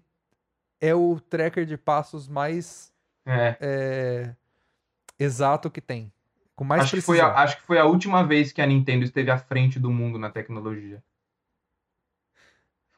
é 0.80 0.94
o 0.94 1.20
tracker 1.20 1.64
de 1.66 1.76
passos 1.76 2.26
mais 2.28 2.92
É. 3.26 3.56
é, 3.60 4.36
exato 5.18 5.70
que 5.70 5.80
tem. 5.80 6.12
Com 6.56 6.64
mais 6.64 6.82
Acho 6.82 6.96
que, 6.96 7.02
foi 7.02 7.20
a, 7.20 7.32
acho 7.42 7.56
que 7.56 7.62
foi 7.62 7.78
a 7.78 7.84
última 7.86 8.22
vez 8.26 8.52
que 8.52 8.60
a 8.60 8.66
Nintendo 8.66 9.04
esteve 9.04 9.30
à 9.30 9.38
frente 9.38 9.78
do 9.78 9.90
mundo 9.90 10.18
na 10.18 10.30
tecnologia. 10.30 11.02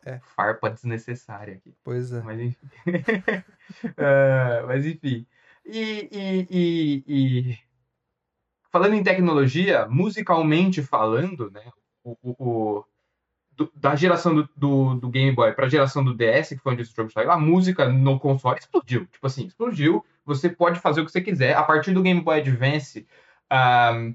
É. 0.05 0.19
Farpa 0.19 0.69
desnecessária 0.69 1.55
aqui. 1.55 1.73
Pois 1.85 2.13
é. 2.13 2.21
Mas 2.23 2.41
enfim. 2.41 2.69
É, 3.97 4.63
mas 4.67 4.85
enfim. 4.85 5.27
E, 5.65 6.09
e- 6.11 6.47
e- 6.51 7.05
e- 7.07 7.59
falando 8.71 8.95
em 8.95 9.03
tecnologia, 9.05 9.87
musicalmente 9.87 10.83
falando, 10.83 11.51
né? 11.51 11.71
O, 12.03 12.17
o- 12.21 12.37
o- 12.79 12.85
da 13.75 13.95
geração 13.95 14.35
do, 14.35 14.49
do, 14.57 14.95
do 14.95 15.09
Game 15.09 15.33
Boy 15.33 15.53
para 15.53 15.67
a 15.67 15.69
geração 15.69 16.05
do 16.05 16.15
DS, 16.15 16.51
que 16.51 16.57
foi 16.59 16.73
onde 16.73 16.83
esse 16.83 16.95
jogo 16.95 17.11
saiu, 17.11 17.31
a 17.31 17.39
música 17.39 17.89
no 17.89 18.19
console 18.19 18.59
explodiu. 18.59 19.07
Tipo 19.07 19.27
assim, 19.27 19.47
explodiu. 19.47 20.05
Você 20.25 20.49
pode 20.49 20.81
fazer 20.81 21.01
o 21.01 21.05
que 21.05 21.13
você 21.13 21.21
quiser. 21.21 21.55
A 21.57 21.63
partir 21.63 21.93
do 21.93 22.03
Game 22.03 22.21
Boy 22.21 22.41
Advance, 22.41 23.07
ah, 23.51 24.11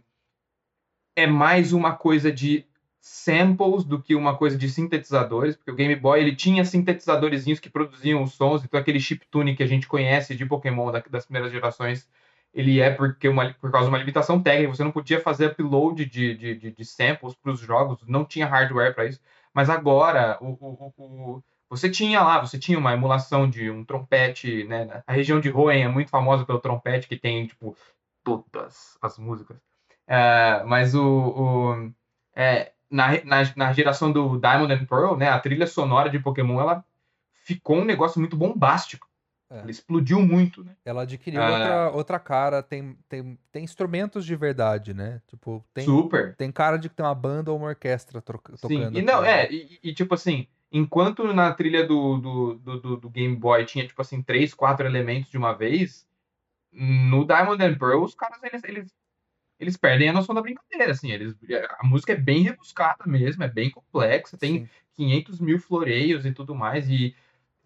é 1.16 1.28
mais 1.28 1.74
uma 1.74 1.96
coisa 1.96 2.32
de 2.32 2.66
samples 3.00 3.84
do 3.84 4.02
que 4.02 4.16
uma 4.16 4.36
coisa 4.38 4.58
de 4.58 4.70
sintetizadores, 4.70 5.56
porque 5.56 5.72
o 5.72 5.76
Game 5.76 5.96
Boy 5.96 6.20
ele 6.20 6.36
tinha 6.36 6.66
sintetizadorzinhos 6.66 7.60
que 7.60 7.70
produziam 7.70 8.22
os 8.22 8.34
sons, 8.34 8.64
então 8.64 8.80
aquele 8.80 9.00
chiptune 9.00 9.56
que 9.56 9.64
a 9.64 9.68
gente 9.68 9.88
conhece 9.88 10.36
de 10.36 10.46
Pokémon 10.46 10.92
da- 10.92 11.04
das 11.10 11.26
primeiras 11.26 11.52
gerações, 11.52 12.08
ele 12.54 12.80
é 12.80 12.90
porque 12.92 13.28
uma, 13.28 13.54
por 13.56 13.72
causa 13.72 13.86
de 13.88 13.92
uma 13.92 13.98
limitação 14.00 14.42
técnica, 14.42 14.76
você 14.76 14.84
não 14.84 14.92
podia 14.92 15.20
fazer 15.22 15.48
upload 15.48 16.06
de, 16.06 16.36
de, 16.36 16.56
de, 16.56 16.72
de 16.72 16.86
samples 16.86 17.36
para 17.36 17.52
os 17.52 17.60
jogos, 17.60 18.00
não 18.08 18.26
tinha 18.26 18.48
hardware 18.48 18.94
para 18.96 19.06
isso, 19.06 19.22
mas 19.54 19.70
agora 19.70 20.38
o, 20.42 20.58
o, 20.60 20.94
o- 21.38 21.44
você 21.70 21.90
tinha 21.90 22.22
lá, 22.24 22.40
você 22.40 22.58
tinha 22.58 22.80
uma 22.80 22.94
emulação 22.94 23.50
de 23.50 23.70
um 23.70 23.84
trompete, 23.84 24.64
né? 24.66 25.04
A 25.06 25.12
região 25.14 25.40
de 25.42 25.52
Hoenn 25.52 25.84
é 25.84 25.88
muito 25.90 26.10
famosa 26.10 26.46
pelo 26.46 26.62
trompete, 26.62 27.08
que 27.10 27.18
tem, 27.18 27.46
tipo, 27.48 27.76
todas 28.24 28.98
as 29.02 29.18
músicas. 29.18 29.58
É, 30.08 30.64
mas 30.66 30.96
o, 30.96 31.92
é, 32.36 32.72
na, 32.90 33.24
na, 33.24 33.38
na 33.56 33.74
geração 33.74 34.12
do 34.12 34.40
Diamond 34.40 34.74
and 34.74 34.86
Pearl, 34.86 35.16
né, 35.18 35.30
a 35.30 35.40
trilha 35.40 35.68
sonora 35.68 36.10
de 36.10 36.20
Pokémon, 36.20 36.60
ela 36.62 36.84
ficou 37.46 37.78
um 37.78 37.86
negócio 37.86 38.20
muito 38.20 38.38
bombástico. 38.38 39.08
É. 39.50 39.60
Ela 39.60 39.72
explodiu 39.72 40.20
muito, 40.22 40.62
né? 40.64 40.76
Ela 40.84 41.04
adquiriu 41.04 41.42
Ah. 41.42 41.52
outra, 41.52 41.92
outra 41.92 42.20
cara, 42.20 42.62
tem, 42.62 42.98
tem, 43.08 43.40
tem 43.52 43.64
instrumentos 43.64 44.26
de 44.26 44.36
verdade, 44.36 44.94
né? 44.94 45.22
Tipo, 45.28 45.64
tem, 45.74 45.86
Super. 45.86 46.36
tem 46.36 46.52
cara 46.52 46.76
de 46.78 46.90
que 46.90 46.96
tem 46.96 47.06
uma 47.06 47.16
banda 47.16 47.50
ou 47.52 47.58
uma 47.58 47.68
orquestra 47.68 48.22
troca- 48.22 48.58
Sim. 48.58 48.68
tocando. 48.68 48.98
E 49.00 49.02
não, 49.02 49.20
aquilo. 49.22 49.26
é, 49.30 49.52
e, 49.52 49.80
e, 49.82 49.94
tipo 49.94 50.14
assim, 50.14 50.48
enquanto 50.70 51.34
na 51.34 51.54
trilha 51.54 51.86
do, 51.88 52.18
do, 52.18 52.54
do, 52.56 52.80
do- 52.82 52.98
do 52.98 53.10
Game 53.10 53.36
Boy 53.38 53.66
tinha, 53.66 53.88
tipo 53.88 54.02
assim, 54.02 54.22
três, 54.22 54.54
quatro 54.54 54.86
elementos 54.86 55.32
de 55.32 55.38
uma 55.38 55.54
vez, 55.54 56.06
no 56.72 57.26
Diamond 57.26 57.64
and 57.64 57.78
Pearl, 57.78 58.04
os 58.04 58.14
caras, 58.14 58.44
eles, 58.44 58.64
eles, 58.66 58.94
eles 59.60 59.78
perdem 59.78 60.10
a 60.10 60.14
noção 60.14 60.36
da 60.36 60.42
brincadeira, 60.42 60.92
assim, 60.92 61.10
eles, 61.12 61.34
a 61.80 61.86
música 61.88 62.12
é 62.12 62.18
bem 62.18 62.44
rebuscada 62.44 63.06
mesmo, 63.06 63.44
é 63.44 63.48
bem 63.48 63.70
complexa, 63.72 64.38
tem 64.38 64.66
Sim. 64.66 64.70
500 64.94 65.40
mil 65.40 65.58
floreios 65.58 66.26
e 66.26 66.34
tudo 66.34 66.54
mais, 66.54 66.90
e 66.90 67.16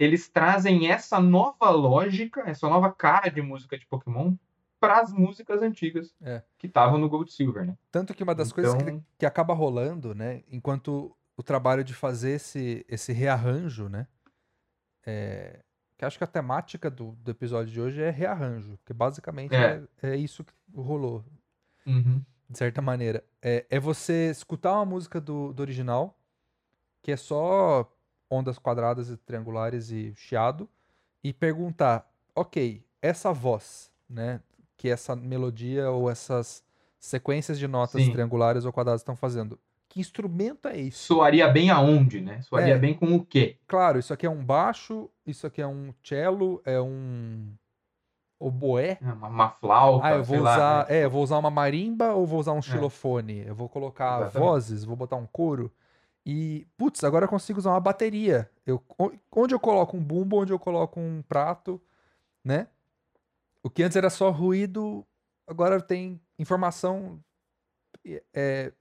eles 0.03 0.27
trazem 0.27 0.89
essa 0.91 1.19
nova 1.19 1.69
lógica, 1.69 2.41
essa 2.49 2.67
nova 2.69 2.91
cara 2.91 3.29
de 3.29 3.41
música 3.41 3.77
de 3.77 3.85
Pokémon 3.85 4.35
para 4.79 4.99
as 4.99 5.13
músicas 5.13 5.61
antigas 5.61 6.13
É. 6.21 6.41
que 6.57 6.65
estavam 6.67 6.97
no 6.97 7.07
Gold 7.07 7.31
Silver, 7.31 7.65
né? 7.65 7.77
Tanto 7.91 8.13
que 8.15 8.23
uma 8.23 8.33
das 8.33 8.51
coisas 8.51 8.73
que, 8.73 8.81
Então- 8.83 9.05
que 9.19 9.25
acaba 9.25 9.53
rolando, 9.53 10.15
né? 10.15 10.43
Enquanto 10.51 11.15
o 11.37 11.43
trabalho 11.43 11.83
de 11.83 11.93
fazer 11.93 12.31
esse, 12.31 12.85
esse 12.89 13.13
rearranjo, 13.13 13.87
né? 13.89 14.07
é, 15.05 15.59
que 15.97 16.05
acho 16.05 16.17
que 16.17 16.23
a 16.23 16.27
temática 16.27 16.89
do, 16.89 17.11
do 17.13 17.31
episódio 17.31 17.71
de 17.73 17.81
hoje 17.81 18.01
é 18.01 18.09
rearranjo, 18.11 18.77
porque 18.77 18.93
basicamente 18.93 19.55
é, 19.55 19.83
É. 20.03 20.09
é 20.11 20.15
isso 20.15 20.43
que 20.43 20.53
rolou, 20.75 21.23
Uhum. 21.85 22.21
de 22.49 22.57
certa 22.57 22.81
maneira. 22.81 23.23
É, 23.41 23.65
é 23.69 23.79
você 23.79 24.29
escutar 24.29 24.73
uma 24.73 24.85
música 24.85 25.19
do, 25.19 25.53
do 25.53 25.59
original, 25.61 26.15
que 27.01 27.11
é 27.11 27.17
só 27.17 27.91
ondas 28.31 28.57
quadradas 28.57 29.09
e 29.09 29.17
triangulares 29.17 29.91
e 29.91 30.13
chiado, 30.15 30.67
e 31.23 31.33
perguntar, 31.33 32.09
ok, 32.35 32.83
essa 33.01 33.31
voz, 33.33 33.91
né? 34.09 34.39
Que 34.77 34.89
essa 34.89 35.15
melodia 35.15 35.91
ou 35.91 36.09
essas 36.09 36.63
sequências 36.99 37.59
de 37.59 37.67
notas 37.67 38.03
Sim. 38.03 38.11
triangulares 38.11 38.63
ou 38.65 38.71
quadradas 38.71 39.01
estão 39.01 39.15
fazendo. 39.15 39.59
Que 39.89 39.99
instrumento 39.99 40.67
é 40.67 40.77
isso? 40.77 41.07
Soaria 41.07 41.47
bem 41.49 41.69
aonde, 41.69 42.21
né? 42.21 42.41
Soaria 42.43 42.75
É. 42.75 42.79
bem 42.79 42.93
com 42.93 43.13
o 43.13 43.25
quê? 43.25 43.57
Claro, 43.67 43.99
isso 43.99 44.13
aqui 44.13 44.25
é 44.25 44.29
um 44.29 44.43
baixo, 44.43 45.09
isso 45.27 45.45
aqui 45.45 45.61
é 45.61 45.67
um 45.67 45.93
cello, 46.03 46.61
é 46.65 46.79
um 46.79 47.53
oboé. 48.39 48.97
É 49.01 49.11
Uma, 49.13 49.27
uma 49.27 49.49
flauta, 49.49 50.07
Ah, 50.07 50.11
eu 50.13 50.23
vou 50.23 50.35
sei 50.37 50.43
lá, 50.43 50.55
usar, 50.55 50.89
né? 50.89 50.95
é, 50.97 51.05
eu 51.05 51.09
vou 51.09 51.23
usar 51.23 51.37
uma 51.37 51.51
marimba 51.51 52.13
ou 52.13 52.25
vou 52.25 52.39
usar 52.39 52.53
um 52.53 52.61
xilofone? 52.61 53.43
Eu 53.45 53.53
vou 53.55 53.67
colocar 53.69 54.15
Exatamente. 54.15 54.39
vozes, 54.39 54.83
vou 54.83 54.95
botar 54.95 55.15
um 55.17 55.27
coro. 55.27 55.71
E, 56.25 56.67
putz, 56.77 57.03
agora 57.03 57.25
eu 57.25 57.29
consigo 57.29 57.59
usar 57.59 57.71
uma 57.71 57.79
bateria. 57.79 58.49
Eu, 58.65 58.83
onde 59.31 59.53
eu 59.53 59.59
coloco 59.59 59.97
um 59.97 60.03
bumbo, 60.03 60.41
onde 60.41 60.53
eu 60.53 60.59
coloco 60.59 60.99
um 60.99 61.21
prato, 61.23 61.81
né? 62.43 62.67
O 63.63 63.69
que 63.69 63.83
antes 63.83 63.95
era 63.95 64.09
só 64.09 64.29
ruído, 64.29 65.05
agora 65.47 65.81
tem 65.81 66.19
informação. 66.37 67.23
é, 68.33 68.71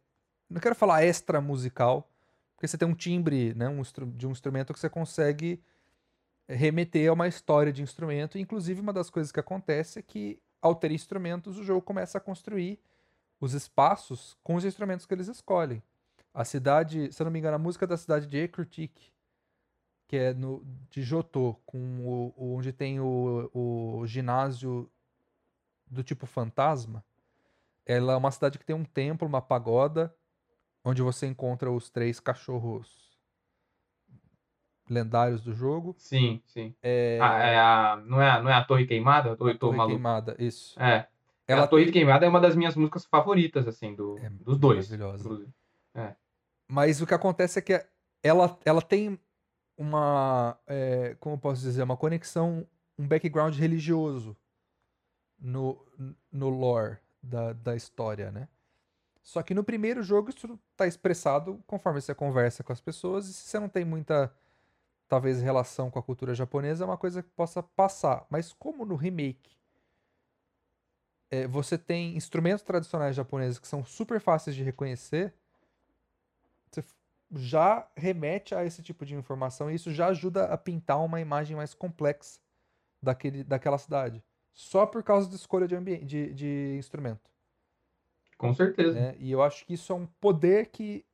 não 0.49 0.61
quero 0.61 0.75
falar 0.75 1.05
extra 1.05 1.41
musical, 1.41 2.11
porque 2.57 2.67
você 2.67 2.77
tem 2.77 2.89
um 2.89 2.95
timbre, 2.95 3.55
né, 3.55 3.69
um 3.69 3.83
de 4.17 4.27
um 4.27 4.33
instrumento 4.33 4.73
que 4.73 4.81
você 4.81 4.91
consegue 4.91 5.63
remeter 6.49 7.09
a 7.09 7.13
uma 7.13 7.29
história 7.29 7.73
de 7.73 7.83
instrumento. 7.83 8.39
Inclusive, 8.39 8.81
uma 8.81 8.93
das 8.93 9.09
coisas 9.09 9.31
que 9.31 9.41
acontece 9.41 9.99
é 9.99 10.03
que, 10.03 10.41
ao 10.61 10.75
ter 10.75 10.91
instrumentos, 10.91 11.59
o 11.59 11.65
jogo 11.65 11.81
começa 11.81 12.19
a 12.19 12.21
construir 12.21 12.79
os 13.41 13.55
espaços 13.55 14.37
com 14.43 14.57
os 14.57 14.65
instrumentos 14.65 15.07
que 15.07 15.15
eles 15.15 15.29
escolhem. 15.29 15.83
A 16.33 16.45
cidade, 16.45 17.13
se 17.13 17.21
eu 17.21 17.25
não 17.25 17.33
me 17.33 17.39
engano, 17.39 17.57
a 17.57 17.59
música 17.59 17.87
da 17.87 17.97
cidade 17.97 18.27
de 18.27 18.37
Ekrutik, 18.39 19.13
que 20.07 20.17
é 20.17 20.33
no, 20.35 20.65
de 20.91 21.03
Jotô, 21.03 21.57
com 21.67 21.79
o, 22.07 22.35
o- 22.37 22.57
onde 22.57 22.73
tem 22.73 23.01
o, 23.01 23.51
o 23.53 24.07
ginásio 24.07 24.91
do 25.89 26.03
tipo 26.05 26.27
fantasma. 26.27 27.05
Ela 27.85 28.13
é 28.13 28.17
uma 28.17 28.31
cidade 28.31 28.59
que 28.59 28.65
tem 28.65 28.77
um 28.77 28.85
templo, 28.85 29.27
uma 29.27 29.43
pagoda, 29.43 30.15
onde 30.85 31.03
você 31.03 31.27
encontra 31.27 31.71
os 31.71 31.91
três 31.91 32.21
cachorros 32.21 33.19
lendários 34.89 35.41
do 35.43 35.53
jogo. 35.53 35.95
Sim, 35.99 36.41
sim. 36.47 36.75
É, 36.83 37.19
Ah, 37.21 37.39
é 37.43 37.59
a- 37.59 37.97
não, 38.05 38.21
é 38.21 38.31
a, 38.31 38.43
não 38.43 38.51
é 38.51 38.55
a 38.55 38.65
Torre 38.65 38.87
Queimada? 38.87 39.31
A 39.31 39.33
eu 39.33 39.37
tô 39.37 39.53
Torre 39.59 39.77
maluco. 39.77 39.95
Queimada, 39.97 40.37
isso. 40.39 40.81
É. 40.81 41.09
Ela 41.47 41.65
a 41.65 41.69
Torre 41.69 41.85
tem- 41.85 41.93
Queimada 41.93 42.25
é 42.25 42.29
uma 42.29 42.41
das 42.41 42.55
minhas 42.57 42.77
músicas 42.77 43.05
favoritas, 43.07 43.67
assim, 43.67 43.95
do, 43.95 44.17
É 44.19 44.29
dos 44.31 44.59
dois. 44.59 44.89
maravilhosa. 44.91 45.25
inclusive. 45.25 45.53
Mas 46.71 47.03
o 47.03 47.07
que 47.07 47.15
acontece 47.15 47.59
é 47.59 47.63
que 47.63 47.85
ela, 48.23 48.57
ela 48.65 48.81
tem 48.81 49.19
uma, 49.77 50.57
é, 50.69 51.17
como 51.19 51.35
eu 51.35 51.39
posso 51.39 51.61
dizer, 51.63 51.83
uma 51.83 51.97
conexão, 51.97 52.65
um 52.97 53.09
background 53.09 53.57
religioso 53.57 54.37
no, 55.37 55.85
no 56.31 56.49
lore 56.49 56.99
da, 57.21 57.53
da 57.55 57.75
história, 57.75 58.31
né? 58.31 58.49
Só 59.21 59.43
que 59.43 59.53
no 59.53 59.65
primeiro 59.65 60.01
jogo 60.01 60.31
isso 60.31 60.59
tá 60.77 60.87
expressado 60.87 61.61
conforme 61.67 62.01
você 62.01 62.15
conversa 62.15 62.63
com 62.63 62.73
as 62.73 62.81
pessoas 62.81 63.27
e 63.27 63.35
se 63.35 63.49
você 63.49 63.59
não 63.59 63.69
tem 63.69 63.85
muita, 63.85 64.33
talvez, 65.09 65.43
relação 65.43 65.91
com 65.91 65.99
a 65.99 66.03
cultura 66.03 66.35
japonesa, 66.35 66.85
é 66.85 66.87
uma 66.87 66.97
coisa 66.97 67.21
que 67.21 67.31
possa 67.31 67.65
passar. 67.65 68.27
Mas 68.31 68.53
como 68.53 68.85
no 68.85 68.95
remake 68.95 69.59
é, 71.33 71.49
você 71.49 71.77
tem 71.77 72.17
instrumentos 72.17 72.63
tradicionais 72.63 73.17
japoneses 73.17 73.59
que 73.59 73.67
são 73.67 73.85
super 73.85 74.21
fáceis 74.21 74.55
de 74.55 74.63
reconhecer, 74.63 75.35
já 77.33 77.89
remete 77.97 78.55
a 78.55 78.65
esse 78.65 78.83
tipo 78.83 79.07
de 79.07 79.15
informação 79.15 79.71
e 79.71 79.75
isso 79.75 79.93
já 79.93 80.09
ajuda 80.09 80.47
a 80.47 80.59
pintar 80.59 81.03
uma 81.05 81.21
imagem 81.21 81.57
mais 81.57 81.75
complexa 81.75 82.41
daquele, 83.03 83.45
daquela 83.45 83.79
cidade. 83.79 84.23
Só 84.53 84.85
por 84.85 85.03
causa 85.03 85.29
da 85.29 85.37
escolha 85.37 85.69
de, 85.69 85.77
ambiente, 85.77 86.05
de, 86.05 86.35
de 86.35 86.77
instrumento. 86.79 87.31
Com 88.37 88.53
certeza. 88.53 88.99
né? 88.99 89.17
E 89.19 89.31
eu 89.31 89.43
acho 89.43 89.65
que 89.65 89.75
isso 89.75 89.93
é 89.93 89.97
um 89.97 90.07
poder 90.07 90.67
que 90.71 91.05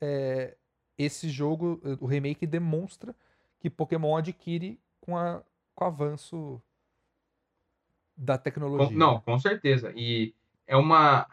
é, 0.00 0.56
esse 0.98 1.28
jogo, 1.28 1.80
o 2.00 2.06
remake, 2.06 2.46
demonstra 2.46 3.16
que 3.58 3.70
Pokémon 3.70 4.16
adquire 4.16 4.78
com, 5.00 5.16
a, 5.16 5.42
com 5.74 5.84
o 5.84 5.88
avanço 5.88 6.62
da 8.16 8.36
Com- 8.38 8.42
tecnologia. 8.44 8.96
não, 8.96 9.20
com 9.20 9.38
certeza. 9.38 9.92
E 9.96 10.34
é 10.66 10.76
uma. 10.76 11.26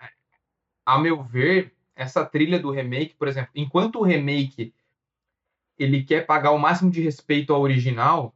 A 0.86 0.98
meu 0.98 1.22
ver, 1.22 1.76
essa 1.96 2.26
trilha 2.26 2.60
do 2.60 2.72
remake, 2.72 3.16
por 3.16 3.28
exemplo, 3.28 3.52
enquanto 3.56 4.00
o 4.00 4.04
remake 4.04 4.74
ele 5.78 6.04
quer 6.04 6.26
pagar 6.26 6.52
o 6.52 6.60
máximo 6.60 6.92
de 6.92 7.02
respeito 7.02 7.54
ao 7.54 7.62
original, 7.62 8.36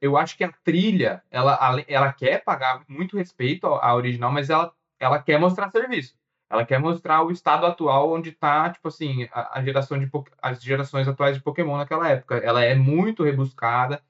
eu 0.00 0.16
acho 0.16 0.36
que 0.36 0.44
a 0.44 0.52
trilha, 0.52 1.22
ela, 1.30 1.58
ela 1.88 2.12
quer 2.12 2.44
pagar 2.44 2.84
muito 2.88 3.16
respeito 3.16 3.66
à 3.66 3.94
original, 3.94 4.30
mas 4.30 4.50
ela, 4.50 4.72
ela 4.98 5.18
quer 5.22 5.38
mostrar 5.38 5.70
serviço. 5.70 6.14
Ela 6.48 6.64
quer 6.64 6.78
mostrar 6.78 7.22
o 7.22 7.32
estado 7.32 7.66
atual 7.66 8.12
onde 8.12 8.30
está, 8.30 8.70
tipo 8.70 8.86
assim, 8.88 9.26
a, 9.32 9.58
a 9.58 9.64
geração 9.64 9.98
de, 9.98 10.08
as 10.40 10.62
gerações 10.62 11.08
atuais 11.08 11.36
de 11.36 11.42
Pokémon 11.42 11.76
naquela 11.76 12.08
época. 12.08 12.36
Ela 12.36 12.62
é 12.64 12.74
muito 12.74 13.24
rebuscada, 13.24 14.02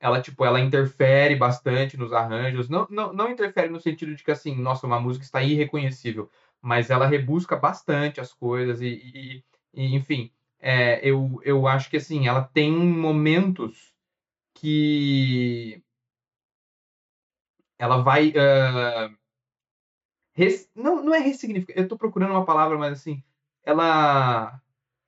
ela, 0.00 0.20
tipo, 0.20 0.44
ela 0.44 0.58
interfere 0.58 1.36
bastante 1.36 1.96
nos 1.96 2.12
arranjos. 2.12 2.68
Não, 2.68 2.86
não, 2.90 3.12
não 3.12 3.30
interfere 3.30 3.68
no 3.68 3.80
sentido 3.80 4.14
de 4.16 4.24
que, 4.24 4.32
assim, 4.32 4.56
nossa, 4.56 4.86
uma 4.86 4.98
música 4.98 5.24
está 5.24 5.42
irreconhecível, 5.42 6.30
mas 6.62 6.90
ela 6.90 7.06
rebusca 7.08 7.56
bastante 7.56 8.20
as 8.20 8.32
coisas 8.34 8.80
e, 8.82 8.86
e- 8.88 9.44
e, 9.74 9.96
enfim, 9.96 10.32
é, 10.60 11.00
eu, 11.08 11.40
eu 11.44 11.66
acho 11.68 11.90
que, 11.90 11.96
assim, 11.98 12.28
ela 12.28 12.42
tem 12.44 12.72
momentos 12.72 13.94
que 14.54 15.82
ela 17.78 18.02
vai... 18.02 18.32
ah, 18.36 19.10
res- 20.34 20.70
não, 20.74 21.02
não 21.02 21.14
é 21.14 21.18
ressignificar, 21.18 21.78
eu 21.80 21.88
tô 21.88 21.96
procurando 21.96 22.30
uma 22.32 22.44
palavra, 22.44 22.78
mas, 22.78 22.92
assim, 23.00 23.22
ela 23.64 24.60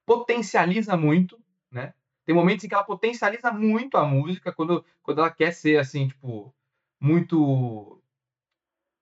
potencializa 0.07 0.97
muito, 0.97 1.41
né? 1.71 1.95
Tem 2.25 2.35
momentos 2.35 2.65
em 2.65 2.69
que 2.69 2.75
ela 2.75 2.85
potencializa 2.85 3.53
muito 3.53 3.97
a 3.97 4.05
música 4.07 4.53
quando, 4.53 4.85
quando 5.03 5.21
ela 5.21 5.31
quer 5.31 5.53
ser 5.53 5.79
assim, 5.79 6.09
tipo, 6.09 6.55
muito 7.01 8.03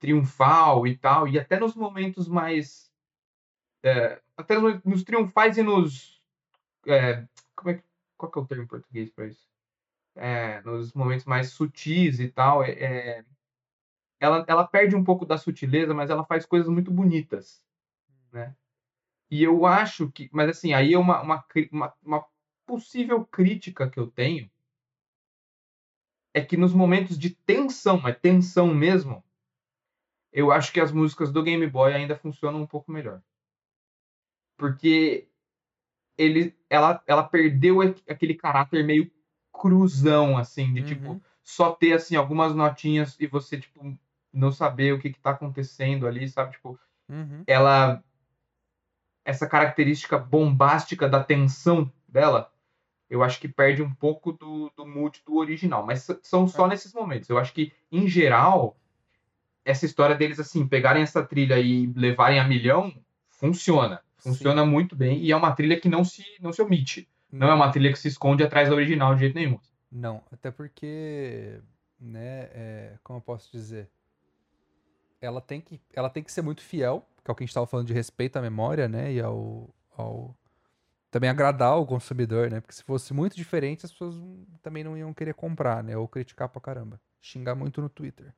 triunfal 0.03 0.85
e 0.85 0.99
tal, 0.99 1.29
e 1.29 1.39
até 1.39 1.59
nos 1.61 1.77
momentos 1.77 2.27
mais 2.27 2.91
é, 3.85 4.21
até 4.37 4.59
nos, 4.59 4.83
nos 4.83 5.05
triunfais 5.05 5.57
e 5.57 5.63
nos 5.63 6.21
é, 6.87 7.25
como 7.55 7.71
é 7.71 7.83
qual 8.17 8.31
que 8.33 8.39
é 8.39 8.43
o 8.43 8.47
termo 8.47 8.65
em 8.65 8.67
português 8.67 9.11
para 9.11 9.27
isso? 9.27 9.49
É, 10.17 10.61
nos 10.63 10.93
momentos 10.93 11.25
mais 11.25 11.51
sutis 11.51 12.19
e 12.19 12.29
tal, 12.29 12.65
é, 12.65 12.73
é, 12.73 13.25
ela, 14.21 14.45
ela 14.49 14.67
perde 14.67 14.97
um 14.97 15.05
pouco 15.05 15.25
da 15.25 15.39
sutileza, 15.39 15.95
mas 15.95 16.11
ela 16.11 16.25
faz 16.25 16.45
coisas 16.45 16.69
muito 16.69 16.91
bonitas, 16.91 17.65
né? 18.33 18.55
E 19.31 19.43
eu 19.43 19.65
acho 19.65 20.11
que, 20.11 20.29
mas 20.33 20.51
assim, 20.51 20.73
aí 20.73 20.95
é 20.95 20.99
uma, 20.99 21.23
uma, 21.23 21.45
uma, 21.71 21.95
uma 22.03 22.27
possível 22.67 23.25
crítica 23.25 23.89
que 23.89 23.99
eu 23.99 24.09
tenho 24.09 24.51
é 26.35 26.41
que 26.41 26.57
nos 26.57 26.75
momentos 26.75 27.19
de 27.19 27.31
tensão, 27.31 28.01
mas 28.01 28.19
tensão 28.19 28.75
mesmo, 28.75 29.25
eu 30.33 30.51
acho 30.51 30.73
que 30.73 30.81
as 30.81 30.93
músicas 30.93 31.31
do 31.33 31.43
Game 31.43 31.67
Boy 31.67 31.93
ainda 31.93 32.17
funcionam 32.17 32.63
um 32.63 32.67
pouco 32.67 32.91
melhor. 32.91 33.21
Porque 34.57 35.29
ele, 36.17 36.57
ela, 36.71 37.03
ela 37.07 37.23
perdeu 37.25 37.81
aqu- 37.81 38.03
aquele 38.09 38.35
caráter 38.35 38.85
meio 38.85 39.11
cruzão, 39.53 40.37
assim, 40.39 40.73
de 40.73 40.81
Uhum. 40.81 40.87
tipo, 40.87 41.23
só 41.43 41.73
ter, 41.73 41.93
assim, 41.93 42.17
algumas 42.17 42.55
notinhas 42.55 43.17
e 43.19 43.27
você, 43.27 43.59
tipo, 43.59 43.99
não 44.33 44.51
saber 44.53 44.95
o 44.95 44.99
que 44.99 45.13
que 45.13 45.21
tá 45.21 45.31
acontecendo 45.31 46.07
ali, 46.07 46.29
sabe? 46.29 46.53
Tipo, 46.53 46.79
Uhum. 47.09 47.43
ela 47.47 48.03
essa 49.25 49.47
característica 49.49 50.19
bombástica 50.19 51.09
da 51.09 51.23
tensão 51.23 51.91
dela, 52.09 52.53
eu 53.09 53.23
acho 53.23 53.39
que 53.41 53.49
perde 53.49 53.83
um 53.83 53.95
pouco 53.95 54.33
do, 54.33 54.71
do 54.77 54.87
mood 54.87 55.23
do 55.25 55.37
original, 55.37 55.85
mas 55.87 56.09
são 56.23 56.49
só 56.49 56.67
nesses 56.67 56.93
momentos. 56.93 57.29
Eu 57.29 57.39
acho 57.39 57.53
que 57.53 57.73
em 57.91 58.09
geral 58.09 58.77
essa 59.65 59.87
história 59.87 60.17
deles 60.17 60.41
assim 60.41 60.67
pegarem 60.67 61.03
essa 61.03 61.23
trilha 61.23 61.59
e 61.59 61.87
levarem 61.95 62.39
a 62.39 62.45
milhão 62.45 62.93
funciona, 63.31 64.01
funciona 64.17 64.65
muito 64.65 64.95
bem 64.95 65.21
e 65.21 65.33
é 65.33 65.37
uma 65.37 65.53
trilha 65.53 65.79
que 65.81 65.89
não 65.89 66.05
se 66.05 66.25
não 66.41 66.53
se 66.53 66.63
omite. 66.63 67.09
Não 67.31 67.49
é 67.49 67.55
uma 67.55 67.71
trilha 67.73 67.91
que 67.91 67.99
se 67.99 68.09
esconde 68.09 68.45
atrás 68.45 68.69
da 68.69 68.75
original 68.75 69.15
de 69.15 69.21
jeito 69.21 69.35
nenhum. 69.35 69.59
Não, 69.91 70.23
até 70.31 70.51
porque, 70.51 71.61
né, 71.99 72.51
é, 72.53 72.99
como 73.03 73.19
eu 73.19 73.23
posso 73.23 73.51
dizer, 73.51 73.89
ela 75.21 75.41
tem 75.41 75.61
que, 75.61 75.81
ela 75.95 76.11
tem 76.11 76.23
que 76.23 76.31
ser 76.31 76.43
muito 76.43 76.63
fiel, 76.63 77.07
que 77.25 77.31
é 77.31 77.33
o 77.33 77.35
que 77.35 77.43
a 77.43 77.45
gente 77.45 77.51
estava 77.51 77.67
falando 77.67 77.87
de 77.87 77.95
respeito 77.95 78.37
à 78.37 78.43
memória, 78.43 78.87
né, 78.87 79.13
e 79.13 79.21
ao, 79.21 79.75
ao 79.97 80.37
também 81.11 81.31
agradar 81.31 81.79
o 81.79 81.87
consumidor, 81.87 82.51
né, 82.51 82.61
porque 82.61 82.75
se 82.75 82.83
fosse 82.83 83.15
muito 83.15 83.35
diferente, 83.35 83.87
as 83.87 83.93
pessoas 83.93 84.15
também 84.63 84.85
não 84.85 84.97
iam 84.97 85.15
querer 85.15 85.35
comprar, 85.35 85.83
né, 85.83 85.97
ou 85.97 86.07
criticar 86.07 86.49
pra 86.49 86.61
caramba, 86.61 87.01
xingar 87.21 87.55
muito 87.55 87.81
no 87.81 87.89
Twitter. 87.89 88.35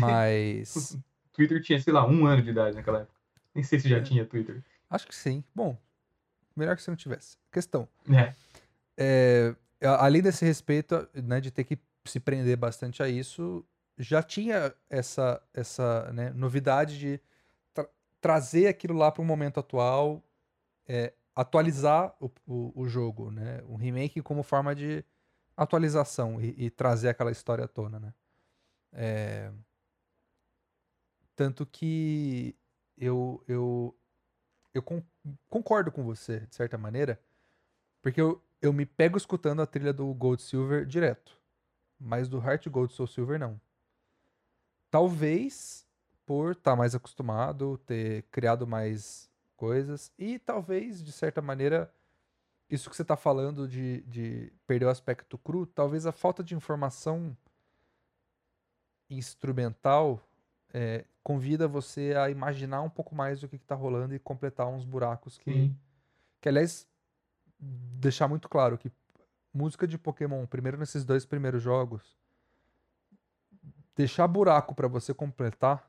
Mas 0.00 0.96
Twitter 1.32 1.60
tinha, 1.62 1.80
sei 1.80 1.92
lá, 1.92 2.06
um 2.06 2.26
ano 2.26 2.42
de 2.42 2.50
idade 2.50 2.76
naquela 2.76 3.00
época. 3.00 3.18
Nem 3.54 3.64
sei 3.64 3.78
se 3.80 3.88
já 3.88 4.02
tinha 4.02 4.24
Twitter. 4.24 4.62
acho 4.88 5.06
que 5.06 5.14
sim. 5.14 5.42
Bom, 5.54 5.76
melhor 6.56 6.76
que 6.76 6.82
se 6.82 6.88
não 6.88 6.96
tivesse. 6.96 7.36
Questão. 7.50 7.88
É. 8.10 8.32
É, 8.96 9.54
além 9.98 10.22
desse 10.22 10.44
respeito, 10.44 11.08
né, 11.14 11.40
de 11.40 11.50
ter 11.50 11.64
que 11.64 11.78
se 12.04 12.20
prender 12.20 12.56
bastante 12.56 13.02
a 13.02 13.08
isso, 13.08 13.64
já 13.98 14.22
tinha 14.22 14.74
essa, 14.88 15.42
essa 15.52 16.10
né, 16.12 16.30
novidade 16.30 16.98
de 16.98 17.20
tra- 17.74 17.88
trazer 18.20 18.66
aquilo 18.68 18.94
lá 18.96 19.10
para 19.10 19.22
o 19.22 19.24
momento 19.24 19.60
atual, 19.60 20.22
é, 20.86 21.12
atualizar 21.34 22.14
o, 22.20 22.30
o, 22.46 22.72
o 22.82 22.88
jogo, 22.88 23.30
né, 23.30 23.62
um 23.68 23.76
remake 23.76 24.20
como 24.20 24.42
forma 24.42 24.74
de 24.74 25.04
atualização 25.56 26.40
e, 26.40 26.54
e 26.66 26.70
trazer 26.70 27.08
aquela 27.08 27.30
história 27.30 27.64
à 27.64 27.68
tona, 27.68 27.98
né. 28.00 28.14
É, 28.92 29.50
tanto 31.42 31.66
que 31.66 32.54
eu, 32.96 33.42
eu, 33.48 33.92
eu 34.72 34.80
con- 34.80 35.02
concordo 35.50 35.90
com 35.90 36.04
você, 36.04 36.38
de 36.46 36.54
certa 36.54 36.78
maneira, 36.78 37.20
porque 38.00 38.20
eu, 38.20 38.40
eu 38.60 38.72
me 38.72 38.86
pego 38.86 39.16
escutando 39.16 39.60
a 39.60 39.66
trilha 39.66 39.92
do 39.92 40.14
Gold 40.14 40.40
Silver 40.40 40.86
direto. 40.86 41.36
Mas 41.98 42.28
do 42.28 42.38
Heart 42.38 42.68
Gold 42.68 42.92
Soul 42.92 43.08
Silver 43.08 43.40
não. 43.40 43.60
Talvez 44.88 45.84
por 46.24 46.52
estar 46.52 46.76
mais 46.76 46.94
acostumado, 46.94 47.76
ter 47.78 48.22
criado 48.30 48.64
mais 48.64 49.28
coisas. 49.56 50.12
E 50.16 50.38
talvez, 50.38 51.02
de 51.02 51.10
certa 51.10 51.42
maneira, 51.42 51.92
isso 52.70 52.88
que 52.88 52.94
você 52.94 53.02
está 53.02 53.16
falando 53.16 53.66
de, 53.66 54.02
de 54.02 54.52
perder 54.64 54.86
o 54.86 54.90
aspecto 54.90 55.36
cru, 55.38 55.66
talvez 55.66 56.06
a 56.06 56.12
falta 56.12 56.40
de 56.40 56.54
informação 56.54 57.36
instrumental 59.10 60.24
é, 60.72 61.04
convida 61.22 61.68
você 61.68 62.14
a 62.16 62.28
imaginar 62.30 62.82
um 62.82 62.90
pouco 62.90 63.14
mais 63.14 63.40
do 63.40 63.48
que 63.48 63.56
está 63.56 63.74
rolando 63.74 64.14
e 64.14 64.18
completar 64.18 64.66
uns 64.66 64.84
buracos 64.84 65.38
que, 65.38 65.52
Sim. 65.52 65.76
que, 66.40 66.48
aliás, 66.48 66.86
deixar 67.58 68.26
muito 68.28 68.48
claro 68.48 68.76
que 68.76 68.90
música 69.54 69.86
de 69.86 69.96
Pokémon, 69.98 70.44
primeiro 70.46 70.76
nesses 70.78 71.04
dois 71.04 71.24
primeiros 71.24 71.62
jogos, 71.62 72.16
deixar 73.94 74.26
buraco 74.26 74.74
para 74.74 74.88
você 74.88 75.12
completar 75.14 75.88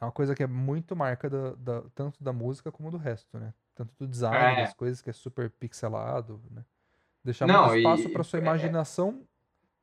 é 0.00 0.04
uma 0.04 0.12
coisa 0.12 0.32
que 0.32 0.44
é 0.44 0.46
muito 0.46 0.94
marca 0.94 1.28
da, 1.28 1.54
da- 1.56 1.82
tanto 1.92 2.22
da 2.22 2.32
música 2.32 2.70
como 2.70 2.88
do 2.88 2.96
resto, 2.96 3.36
né? 3.36 3.52
Tanto 3.74 3.92
do 3.98 4.06
design 4.06 4.60
É. 4.60 4.62
das 4.64 4.72
coisas 4.74 5.02
que 5.02 5.10
é 5.10 5.12
super 5.12 5.50
pixelado, 5.50 6.40
né? 6.52 6.64
Deixar 7.24 7.48
Não, 7.48 7.64
muito 7.66 7.78
espaço 7.78 8.08
e- 8.08 8.12
para 8.12 8.22
sua 8.22 8.38
é- 8.38 8.42
imaginação 8.42 9.26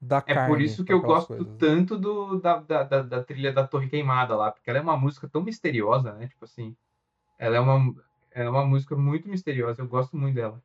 da 0.01 0.21
É 0.25 0.33
carne. 0.33 0.35
por 0.35 0.61
isso 0.61 0.83
que 0.83 0.91
eu 0.93 1.03
gosto 1.03 1.25
coisas, 1.25 1.57
né? 1.57 1.57
tanto 1.57 1.97
do, 1.97 2.39
da, 2.39 2.57
da, 2.59 2.83
da, 2.83 3.01
da 3.03 3.23
trilha 3.23 3.53
da 3.53 3.67
Torre 3.67 3.89
Queimada 3.89 4.35
lá, 4.35 4.51
porque 4.51 4.69
ela 4.69 4.79
é 4.79 4.81
uma 4.81 4.97
música 4.97 5.27
tão 5.29 5.43
misteriosa, 5.43 6.13
né? 6.13 6.27
Tipo 6.27 6.45
assim, 6.45 6.75
ela 7.39 7.57
é 7.57 7.59
uma, 7.61 7.95
ela 8.31 8.47
é 8.47 8.49
uma 8.51 8.65
música 8.65 8.95
muito 8.95 9.29
misteriosa, 9.29 9.81
eu 9.81 9.87
gosto 9.87 10.17
muito 10.17 10.35
dela. 10.35 10.63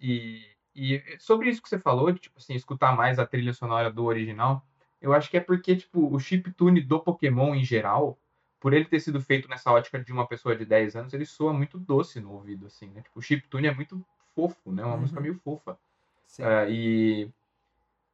E, 0.00 0.42
e 0.74 1.02
sobre 1.20 1.50
isso 1.50 1.62
que 1.62 1.68
você 1.68 1.78
falou, 1.78 2.12
de, 2.12 2.20
tipo 2.20 2.38
assim, 2.38 2.54
escutar 2.54 2.96
mais 2.96 3.18
a 3.18 3.26
trilha 3.26 3.52
sonora 3.54 3.90
do 3.92 4.04
original, 4.04 4.66
eu 5.00 5.12
acho 5.14 5.30
que 5.30 5.36
é 5.38 5.40
porque, 5.40 5.76
tipo, 5.76 6.14
o 6.14 6.18
chiptune 6.20 6.80
do 6.82 7.00
Pokémon 7.00 7.54
em 7.54 7.64
geral, 7.64 8.18
por 8.60 8.72
ele 8.74 8.86
ter 8.86 9.00
sido 9.00 9.20
feito 9.20 9.48
nessa 9.48 9.72
ótica 9.72 10.02
de 10.02 10.12
uma 10.12 10.26
pessoa 10.28 10.56
de 10.56 10.64
10 10.66 10.96
anos, 10.96 11.12
ele 11.14 11.26
soa 11.26 11.52
muito 11.52 11.78
doce 11.78 12.20
no 12.20 12.32
ouvido, 12.32 12.66
assim, 12.66 12.88
né? 12.90 13.02
Tipo, 13.02 13.18
o 13.20 13.22
chiptune 13.22 13.68
é 13.68 13.74
muito 13.74 14.04
fofo, 14.34 14.72
né? 14.72 14.84
Uma 14.84 14.94
Uhum. 14.94 15.00
música 15.02 15.20
meio 15.20 15.34
fofa. 15.36 15.78
É, 16.38 16.70
e 16.70 17.32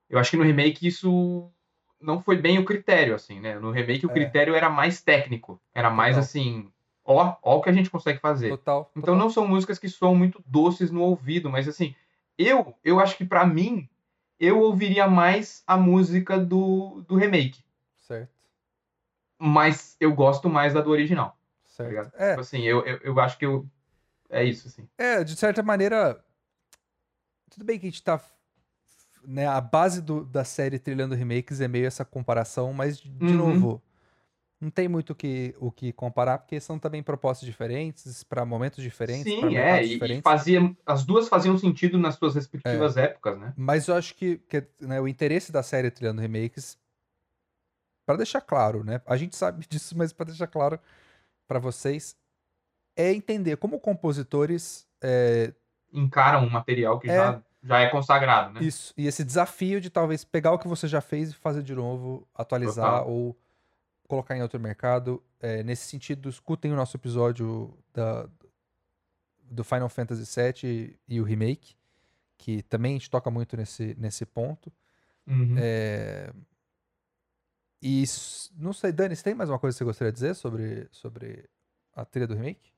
eu 0.08 0.18
acho 0.18 0.30
que 0.30 0.36
no 0.36 0.42
remake 0.44 0.86
isso 0.86 1.50
não 2.00 2.20
foi 2.22 2.36
bem 2.36 2.58
o 2.58 2.64
critério, 2.64 3.14
assim, 3.14 3.40
né? 3.40 3.58
No 3.58 3.70
remake 3.70 4.06
o 4.06 4.10
É. 4.10 4.12
critério 4.14 4.54
era 4.54 4.68
mais 4.68 5.00
técnico. 5.02 5.60
Era 5.74 5.88
mais 5.90 6.16
Total. 6.16 6.24
assim, 6.24 6.70
ó, 7.04 7.36
ó 7.42 7.56
o 7.56 7.62
que 7.62 7.70
a 7.70 7.72
gente 7.72 7.90
consegue 7.90 8.18
fazer. 8.20 8.50
Total. 8.50 8.90
Então 8.90 9.14
total. 9.14 9.16
não 9.16 9.30
são 9.30 9.46
músicas 9.48 9.78
que 9.78 9.88
soam 9.88 10.14
muito 10.14 10.42
doces 10.46 10.90
no 10.90 11.00
ouvido, 11.02 11.48
mas 11.50 11.66
assim, 11.68 11.94
eu, 12.36 12.74
eu 12.84 13.00
acho 13.00 13.16
que 13.16 13.24
pra 13.24 13.46
mim, 13.46 13.88
eu 14.38 14.60
ouviria 14.60 15.06
mais 15.08 15.62
a 15.66 15.76
música 15.76 16.38
do, 16.38 17.02
do 17.08 17.16
remake. 17.16 17.64
Certo. 17.96 18.32
Mas 19.38 19.96
eu 20.00 20.14
gosto 20.14 20.48
mais 20.48 20.72
da 20.74 20.80
do 20.80 20.90
original, 20.90 21.30
tá 21.30 21.36
Certo. 21.70 21.88
ligado? 21.88 22.12
É, 22.14 22.30
Tipo 22.30 22.40
assim, 22.40 22.62
eu, 22.62 22.84
eu, 22.84 22.98
eu 22.98 23.20
acho 23.20 23.38
que 23.38 23.44
eu. 23.46 23.66
É 24.30 24.42
isso, 24.44 24.68
assim. 24.68 24.88
É, 24.98 25.22
de 25.24 25.36
certa 25.36 25.62
maneira. 25.62 26.22
Tudo 27.50 27.64
bem 27.64 27.78
que 27.78 27.86
a 27.86 27.90
gente 27.90 28.02
tá. 28.02 28.20
Né, 29.26 29.46
a 29.46 29.60
base 29.60 30.02
do- 30.02 30.24
da 30.24 30.44
série 30.44 30.78
Trilhando 30.78 31.14
Remakes 31.14 31.60
é 31.60 31.68
meio 31.68 31.86
essa 31.86 32.04
comparação, 32.04 32.72
mas, 32.72 32.98
de, 32.98 33.08
Uhum. 33.08 33.36
novo, 33.36 33.82
não 34.60 34.70
tem 34.70 34.88
muito 34.88 35.10
o 35.10 35.14
que, 35.14 35.54
o 35.58 35.70
que 35.70 35.92
comparar, 35.92 36.38
porque 36.38 36.60
são 36.60 36.78
também 36.78 37.02
propostas 37.02 37.46
diferentes, 37.46 38.22
para 38.24 38.44
momentos 38.44 38.82
diferentes, 38.82 39.32
Sim, 39.32 39.56
é. 39.56 39.82
E, 39.82 39.86
e 39.86 39.88
diferentes. 39.94 40.22
fazia, 40.22 40.76
as 40.86 41.04
duas 41.04 41.28
faziam 41.28 41.56
sentido 41.58 41.98
nas 41.98 42.14
suas 42.16 42.34
respectivas 42.34 42.96
épocas, 42.96 43.38
né? 43.38 43.52
Mas 43.56 43.88
eu 43.88 43.94
acho 43.94 44.14
que, 44.14 44.38
que, 44.38 44.66
né, 44.80 45.00
o 45.00 45.08
interesse 45.08 45.50
da 45.52 45.62
série 45.62 45.90
Trilhando 45.90 46.20
Remakes, 46.20 46.78
para 48.06 48.16
deixar 48.16 48.40
claro, 48.40 48.84
né? 48.84 49.00
A 49.06 49.16
gente 49.16 49.36
sabe 49.36 49.64
disso, 49.68 49.96
mas 49.96 50.12
para 50.12 50.26
deixar 50.26 50.46
claro 50.46 50.78
para 51.48 51.58
vocês, 51.58 52.16
é 52.96 53.12
entender 53.12 53.56
como 53.56 53.78
compositores 53.80 54.86
é, 55.02 55.52
encaram 55.92 56.44
um 56.44 56.50
material 56.50 56.98
que 56.98 57.08
É. 57.08 57.14
já, 57.16 57.42
já 57.64 57.80
é 57.80 57.88
consagrado, 57.88 58.52
né? 58.52 58.62
Isso. 58.62 58.92
E 58.96 59.06
esse 59.06 59.24
desafio 59.24 59.80
de 59.80 59.88
talvez 59.90 60.22
pegar 60.24 60.52
o 60.52 60.58
que 60.58 60.68
você 60.68 60.86
já 60.86 61.00
fez 61.00 61.30
e 61.30 61.34
fazer 61.34 61.62
de 61.62 61.74
novo, 61.74 62.28
atualizar 62.34 62.98
Total. 63.00 63.08
ou 63.10 63.36
colocar 64.06 64.36
em 64.36 64.42
outro 64.42 64.60
mercado. 64.60 65.22
É, 65.40 65.62
nesse 65.62 65.88
sentido, 65.88 66.28
escutem 66.28 66.72
o 66.72 66.76
nosso 66.76 66.96
episódio 66.96 67.76
da, 67.92 68.28
do 69.42 69.64
Final 69.64 69.88
Fantasy 69.88 70.24
VII 70.40 70.98
e 71.08 71.20
o 71.20 71.24
remake, 71.24 71.74
que 72.36 72.62
também 72.62 72.92
a 72.92 72.98
gente 72.98 73.10
toca 73.10 73.30
muito 73.30 73.56
nesse, 73.56 73.94
nesse 73.98 74.24
ponto. 74.26 74.72
Uhum. 75.26 75.54
É, 75.58 76.30
E 77.82 78.04
não 78.56 78.72
sei, 78.72 78.92
Dani, 78.92 79.14
você 79.16 79.22
tem 79.24 79.34
mais 79.34 79.48
uma 79.50 79.58
coisa 79.58 79.74
que 79.74 79.78
você 79.78 79.84
gostaria 79.84 80.12
de 80.12 80.16
dizer 80.16 80.34
sobre, 80.34 80.86
sobre 80.90 81.48
a 81.94 82.04
trilha 82.04 82.26
do 82.26 82.34
remake? 82.34 82.72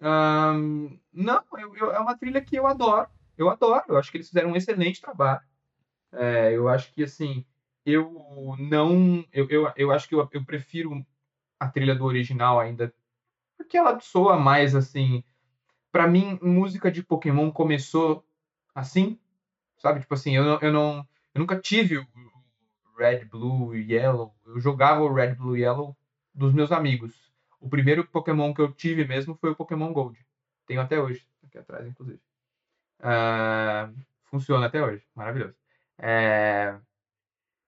Ahn, 0.00 0.96
não, 1.12 1.42
eu- 1.58 1.76
eu- 1.76 1.92
é 1.92 1.98
uma 2.00 2.16
trilha 2.16 2.40
que 2.40 2.56
eu 2.56 2.66
adoro. 2.66 3.08
Eu 3.42 3.50
adoro. 3.50 3.84
Eu 3.88 3.98
acho 3.98 4.10
que 4.10 4.16
eles 4.16 4.28
fizeram 4.28 4.50
um 4.50 4.56
excelente 4.56 5.00
trabalho. 5.00 5.42
É, 6.12 6.52
eu 6.54 6.68
acho 6.68 6.92
que, 6.92 7.04
assim, 7.04 7.44
eu 7.84 8.56
não. 8.58 9.24
Eu, 9.32 9.48
eu, 9.50 9.72
eu 9.76 9.92
acho 9.92 10.08
que 10.08 10.14
eu, 10.14 10.28
eu 10.32 10.44
prefiro 10.44 11.04
a 11.58 11.68
trilha 11.68 11.94
do 11.94 12.04
original 12.04 12.58
ainda, 12.60 12.92
porque 13.56 13.76
ela 13.76 13.98
soa 14.00 14.38
mais 14.38 14.74
assim. 14.74 15.24
Pra 15.90 16.06
mim, 16.06 16.38
música 16.42 16.90
de 16.90 17.02
Pokémon 17.02 17.50
começou 17.50 18.24
assim, 18.74 19.18
sabe? 19.78 20.00
Tipo 20.00 20.14
assim, 20.14 20.36
eu, 20.36 20.58
eu 20.60 20.72
não. 20.72 21.06
Eu 21.34 21.40
nunca 21.40 21.58
tive 21.58 21.98
o 21.98 22.06
Red, 22.96 23.24
Blue 23.24 23.74
e 23.74 23.92
Yellow. 23.92 24.34
Eu 24.46 24.60
jogava 24.60 25.02
o 25.02 25.12
Red, 25.12 25.34
Blue 25.34 25.56
e 25.56 25.62
Yellow 25.62 25.96
dos 26.34 26.52
meus 26.52 26.72
amigos. 26.72 27.32
O 27.60 27.68
primeiro 27.68 28.06
Pokémon 28.06 28.52
que 28.52 28.60
eu 28.60 28.72
tive 28.72 29.04
mesmo 29.04 29.36
foi 29.36 29.50
o 29.50 29.56
Pokémon 29.56 29.92
Gold. 29.92 30.18
Tenho 30.66 30.80
até 30.80 31.00
hoje, 31.00 31.26
aqui 31.44 31.58
atrás, 31.58 31.86
inclusive. 31.86 32.20
Ah, 33.02 33.90
funciona 34.24 34.66
até 34.66 34.82
hoje, 34.82 35.04
maravilhoso. 35.14 35.54
É, 35.98 36.78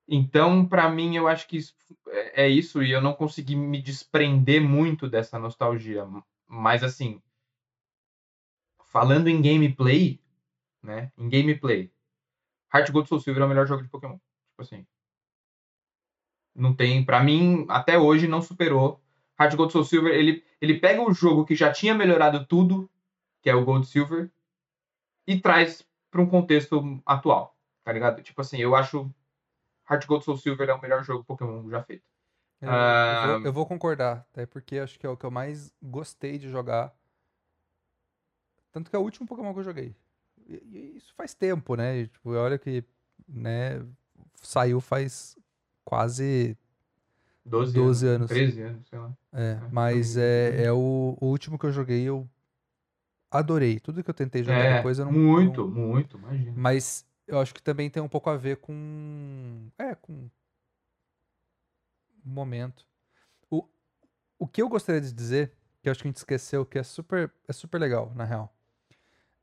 Então, 0.08 0.66
pra 0.66 0.88
mim, 0.90 1.16
eu 1.16 1.26
acho 1.28 1.46
que 1.48 1.56
isso 1.58 1.74
é 2.08 2.44
é 2.44 2.48
isso 2.48 2.82
e 2.82 2.90
eu 2.92 3.00
não 3.02 3.14
consegui 3.14 3.56
me 3.56 3.80
desprender 3.82 4.60
muito 4.62 5.08
dessa 5.08 5.38
nostalgia. 5.38 6.06
Mas 6.48 6.82
assim, 6.82 7.20
falando 8.86 9.28
em 9.28 9.42
gameplay, 9.42 10.20
né? 10.82 11.12
Em 11.18 11.28
gameplay, 11.28 11.92
Heart 12.74 12.90
Gold 12.92 13.08
Soul 13.08 13.20
Silver 13.20 13.42
é 13.42 13.46
o 13.46 13.48
melhor 13.50 13.66
jogo 13.66 13.82
de 13.82 13.88
Pokémon. 13.90 14.18
Tipo 14.18 14.62
assim, 14.62 14.86
não 16.54 16.74
tem, 16.74 17.04
Pra 17.04 17.22
mim, 17.22 17.64
até 17.68 17.98
hoje 17.98 18.26
não 18.28 18.40
superou. 18.42 19.00
Heart 19.40 19.56
Gold 19.56 19.72
Soul 19.72 19.84
Silver, 19.84 20.14
ele 20.14 20.44
ele 20.60 20.78
pega 20.80 21.02
o 21.02 21.12
jogo 21.12 21.44
que 21.44 21.54
já 21.54 21.70
tinha 21.72 21.94
melhorado 21.94 22.46
tudo, 22.46 22.88
que 23.42 23.50
é 23.50 23.54
o 23.54 23.64
Gold 23.64 23.86
Silver, 23.86 24.30
e 25.26 25.40
traz 25.40 25.86
pra 26.10 26.20
um 26.20 26.26
contexto 26.28 27.02
atual, 27.04 27.56
tá 27.82 27.92
ligado? 27.92 28.22
Tipo 28.22 28.40
assim, 28.40 28.58
eu 28.58 28.74
acho 28.74 29.10
Heart 29.90 30.06
Gold 30.06 30.24
Soul 30.24 30.36
Silver 30.38 30.68
é 30.68 30.74
o 30.74 30.80
melhor 30.80 31.02
jogo 31.04 31.24
Pokémon 31.24 31.68
já 31.70 31.82
feito. 31.82 32.04
Eu, 32.60 32.70
Ah. 32.70 33.24
eu 33.24 33.32
vou, 33.38 33.46
eu 33.46 33.52
vou 33.52 33.66
concordar, 33.66 34.26
até 34.32 34.46
porque 34.46 34.78
acho 34.78 34.98
que 34.98 35.06
é 35.06 35.08
o 35.08 35.16
que 35.16 35.24
eu 35.26 35.30
mais 35.30 35.72
gostei 35.82 36.38
de 36.38 36.48
jogar. 36.48 36.94
Tanto 38.72 38.90
que 38.90 38.96
é 38.96 38.98
o 38.98 39.02
último 39.02 39.26
Pokémon 39.26 39.52
que 39.52 39.60
eu 39.60 39.64
joguei. 39.64 39.94
E, 40.46 40.54
e 40.54 40.96
isso 40.96 41.12
faz 41.14 41.34
tempo, 41.34 41.76
né? 41.76 41.98
E, 41.98 42.06
tipo, 42.08 42.30
olha 42.32 42.58
que, 42.58 42.84
né, 43.28 43.84
saiu 44.36 44.80
faz 44.80 45.36
quase 45.84 46.56
12, 47.44 47.72
12 47.74 48.06
anos, 48.06 48.16
anos. 48.16 48.28
13 48.30 48.62
anos, 48.62 48.88
sei 48.88 48.98
lá. 48.98 49.12
É, 49.32 49.52
É, 49.52 49.60
mas 49.70 50.16
é, 50.16 50.64
é 50.64 50.72
o, 50.72 51.16
o 51.20 51.26
último 51.26 51.58
que 51.58 51.66
eu 51.66 51.72
joguei, 51.72 52.02
eu 52.02 52.28
adorei. 53.38 53.80
Tudo 53.80 54.02
que 54.02 54.10
eu 54.10 54.14
tentei 54.14 54.42
jogar 54.42 54.58
É, 54.64 54.76
depois 54.76 54.98
eu 54.98 55.04
não. 55.04 55.12
muito, 55.12 55.62
não- 55.66 55.68
muito, 55.70 56.16
imagina. 56.18 56.52
Mas 56.56 57.06
eu 57.26 57.38
acho 57.40 57.54
que 57.54 57.62
também 57.62 57.90
tem 57.90 58.02
um 58.02 58.08
pouco 58.08 58.30
a 58.30 58.36
ver 58.36 58.56
com. 58.58 59.68
É, 59.78 59.94
com. 59.94 60.28
momento. 62.24 62.86
O, 63.50 63.66
o 64.38 64.46
que 64.46 64.62
eu 64.62 64.68
gostaria 64.68 65.00
de 65.00 65.12
dizer, 65.12 65.52
que 65.82 65.88
eu 65.88 65.92
acho 65.92 66.00
que 66.02 66.08
a 66.08 66.10
gente 66.10 66.16
esqueceu, 66.16 66.64
que 66.64 66.78
é 66.78 66.82
super, 66.82 67.30
é 67.46 67.52
super 67.52 67.78
legal, 67.78 68.12
na 68.14 68.24
real. 68.24 68.54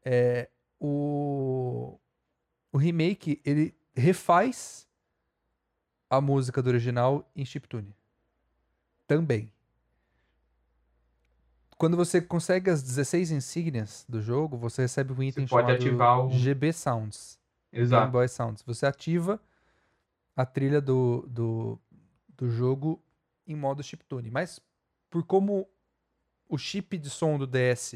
É. 0.04 0.50
O. 0.80 2.00
O 2.74 2.78
remake, 2.78 3.42
ele 3.44 3.76
refaz 3.94 4.88
a 6.10 6.22
música 6.22 6.62
do 6.62 6.70
original 6.70 7.30
em 7.36 7.44
chiptune. 7.46 7.94
Também. 9.06 9.52
Quando 11.82 11.98
você 11.98 12.22
consegue 12.22 12.70
as 12.70 12.84
16 12.84 13.32
insígnias 13.32 14.06
do 14.08 14.22
jogo, 14.22 14.56
você 14.56 14.84
recebe 14.84 15.14
um 15.14 15.24
item 15.24 15.48
pode 15.48 15.66
chamado 15.66 15.84
ativar 15.84 16.26
o- 16.28 16.30
GB 16.30 16.72
Sounds. 16.72 17.40
Game 17.74 17.84
Exato. 17.84 18.12
Boy 18.12 18.28
Sounds. 18.28 18.62
Você 18.62 18.86
ativa 18.86 19.42
a 20.36 20.46
trilha 20.46 20.80
do, 20.80 21.26
do, 21.28 21.80
do 22.38 22.52
jogo 22.52 23.04
em 23.48 23.56
modo 23.56 23.82
chiptune. 23.82 24.30
Mas 24.30 24.60
por 25.10 25.24
como 25.24 25.68
o 26.48 26.56
chip 26.56 27.00
de 27.00 27.10
som 27.10 27.40
do 27.40 27.48
DS 27.48 27.96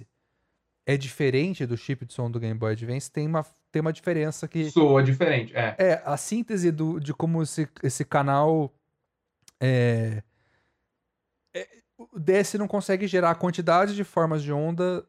é 0.83 0.97
diferente 0.97 1.63
do 1.67 1.77
chip 1.77 2.07
de 2.07 2.13
som 2.13 2.31
do 2.31 2.39
Game 2.39 2.57
Boy 2.57 2.71
Advance, 2.71 3.11
tem 3.11 3.27
uma, 3.27 3.45
tem 3.71 3.81
uma 3.81 3.93
diferença 3.93 4.47
que 4.47 4.71
Soa 4.71 5.03
diferente, 5.03 5.55
é. 5.55 5.75
é, 5.77 6.01
a 6.03 6.17
síntese 6.17 6.71
do, 6.71 6.99
de 6.99 7.13
como 7.13 7.43
esse, 7.43 7.69
esse 7.83 8.03
canal. 8.03 8.73
É, 9.61 10.23
é, 11.53 11.84
o 11.97 12.19
DS 12.19 12.55
não 12.55 12.67
consegue 12.67 13.07
gerar 13.07 13.31
a 13.31 13.35
quantidade 13.35 13.95
de 13.95 14.03
formas 14.03 14.43
de 14.43 14.51
onda 14.51 15.05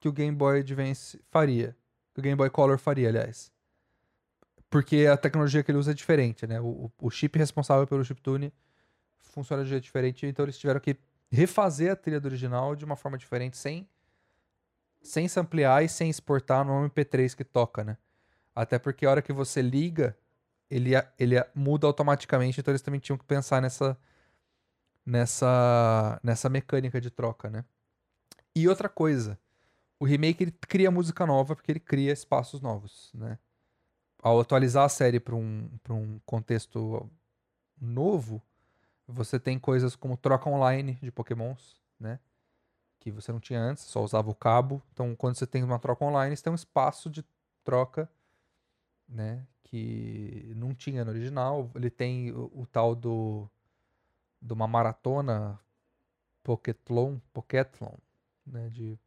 que 0.00 0.08
o 0.08 0.12
Game 0.12 0.34
Boy 0.34 0.60
Advance 0.60 1.20
faria. 1.30 1.76
Que 2.14 2.20
o 2.20 2.22
Game 2.22 2.36
Boy 2.36 2.50
Color 2.50 2.78
faria, 2.78 3.08
aliás. 3.08 3.52
Porque 4.70 5.06
a 5.06 5.16
tecnologia 5.16 5.62
que 5.62 5.70
ele 5.70 5.78
usa 5.78 5.92
é 5.92 5.94
diferente, 5.94 6.46
né? 6.46 6.60
O, 6.60 6.90
o 7.00 7.10
chip 7.10 7.38
responsável 7.38 7.86
pelo 7.86 8.04
chiptune 8.04 8.52
funciona 9.18 9.62
de 9.62 9.70
jeito 9.70 9.84
diferente, 9.84 10.26
então 10.26 10.44
eles 10.44 10.58
tiveram 10.58 10.80
que 10.80 10.96
refazer 11.30 11.92
a 11.92 11.96
trilha 11.96 12.18
do 12.18 12.26
original 12.26 12.74
de 12.74 12.84
uma 12.84 12.96
forma 12.96 13.18
diferente, 13.18 13.56
sem, 13.56 13.86
sem 15.02 15.28
samplear 15.28 15.84
e 15.84 15.88
sem 15.88 16.08
exportar 16.08 16.64
no 16.64 16.88
MP3 16.88 17.34
que 17.36 17.44
toca, 17.44 17.84
né? 17.84 17.98
Até 18.54 18.78
porque 18.78 19.04
a 19.04 19.10
hora 19.10 19.22
que 19.22 19.32
você 19.32 19.60
liga 19.60 20.16
ele, 20.70 20.92
ele 21.18 21.36
muda 21.54 21.86
automaticamente, 21.86 22.60
então 22.60 22.72
eles 22.72 22.82
também 22.82 22.98
tinham 22.98 23.18
que 23.18 23.24
pensar 23.24 23.60
nessa, 23.60 23.96
nessa, 25.06 26.20
nessa 26.22 26.48
mecânica 26.48 27.00
de 27.00 27.10
troca, 27.10 27.48
né? 27.48 27.64
E 28.54 28.68
outra 28.68 28.88
coisa, 28.88 29.38
o 30.00 30.04
remake 30.04 30.42
ele 30.42 30.52
cria 30.52 30.90
música 30.90 31.24
nova 31.24 31.54
porque 31.54 31.70
ele 31.70 31.80
cria 31.80 32.12
espaços 32.12 32.60
novos, 32.60 33.12
né? 33.14 33.38
Ao 34.20 34.40
atualizar 34.40 34.84
a 34.84 34.88
série 34.88 35.20
para 35.20 35.36
um, 35.36 35.70
um 35.90 36.18
contexto 36.26 37.08
novo, 37.80 38.42
você 39.06 39.38
tem 39.38 39.58
coisas 39.58 39.94
como 39.94 40.16
troca 40.16 40.50
online 40.50 40.98
de 41.00 41.12
pokémons, 41.12 41.80
né? 42.00 42.18
Que 42.98 43.12
você 43.12 43.30
não 43.30 43.38
tinha 43.38 43.60
antes, 43.60 43.84
só 43.84 44.02
usava 44.02 44.28
o 44.28 44.34
cabo. 44.34 44.82
Então, 44.92 45.14
quando 45.14 45.36
você 45.36 45.46
tem 45.46 45.62
uma 45.62 45.78
troca 45.78 46.04
online, 46.04 46.36
você 46.36 46.42
tem 46.42 46.52
um 46.52 46.56
espaço 46.56 47.08
de 47.08 47.24
troca, 47.62 48.10
né? 49.08 49.46
Que 49.62 50.52
não 50.56 50.74
tinha 50.74 51.04
no 51.04 51.10
original. 51.12 51.70
Ele 51.76 51.90
tem 51.90 52.32
o, 52.32 52.50
o 52.54 52.66
tal 52.66 52.96
do 52.96 53.48
de 54.40 54.52
uma 54.52 54.66
maratona 54.66 55.58
Pokétlon, 56.42 57.18
Pokétlon, 57.32 57.94
né? 58.46 58.68
De 58.70 58.98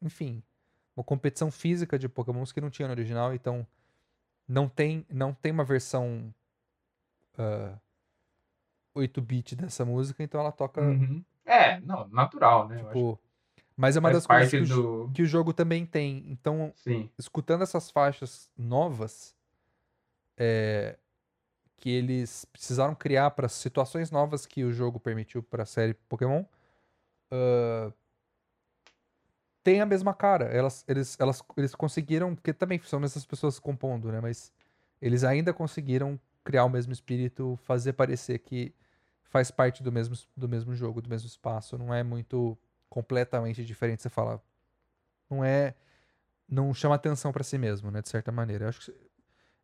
enfim, 0.00 0.42
uma 0.96 1.04
competição 1.04 1.50
física 1.50 1.98
de 1.98 2.08
Pokémons 2.08 2.52
que 2.52 2.60
não 2.60 2.70
tinha 2.70 2.88
no 2.88 2.94
original, 2.94 3.34
então 3.34 3.66
não 4.46 4.68
tem 4.68 5.06
não 5.08 5.32
tem 5.32 5.52
uma 5.52 5.64
versão 5.64 6.34
uh, 7.38 7.78
8-bit 8.96 9.56
dessa 9.56 9.84
música, 9.84 10.22
então 10.22 10.40
ela 10.40 10.52
toca. 10.52 10.80
Uhum. 10.80 11.24
É, 11.44 11.80
não, 11.80 12.06
natural, 12.08 12.68
né? 12.68 12.76
Tipo, 12.84 13.18
mas 13.76 13.96
é 13.96 14.00
uma 14.00 14.12
das 14.12 14.26
coisas 14.26 14.50
que, 14.50 14.60
do... 14.60 15.04
o, 15.04 15.12
que, 15.12 15.22
o, 15.22 15.26
jogo 15.26 15.52
também 15.52 15.84
tem. 15.84 16.24
Então, 16.28 16.72
Sim. 16.76 17.10
escutando 17.18 17.62
essas 17.62 17.90
faixas 17.90 18.50
novas, 18.56 19.34
é, 20.36 20.98
que 21.82 21.90
eles 21.90 22.44
precisaram 22.44 22.94
criar 22.94 23.32
para 23.32 23.48
situações 23.48 24.08
novas 24.08 24.46
que 24.46 24.62
o 24.62 24.72
jogo 24.72 25.00
permitiu 25.00 25.42
para 25.42 25.64
a 25.64 25.66
série 25.66 25.94
Pokémon, 25.94 26.44
uh, 27.32 27.92
tem 29.64 29.80
a 29.80 29.86
mesma 29.86 30.14
cara. 30.14 30.44
Elas, 30.44 30.84
eles, 30.86 31.18
elas, 31.18 31.42
eles 31.56 31.74
conseguiram, 31.74 32.36
porque 32.36 32.52
também 32.52 32.80
são 32.84 33.02
essas 33.02 33.26
pessoas 33.26 33.58
compondo, 33.58 34.12
né? 34.12 34.20
Mas 34.20 34.52
eles 35.00 35.24
ainda 35.24 35.52
conseguiram 35.52 36.20
criar 36.44 36.64
o 36.64 36.68
mesmo 36.68 36.92
espírito, 36.92 37.58
fazer 37.64 37.94
parecer 37.94 38.38
que 38.38 38.72
faz 39.24 39.50
parte 39.50 39.82
do 39.82 39.90
mesmo, 39.90 40.14
do 40.36 40.48
mesmo 40.48 40.76
jogo, 40.76 41.02
do 41.02 41.10
mesmo 41.10 41.26
espaço. 41.26 41.76
Não 41.76 41.92
é 41.92 42.04
muito 42.04 42.56
completamente 42.88 43.64
diferente. 43.64 44.02
Você 44.02 44.08
fala. 44.08 44.40
Não 45.28 45.44
é. 45.44 45.74
Não 46.48 46.72
chama 46.72 46.94
atenção 46.94 47.32
para 47.32 47.42
si 47.42 47.58
mesmo, 47.58 47.90
né? 47.90 48.00
De 48.00 48.08
certa 48.08 48.30
maneira. 48.30 48.66
Eu 48.66 48.68
acho 48.68 48.92
que 48.92 49.11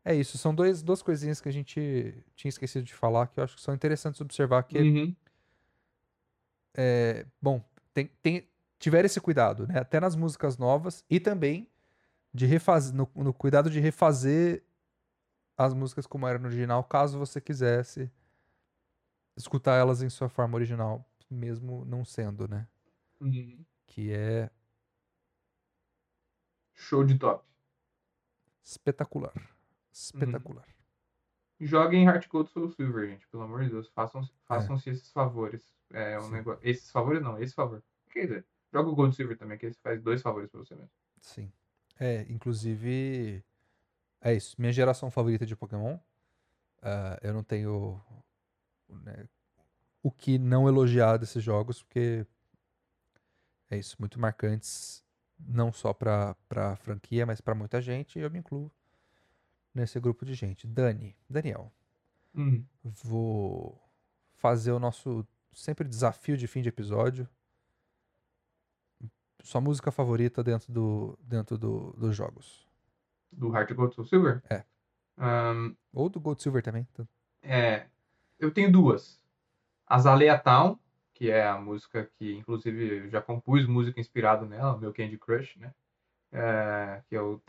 é 0.09 0.15
isso. 0.15 0.39
São 0.39 0.55
dois, 0.55 0.83
duas 0.83 1.03
coisinhas 1.03 1.39
que 1.39 1.51
a 1.51 1.53
gente 1.53 2.25
tinha 2.35 2.49
esquecido 2.49 2.83
de 2.83 2.95
falar 2.95 3.27
que 3.27 3.39
eu 3.39 3.45
acho 3.45 3.57
que 3.57 3.61
são 3.61 3.75
interessantes 3.75 4.19
observar. 4.23 4.63
Que, 4.63 4.79
uhum. 4.79 5.17
é, 6.75 7.27
bom, 7.41 7.63
tem, 7.93 8.07
tem, 8.23 8.49
tiver 8.79 9.05
esse 9.05 9.21
cuidado, 9.21 9.67
né? 9.67 9.79
Até 9.79 10.01
nas 10.01 10.17
músicas 10.17 10.57
novas 10.57 11.05
e 11.11 11.21
também 11.21 11.69
de 12.33 12.47
refazer, 12.47 12.95
no, 12.95 13.11
no 13.17 13.35
cuidado 13.35 13.69
de 13.69 13.81
refazer 13.81 14.65
as 15.59 15.75
músicas 15.75 16.07
como 16.07 16.27
era 16.27 16.39
no 16.39 16.47
original, 16.47 16.83
caso 16.85 17.19
você 17.19 17.39
quisesse 17.39 18.11
escutar 19.37 19.77
elas 19.77 20.01
em 20.01 20.09
sua 20.09 20.31
forma 20.31 20.55
original, 20.55 21.05
mesmo 21.29 21.85
não 21.85 22.03
sendo, 22.03 22.49
né? 22.49 22.67
Uhum. 23.21 23.63
Que 23.87 24.11
é. 24.13 24.49
Show 26.75 27.05
de 27.05 27.19
top. 27.19 27.45
Espetacular. 28.65 29.58
Espetacular. 29.99 30.67
Uhum. 30.67 31.67
Joguem 31.67 32.05
Heart 32.05 32.29
Gold 32.29 32.51
Soul 32.51 32.71
Silver, 32.71 33.09
gente. 33.09 33.27
Pelo 33.29 33.43
amor 33.43 33.65
de 33.65 33.71
Deus. 33.71 33.89
Façam-se 33.89 34.33
façam 34.47 34.77
é. 34.77 34.91
esses 34.91 35.11
favores. 35.11 35.75
É 35.91 36.19
um 36.21 36.31
negócio... 36.31 36.61
Esses 36.63 36.91
favores 36.91 37.23
não, 37.23 37.39
esse 37.39 37.55
favor. 37.55 37.83
Quer 38.11 38.27
dizer, 38.27 38.47
joga 38.73 38.89
o 38.89 38.95
Gold 38.95 39.15
Silver 39.15 39.37
também, 39.37 39.59
que 39.59 39.67
esse 39.67 39.81
faz 39.81 40.01
dois 40.01 40.23
favores 40.23 40.51
pra 40.51 40.61
você 40.61 40.75
mesmo. 40.75 40.91
Sim. 41.21 41.53
É, 41.99 42.27
inclusive. 42.29 43.43
É 44.21 44.35
isso. 44.35 44.55
Minha 44.59 44.73
geração 44.73 45.11
favorita 45.11 45.45
de 45.45 45.57
Pokémon. 45.57 45.97
Uh, 46.79 47.19
eu 47.23 47.35
não 47.35 47.43
tenho 47.43 48.01
né, 48.89 49.29
o 50.03 50.11
que 50.11 50.39
não 50.39 50.69
elogiar 50.69 51.17
desses 51.17 51.43
jogos, 51.43 51.83
porque 51.83 52.25
é 53.71 53.77
isso, 53.77 53.97
muito 53.99 54.19
marcantes, 54.19 55.05
não 55.39 55.73
só 55.73 55.93
para 55.93 56.37
a 56.51 56.77
franquia, 56.77 57.27
mas 57.27 57.41
para 57.41 57.55
muita 57.55 57.81
gente, 57.81 58.19
e 58.19 58.23
eu 58.23 58.31
me 58.31 58.39
incluo 58.39 58.71
nesse 59.75 59.99
grupo 60.01 60.25
de 60.25 60.35
gente. 60.35 60.67
Dani, 60.67 61.17
Daniel, 61.29 61.73
hum. 62.35 62.65
vou 62.83 63.81
fazer 64.35 64.73
o 64.73 64.79
nosso 64.79 65.27
sempre 65.53 65.89
desafio 65.89 66.37
de 66.37 66.47
fim 66.47 66.63
de 66.63 66.69
episódio. 66.69 67.29
Sua 69.43 69.61
música 69.61 69.91
favorita 69.91 70.43
dentro 70.43 70.73
do 70.73 71.19
dentro 71.23 71.57
do, 71.57 71.93
dos 71.93 72.15
jogos? 72.15 72.67
Do 73.31 73.55
Heart 73.55 73.73
Gold 73.73 73.95
Soul 73.95 74.07
Silver? 74.07 74.43
É. 74.51 74.65
Um, 75.17 75.77
Ou 75.93 76.09
do 76.09 76.21
Gold 76.21 76.43
Silver 76.43 76.63
também. 76.63 76.87
É, 77.43 77.87
eu 78.39 78.53
tenho 78.53 78.71
duas. 78.71 79.21
Azalea 79.87 80.39
Town, 80.39 80.79
que 81.15 81.31
é 81.31 81.47
a 81.47 81.59
música 81.59 82.09
que, 82.17 82.35
inclusive, 82.37 83.05
eu 83.05 83.11
já 83.11 83.21
compus 83.21 83.67
música 83.67 84.01
inspirada 84.01 84.47
nela, 84.47 84.79
meu 84.79 84.93
Candy 84.93 85.19
Crush, 85.19 85.57
né? 85.59 85.75
É, 86.31 87.03
que 87.09 87.17
é 87.17 87.21
o. 87.21 87.41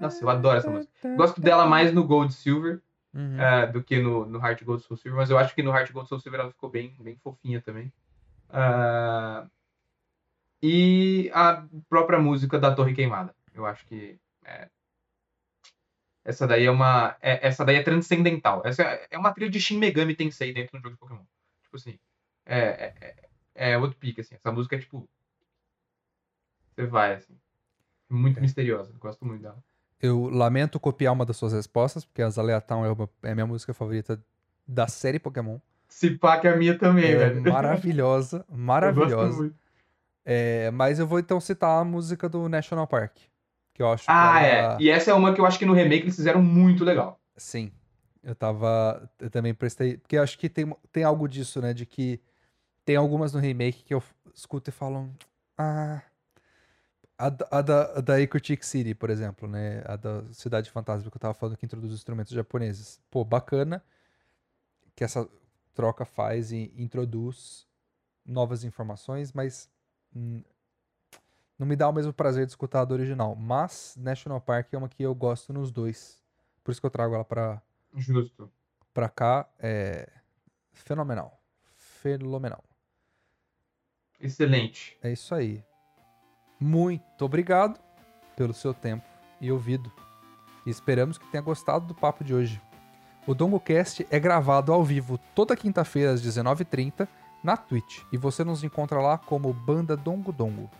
Nossa, 0.00 0.24
eu 0.24 0.28
adoro 0.28 0.58
essa 0.58 0.70
música. 0.70 1.16
Gosto 1.16 1.40
dela 1.40 1.66
mais 1.66 1.92
no 1.92 2.04
Gold 2.04 2.32
Silver 2.32 2.80
uhum. 3.14 3.40
é, 3.40 3.66
do 3.66 3.82
que 3.82 4.00
no, 4.00 4.26
no 4.26 4.38
Heart 4.38 4.64
Gold 4.64 4.82
Soul 4.82 4.96
Silver, 4.96 5.18
mas 5.18 5.30
eu 5.30 5.38
acho 5.38 5.54
que 5.54 5.62
no 5.62 5.70
Heart 5.70 5.92
Gold 5.92 6.08
Soul 6.08 6.20
Silver 6.20 6.40
ela 6.40 6.50
ficou 6.50 6.70
bem, 6.70 6.96
bem 7.00 7.16
fofinha 7.16 7.60
também. 7.60 7.92
Uh, 8.50 9.48
e 10.62 11.30
a 11.32 11.66
própria 11.88 12.18
música 12.18 12.58
da 12.58 12.74
Torre 12.74 12.94
Queimada. 12.94 13.34
Eu 13.54 13.66
acho 13.66 13.86
que 13.86 14.18
é, 14.44 14.68
essa 16.28 16.46
daí 16.46 16.66
é 16.66 16.70
uma. 16.70 17.16
É, 17.22 17.46
essa 17.46 17.64
daí 17.64 17.76
é 17.76 17.82
transcendental. 17.82 18.60
Essa 18.62 18.82
é, 18.82 19.06
é 19.12 19.18
uma 19.18 19.32
trilha 19.32 19.50
de 19.50 19.58
Shin 19.58 19.78
Megami 19.78 20.14
Tensei 20.14 20.52
dentro 20.52 20.78
do 20.78 20.82
jogo 20.82 20.94
de 20.94 20.98
Pokémon. 20.98 21.24
Tipo 21.62 21.76
assim. 21.76 21.98
É, 22.44 22.58
é, 22.58 22.94
é, 23.54 23.70
é 23.72 23.78
outro 23.78 23.96
pique, 23.98 24.20
assim. 24.20 24.34
Essa 24.34 24.52
música 24.52 24.76
é 24.76 24.78
tipo. 24.78 25.08
Você 26.78 26.86
vai, 26.86 27.14
assim. 27.14 27.34
Muito 28.08 28.38
é. 28.38 28.40
misteriosa. 28.40 28.92
Gosto 29.00 29.24
muito 29.24 29.42
dela. 29.42 29.58
Eu 30.00 30.28
lamento 30.28 30.78
copiar 30.78 31.12
uma 31.12 31.26
das 31.26 31.36
suas 31.36 31.52
respostas, 31.52 32.04
porque 32.04 32.22
a 32.22 32.30
Zaleatão 32.30 32.84
é, 32.84 32.92
uma, 32.92 33.10
é 33.24 33.32
a 33.32 33.34
minha 33.34 33.46
música 33.46 33.74
favorita 33.74 34.22
da 34.66 34.86
série 34.86 35.18
Pokémon. 35.18 35.58
Se 35.88 36.12
pá 36.12 36.38
que 36.38 36.46
é 36.46 36.52
a 36.52 36.56
minha 36.56 36.78
também, 36.78 37.10
é 37.10 37.16
velho. 37.16 37.42
Maravilhosa, 37.52 38.44
maravilhosa. 38.48 39.52
É, 40.24 40.70
mas 40.70 41.00
eu 41.00 41.06
vou 41.06 41.18
então 41.18 41.40
citar 41.40 41.80
a 41.80 41.84
música 41.84 42.28
do 42.28 42.48
National 42.48 42.86
Park. 42.86 43.16
Que 43.74 43.82
eu 43.82 43.90
acho 43.90 44.04
ah, 44.06 44.40
ela... 44.40 44.74
é. 44.74 44.76
E 44.80 44.88
essa 44.88 45.10
é 45.10 45.14
uma 45.14 45.34
que 45.34 45.40
eu 45.40 45.46
acho 45.46 45.58
que 45.58 45.66
no 45.66 45.72
remake 45.72 46.04
eles 46.04 46.16
fizeram 46.16 46.42
muito 46.42 46.84
legal. 46.84 47.18
Sim. 47.36 47.72
Eu 48.22 48.36
tava. 48.36 49.10
Eu 49.18 49.30
também 49.30 49.52
prestei. 49.52 49.96
Porque 49.96 50.16
eu 50.16 50.22
acho 50.22 50.38
que 50.38 50.48
tem, 50.48 50.72
tem 50.92 51.02
algo 51.02 51.26
disso, 51.26 51.60
né? 51.60 51.72
De 51.72 51.86
que 51.86 52.20
tem 52.84 52.94
algumas 52.94 53.32
no 53.32 53.40
remake 53.40 53.82
que 53.82 53.94
eu 53.94 54.02
escuto 54.32 54.70
e 54.70 54.72
falo. 54.72 55.10
Ah. 55.56 56.02
A, 57.18 57.26
a 57.26 57.62
da, 57.62 57.98
a 57.98 58.00
da 58.00 58.20
Ecotic 58.20 58.62
City, 58.62 58.94
por 58.94 59.10
exemplo, 59.10 59.48
né? 59.48 59.82
A 59.86 59.96
da 59.96 60.22
Cidade 60.32 60.70
Fantasma 60.70 61.10
que 61.10 61.16
eu 61.16 61.20
tava 61.20 61.34
falando 61.34 61.56
que 61.56 61.66
introduz 61.66 61.92
instrumentos 61.92 62.32
japoneses. 62.32 63.00
Pô, 63.10 63.24
bacana 63.24 63.82
que 64.94 65.02
essa 65.04 65.28
troca 65.74 66.04
faz 66.04 66.52
e 66.52 66.72
introduz 66.76 67.66
novas 68.24 68.64
informações, 68.64 69.32
mas 69.32 69.68
hum, 70.14 70.42
não 71.58 71.66
me 71.66 71.74
dá 71.74 71.88
o 71.88 71.92
mesmo 71.92 72.12
prazer 72.12 72.46
de 72.46 72.52
escutar 72.52 72.82
a 72.82 72.84
do 72.84 72.94
original. 72.94 73.34
Mas 73.34 73.96
National 73.96 74.40
Park 74.40 74.72
é 74.72 74.78
uma 74.78 74.88
que 74.88 75.02
eu 75.02 75.14
gosto 75.14 75.52
nos 75.52 75.72
dois. 75.72 76.22
Por 76.62 76.70
isso 76.70 76.80
que 76.80 76.86
eu 76.86 76.90
trago 76.90 77.14
ela 77.14 77.24
pra, 77.24 77.60
Justo. 77.96 78.50
pra 78.94 79.08
cá. 79.08 79.48
É 79.58 80.08
fenomenal. 80.72 81.40
Fenomenal. 81.76 82.62
Excelente. 84.20 84.96
É 85.02 85.12
isso 85.12 85.34
aí. 85.34 85.64
Muito 86.60 87.24
obrigado 87.24 87.78
pelo 88.36 88.52
seu 88.52 88.74
tempo 88.74 89.04
e 89.40 89.50
ouvido. 89.52 89.92
E 90.66 90.70
esperamos 90.70 91.18
que 91.18 91.26
tenha 91.30 91.42
gostado 91.42 91.86
do 91.86 91.94
papo 91.94 92.24
de 92.24 92.34
hoje. 92.34 92.60
O 93.26 93.34
DongoCast 93.34 94.06
é 94.10 94.18
gravado 94.18 94.72
ao 94.72 94.82
vivo 94.82 95.18
toda 95.34 95.56
quinta-feira 95.56 96.12
às 96.12 96.22
19h30 96.22 97.06
na 97.42 97.56
Twitch. 97.56 98.02
E 98.12 98.16
você 98.16 98.42
nos 98.42 98.64
encontra 98.64 99.00
lá 99.00 99.18
como 99.18 99.52
Banda 99.52 99.96
Dongo 99.96 100.32
Dongo. 100.32 100.70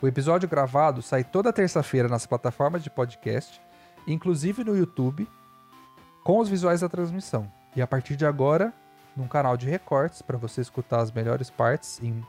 O 0.00 0.06
episódio 0.06 0.48
gravado 0.48 1.02
sai 1.02 1.24
toda 1.24 1.52
terça-feira 1.52 2.08
nas 2.08 2.26
plataformas 2.26 2.82
de 2.84 2.90
podcast, 2.90 3.60
inclusive 4.06 4.62
no 4.62 4.76
YouTube, 4.76 5.28
com 6.22 6.38
os 6.38 6.48
visuais 6.48 6.80
da 6.82 6.88
transmissão. 6.88 7.50
E 7.74 7.82
a 7.82 7.86
partir 7.86 8.14
de 8.14 8.26
agora, 8.26 8.72
num 9.16 9.26
canal 9.26 9.56
de 9.56 9.68
recortes 9.68 10.22
para 10.22 10.36
você 10.36 10.60
escutar 10.60 11.00
as 11.00 11.10
melhores 11.10 11.50
partes 11.50 12.00
em, 12.02 12.24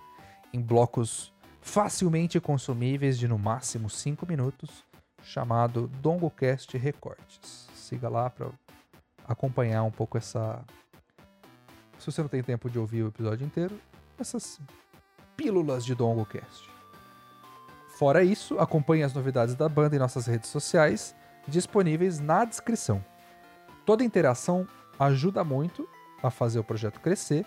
em 0.54 0.62
blocos 0.62 1.32
facilmente 1.62 2.40
consumíveis 2.40 3.18
de 3.18 3.28
no 3.28 3.38
máximo 3.38 3.90
5 3.90 4.26
minutos, 4.26 4.86
chamado 5.24 5.88
DongoCast 6.02 6.78
Recortes. 6.78 7.68
Siga 7.74 8.10
lá 8.10 8.30
para 8.30 8.50
acompanhar 9.28 9.84
um 9.84 9.92
pouco 9.92 10.18
essa. 10.18 10.64
Se 11.98 12.06
você 12.06 12.22
não 12.22 12.30
tem 12.30 12.42
tempo 12.42 12.70
de 12.70 12.80
ouvir 12.80 13.04
o 13.04 13.10
episódio 13.10 13.46
inteiro, 13.46 13.80
essas 14.18 14.60
pílulas 15.36 15.86
de 15.86 15.94
DongoCast. 15.94 16.70
Fora 17.98 18.24
isso, 18.24 18.58
acompanhe 18.60 19.04
as 19.04 19.14
novidades 19.14 19.56
da 19.56 19.68
banda 19.68 19.96
em 19.96 20.00
nossas 20.00 20.26
redes 20.26 20.50
sociais, 20.50 21.14
disponíveis 21.48 22.20
na 22.20 22.46
descrição. 22.46 23.04
Toda 23.86 24.04
interação 24.04 24.66
ajuda 24.98 25.44
muito 25.44 25.88
a 26.24 26.30
fazer 26.30 26.60
o 26.60 26.64
projeto 26.64 27.00
crescer 27.02 27.46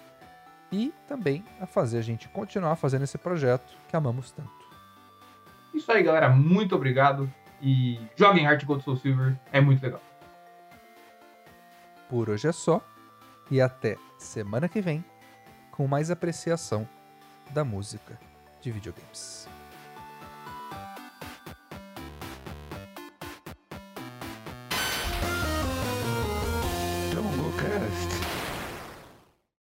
e 0.72 0.92
também 1.06 1.44
a 1.60 1.66
fazer 1.66 1.98
a 1.98 2.02
gente 2.02 2.28
continuar 2.28 2.74
fazendo 2.76 3.04
esse 3.04 3.18
projeto 3.18 3.76
que 3.88 3.94
amamos 3.94 4.32
tanto. 4.32 4.50
Isso 5.74 5.92
aí, 5.92 6.02
galera. 6.02 6.30
Muito 6.30 6.74
obrigado. 6.74 7.30
E 7.60 8.00
joguem 8.16 8.44
Heart 8.44 8.64
Gold 8.64 8.82
Soul 8.82 8.96
Silver. 8.96 9.38
É 9.52 9.60
muito 9.60 9.82
legal. 9.82 10.02
Por 12.08 12.30
hoje 12.30 12.48
é 12.48 12.52
só. 12.52 12.80
E 13.50 13.60
até 13.60 13.96
semana 14.18 14.68
que 14.68 14.80
vem 14.80 15.04
com 15.70 15.86
mais 15.86 16.10
apreciação 16.10 16.88
da 17.50 17.64
música 17.64 18.18
de 18.60 18.70
videogames. 18.70 19.48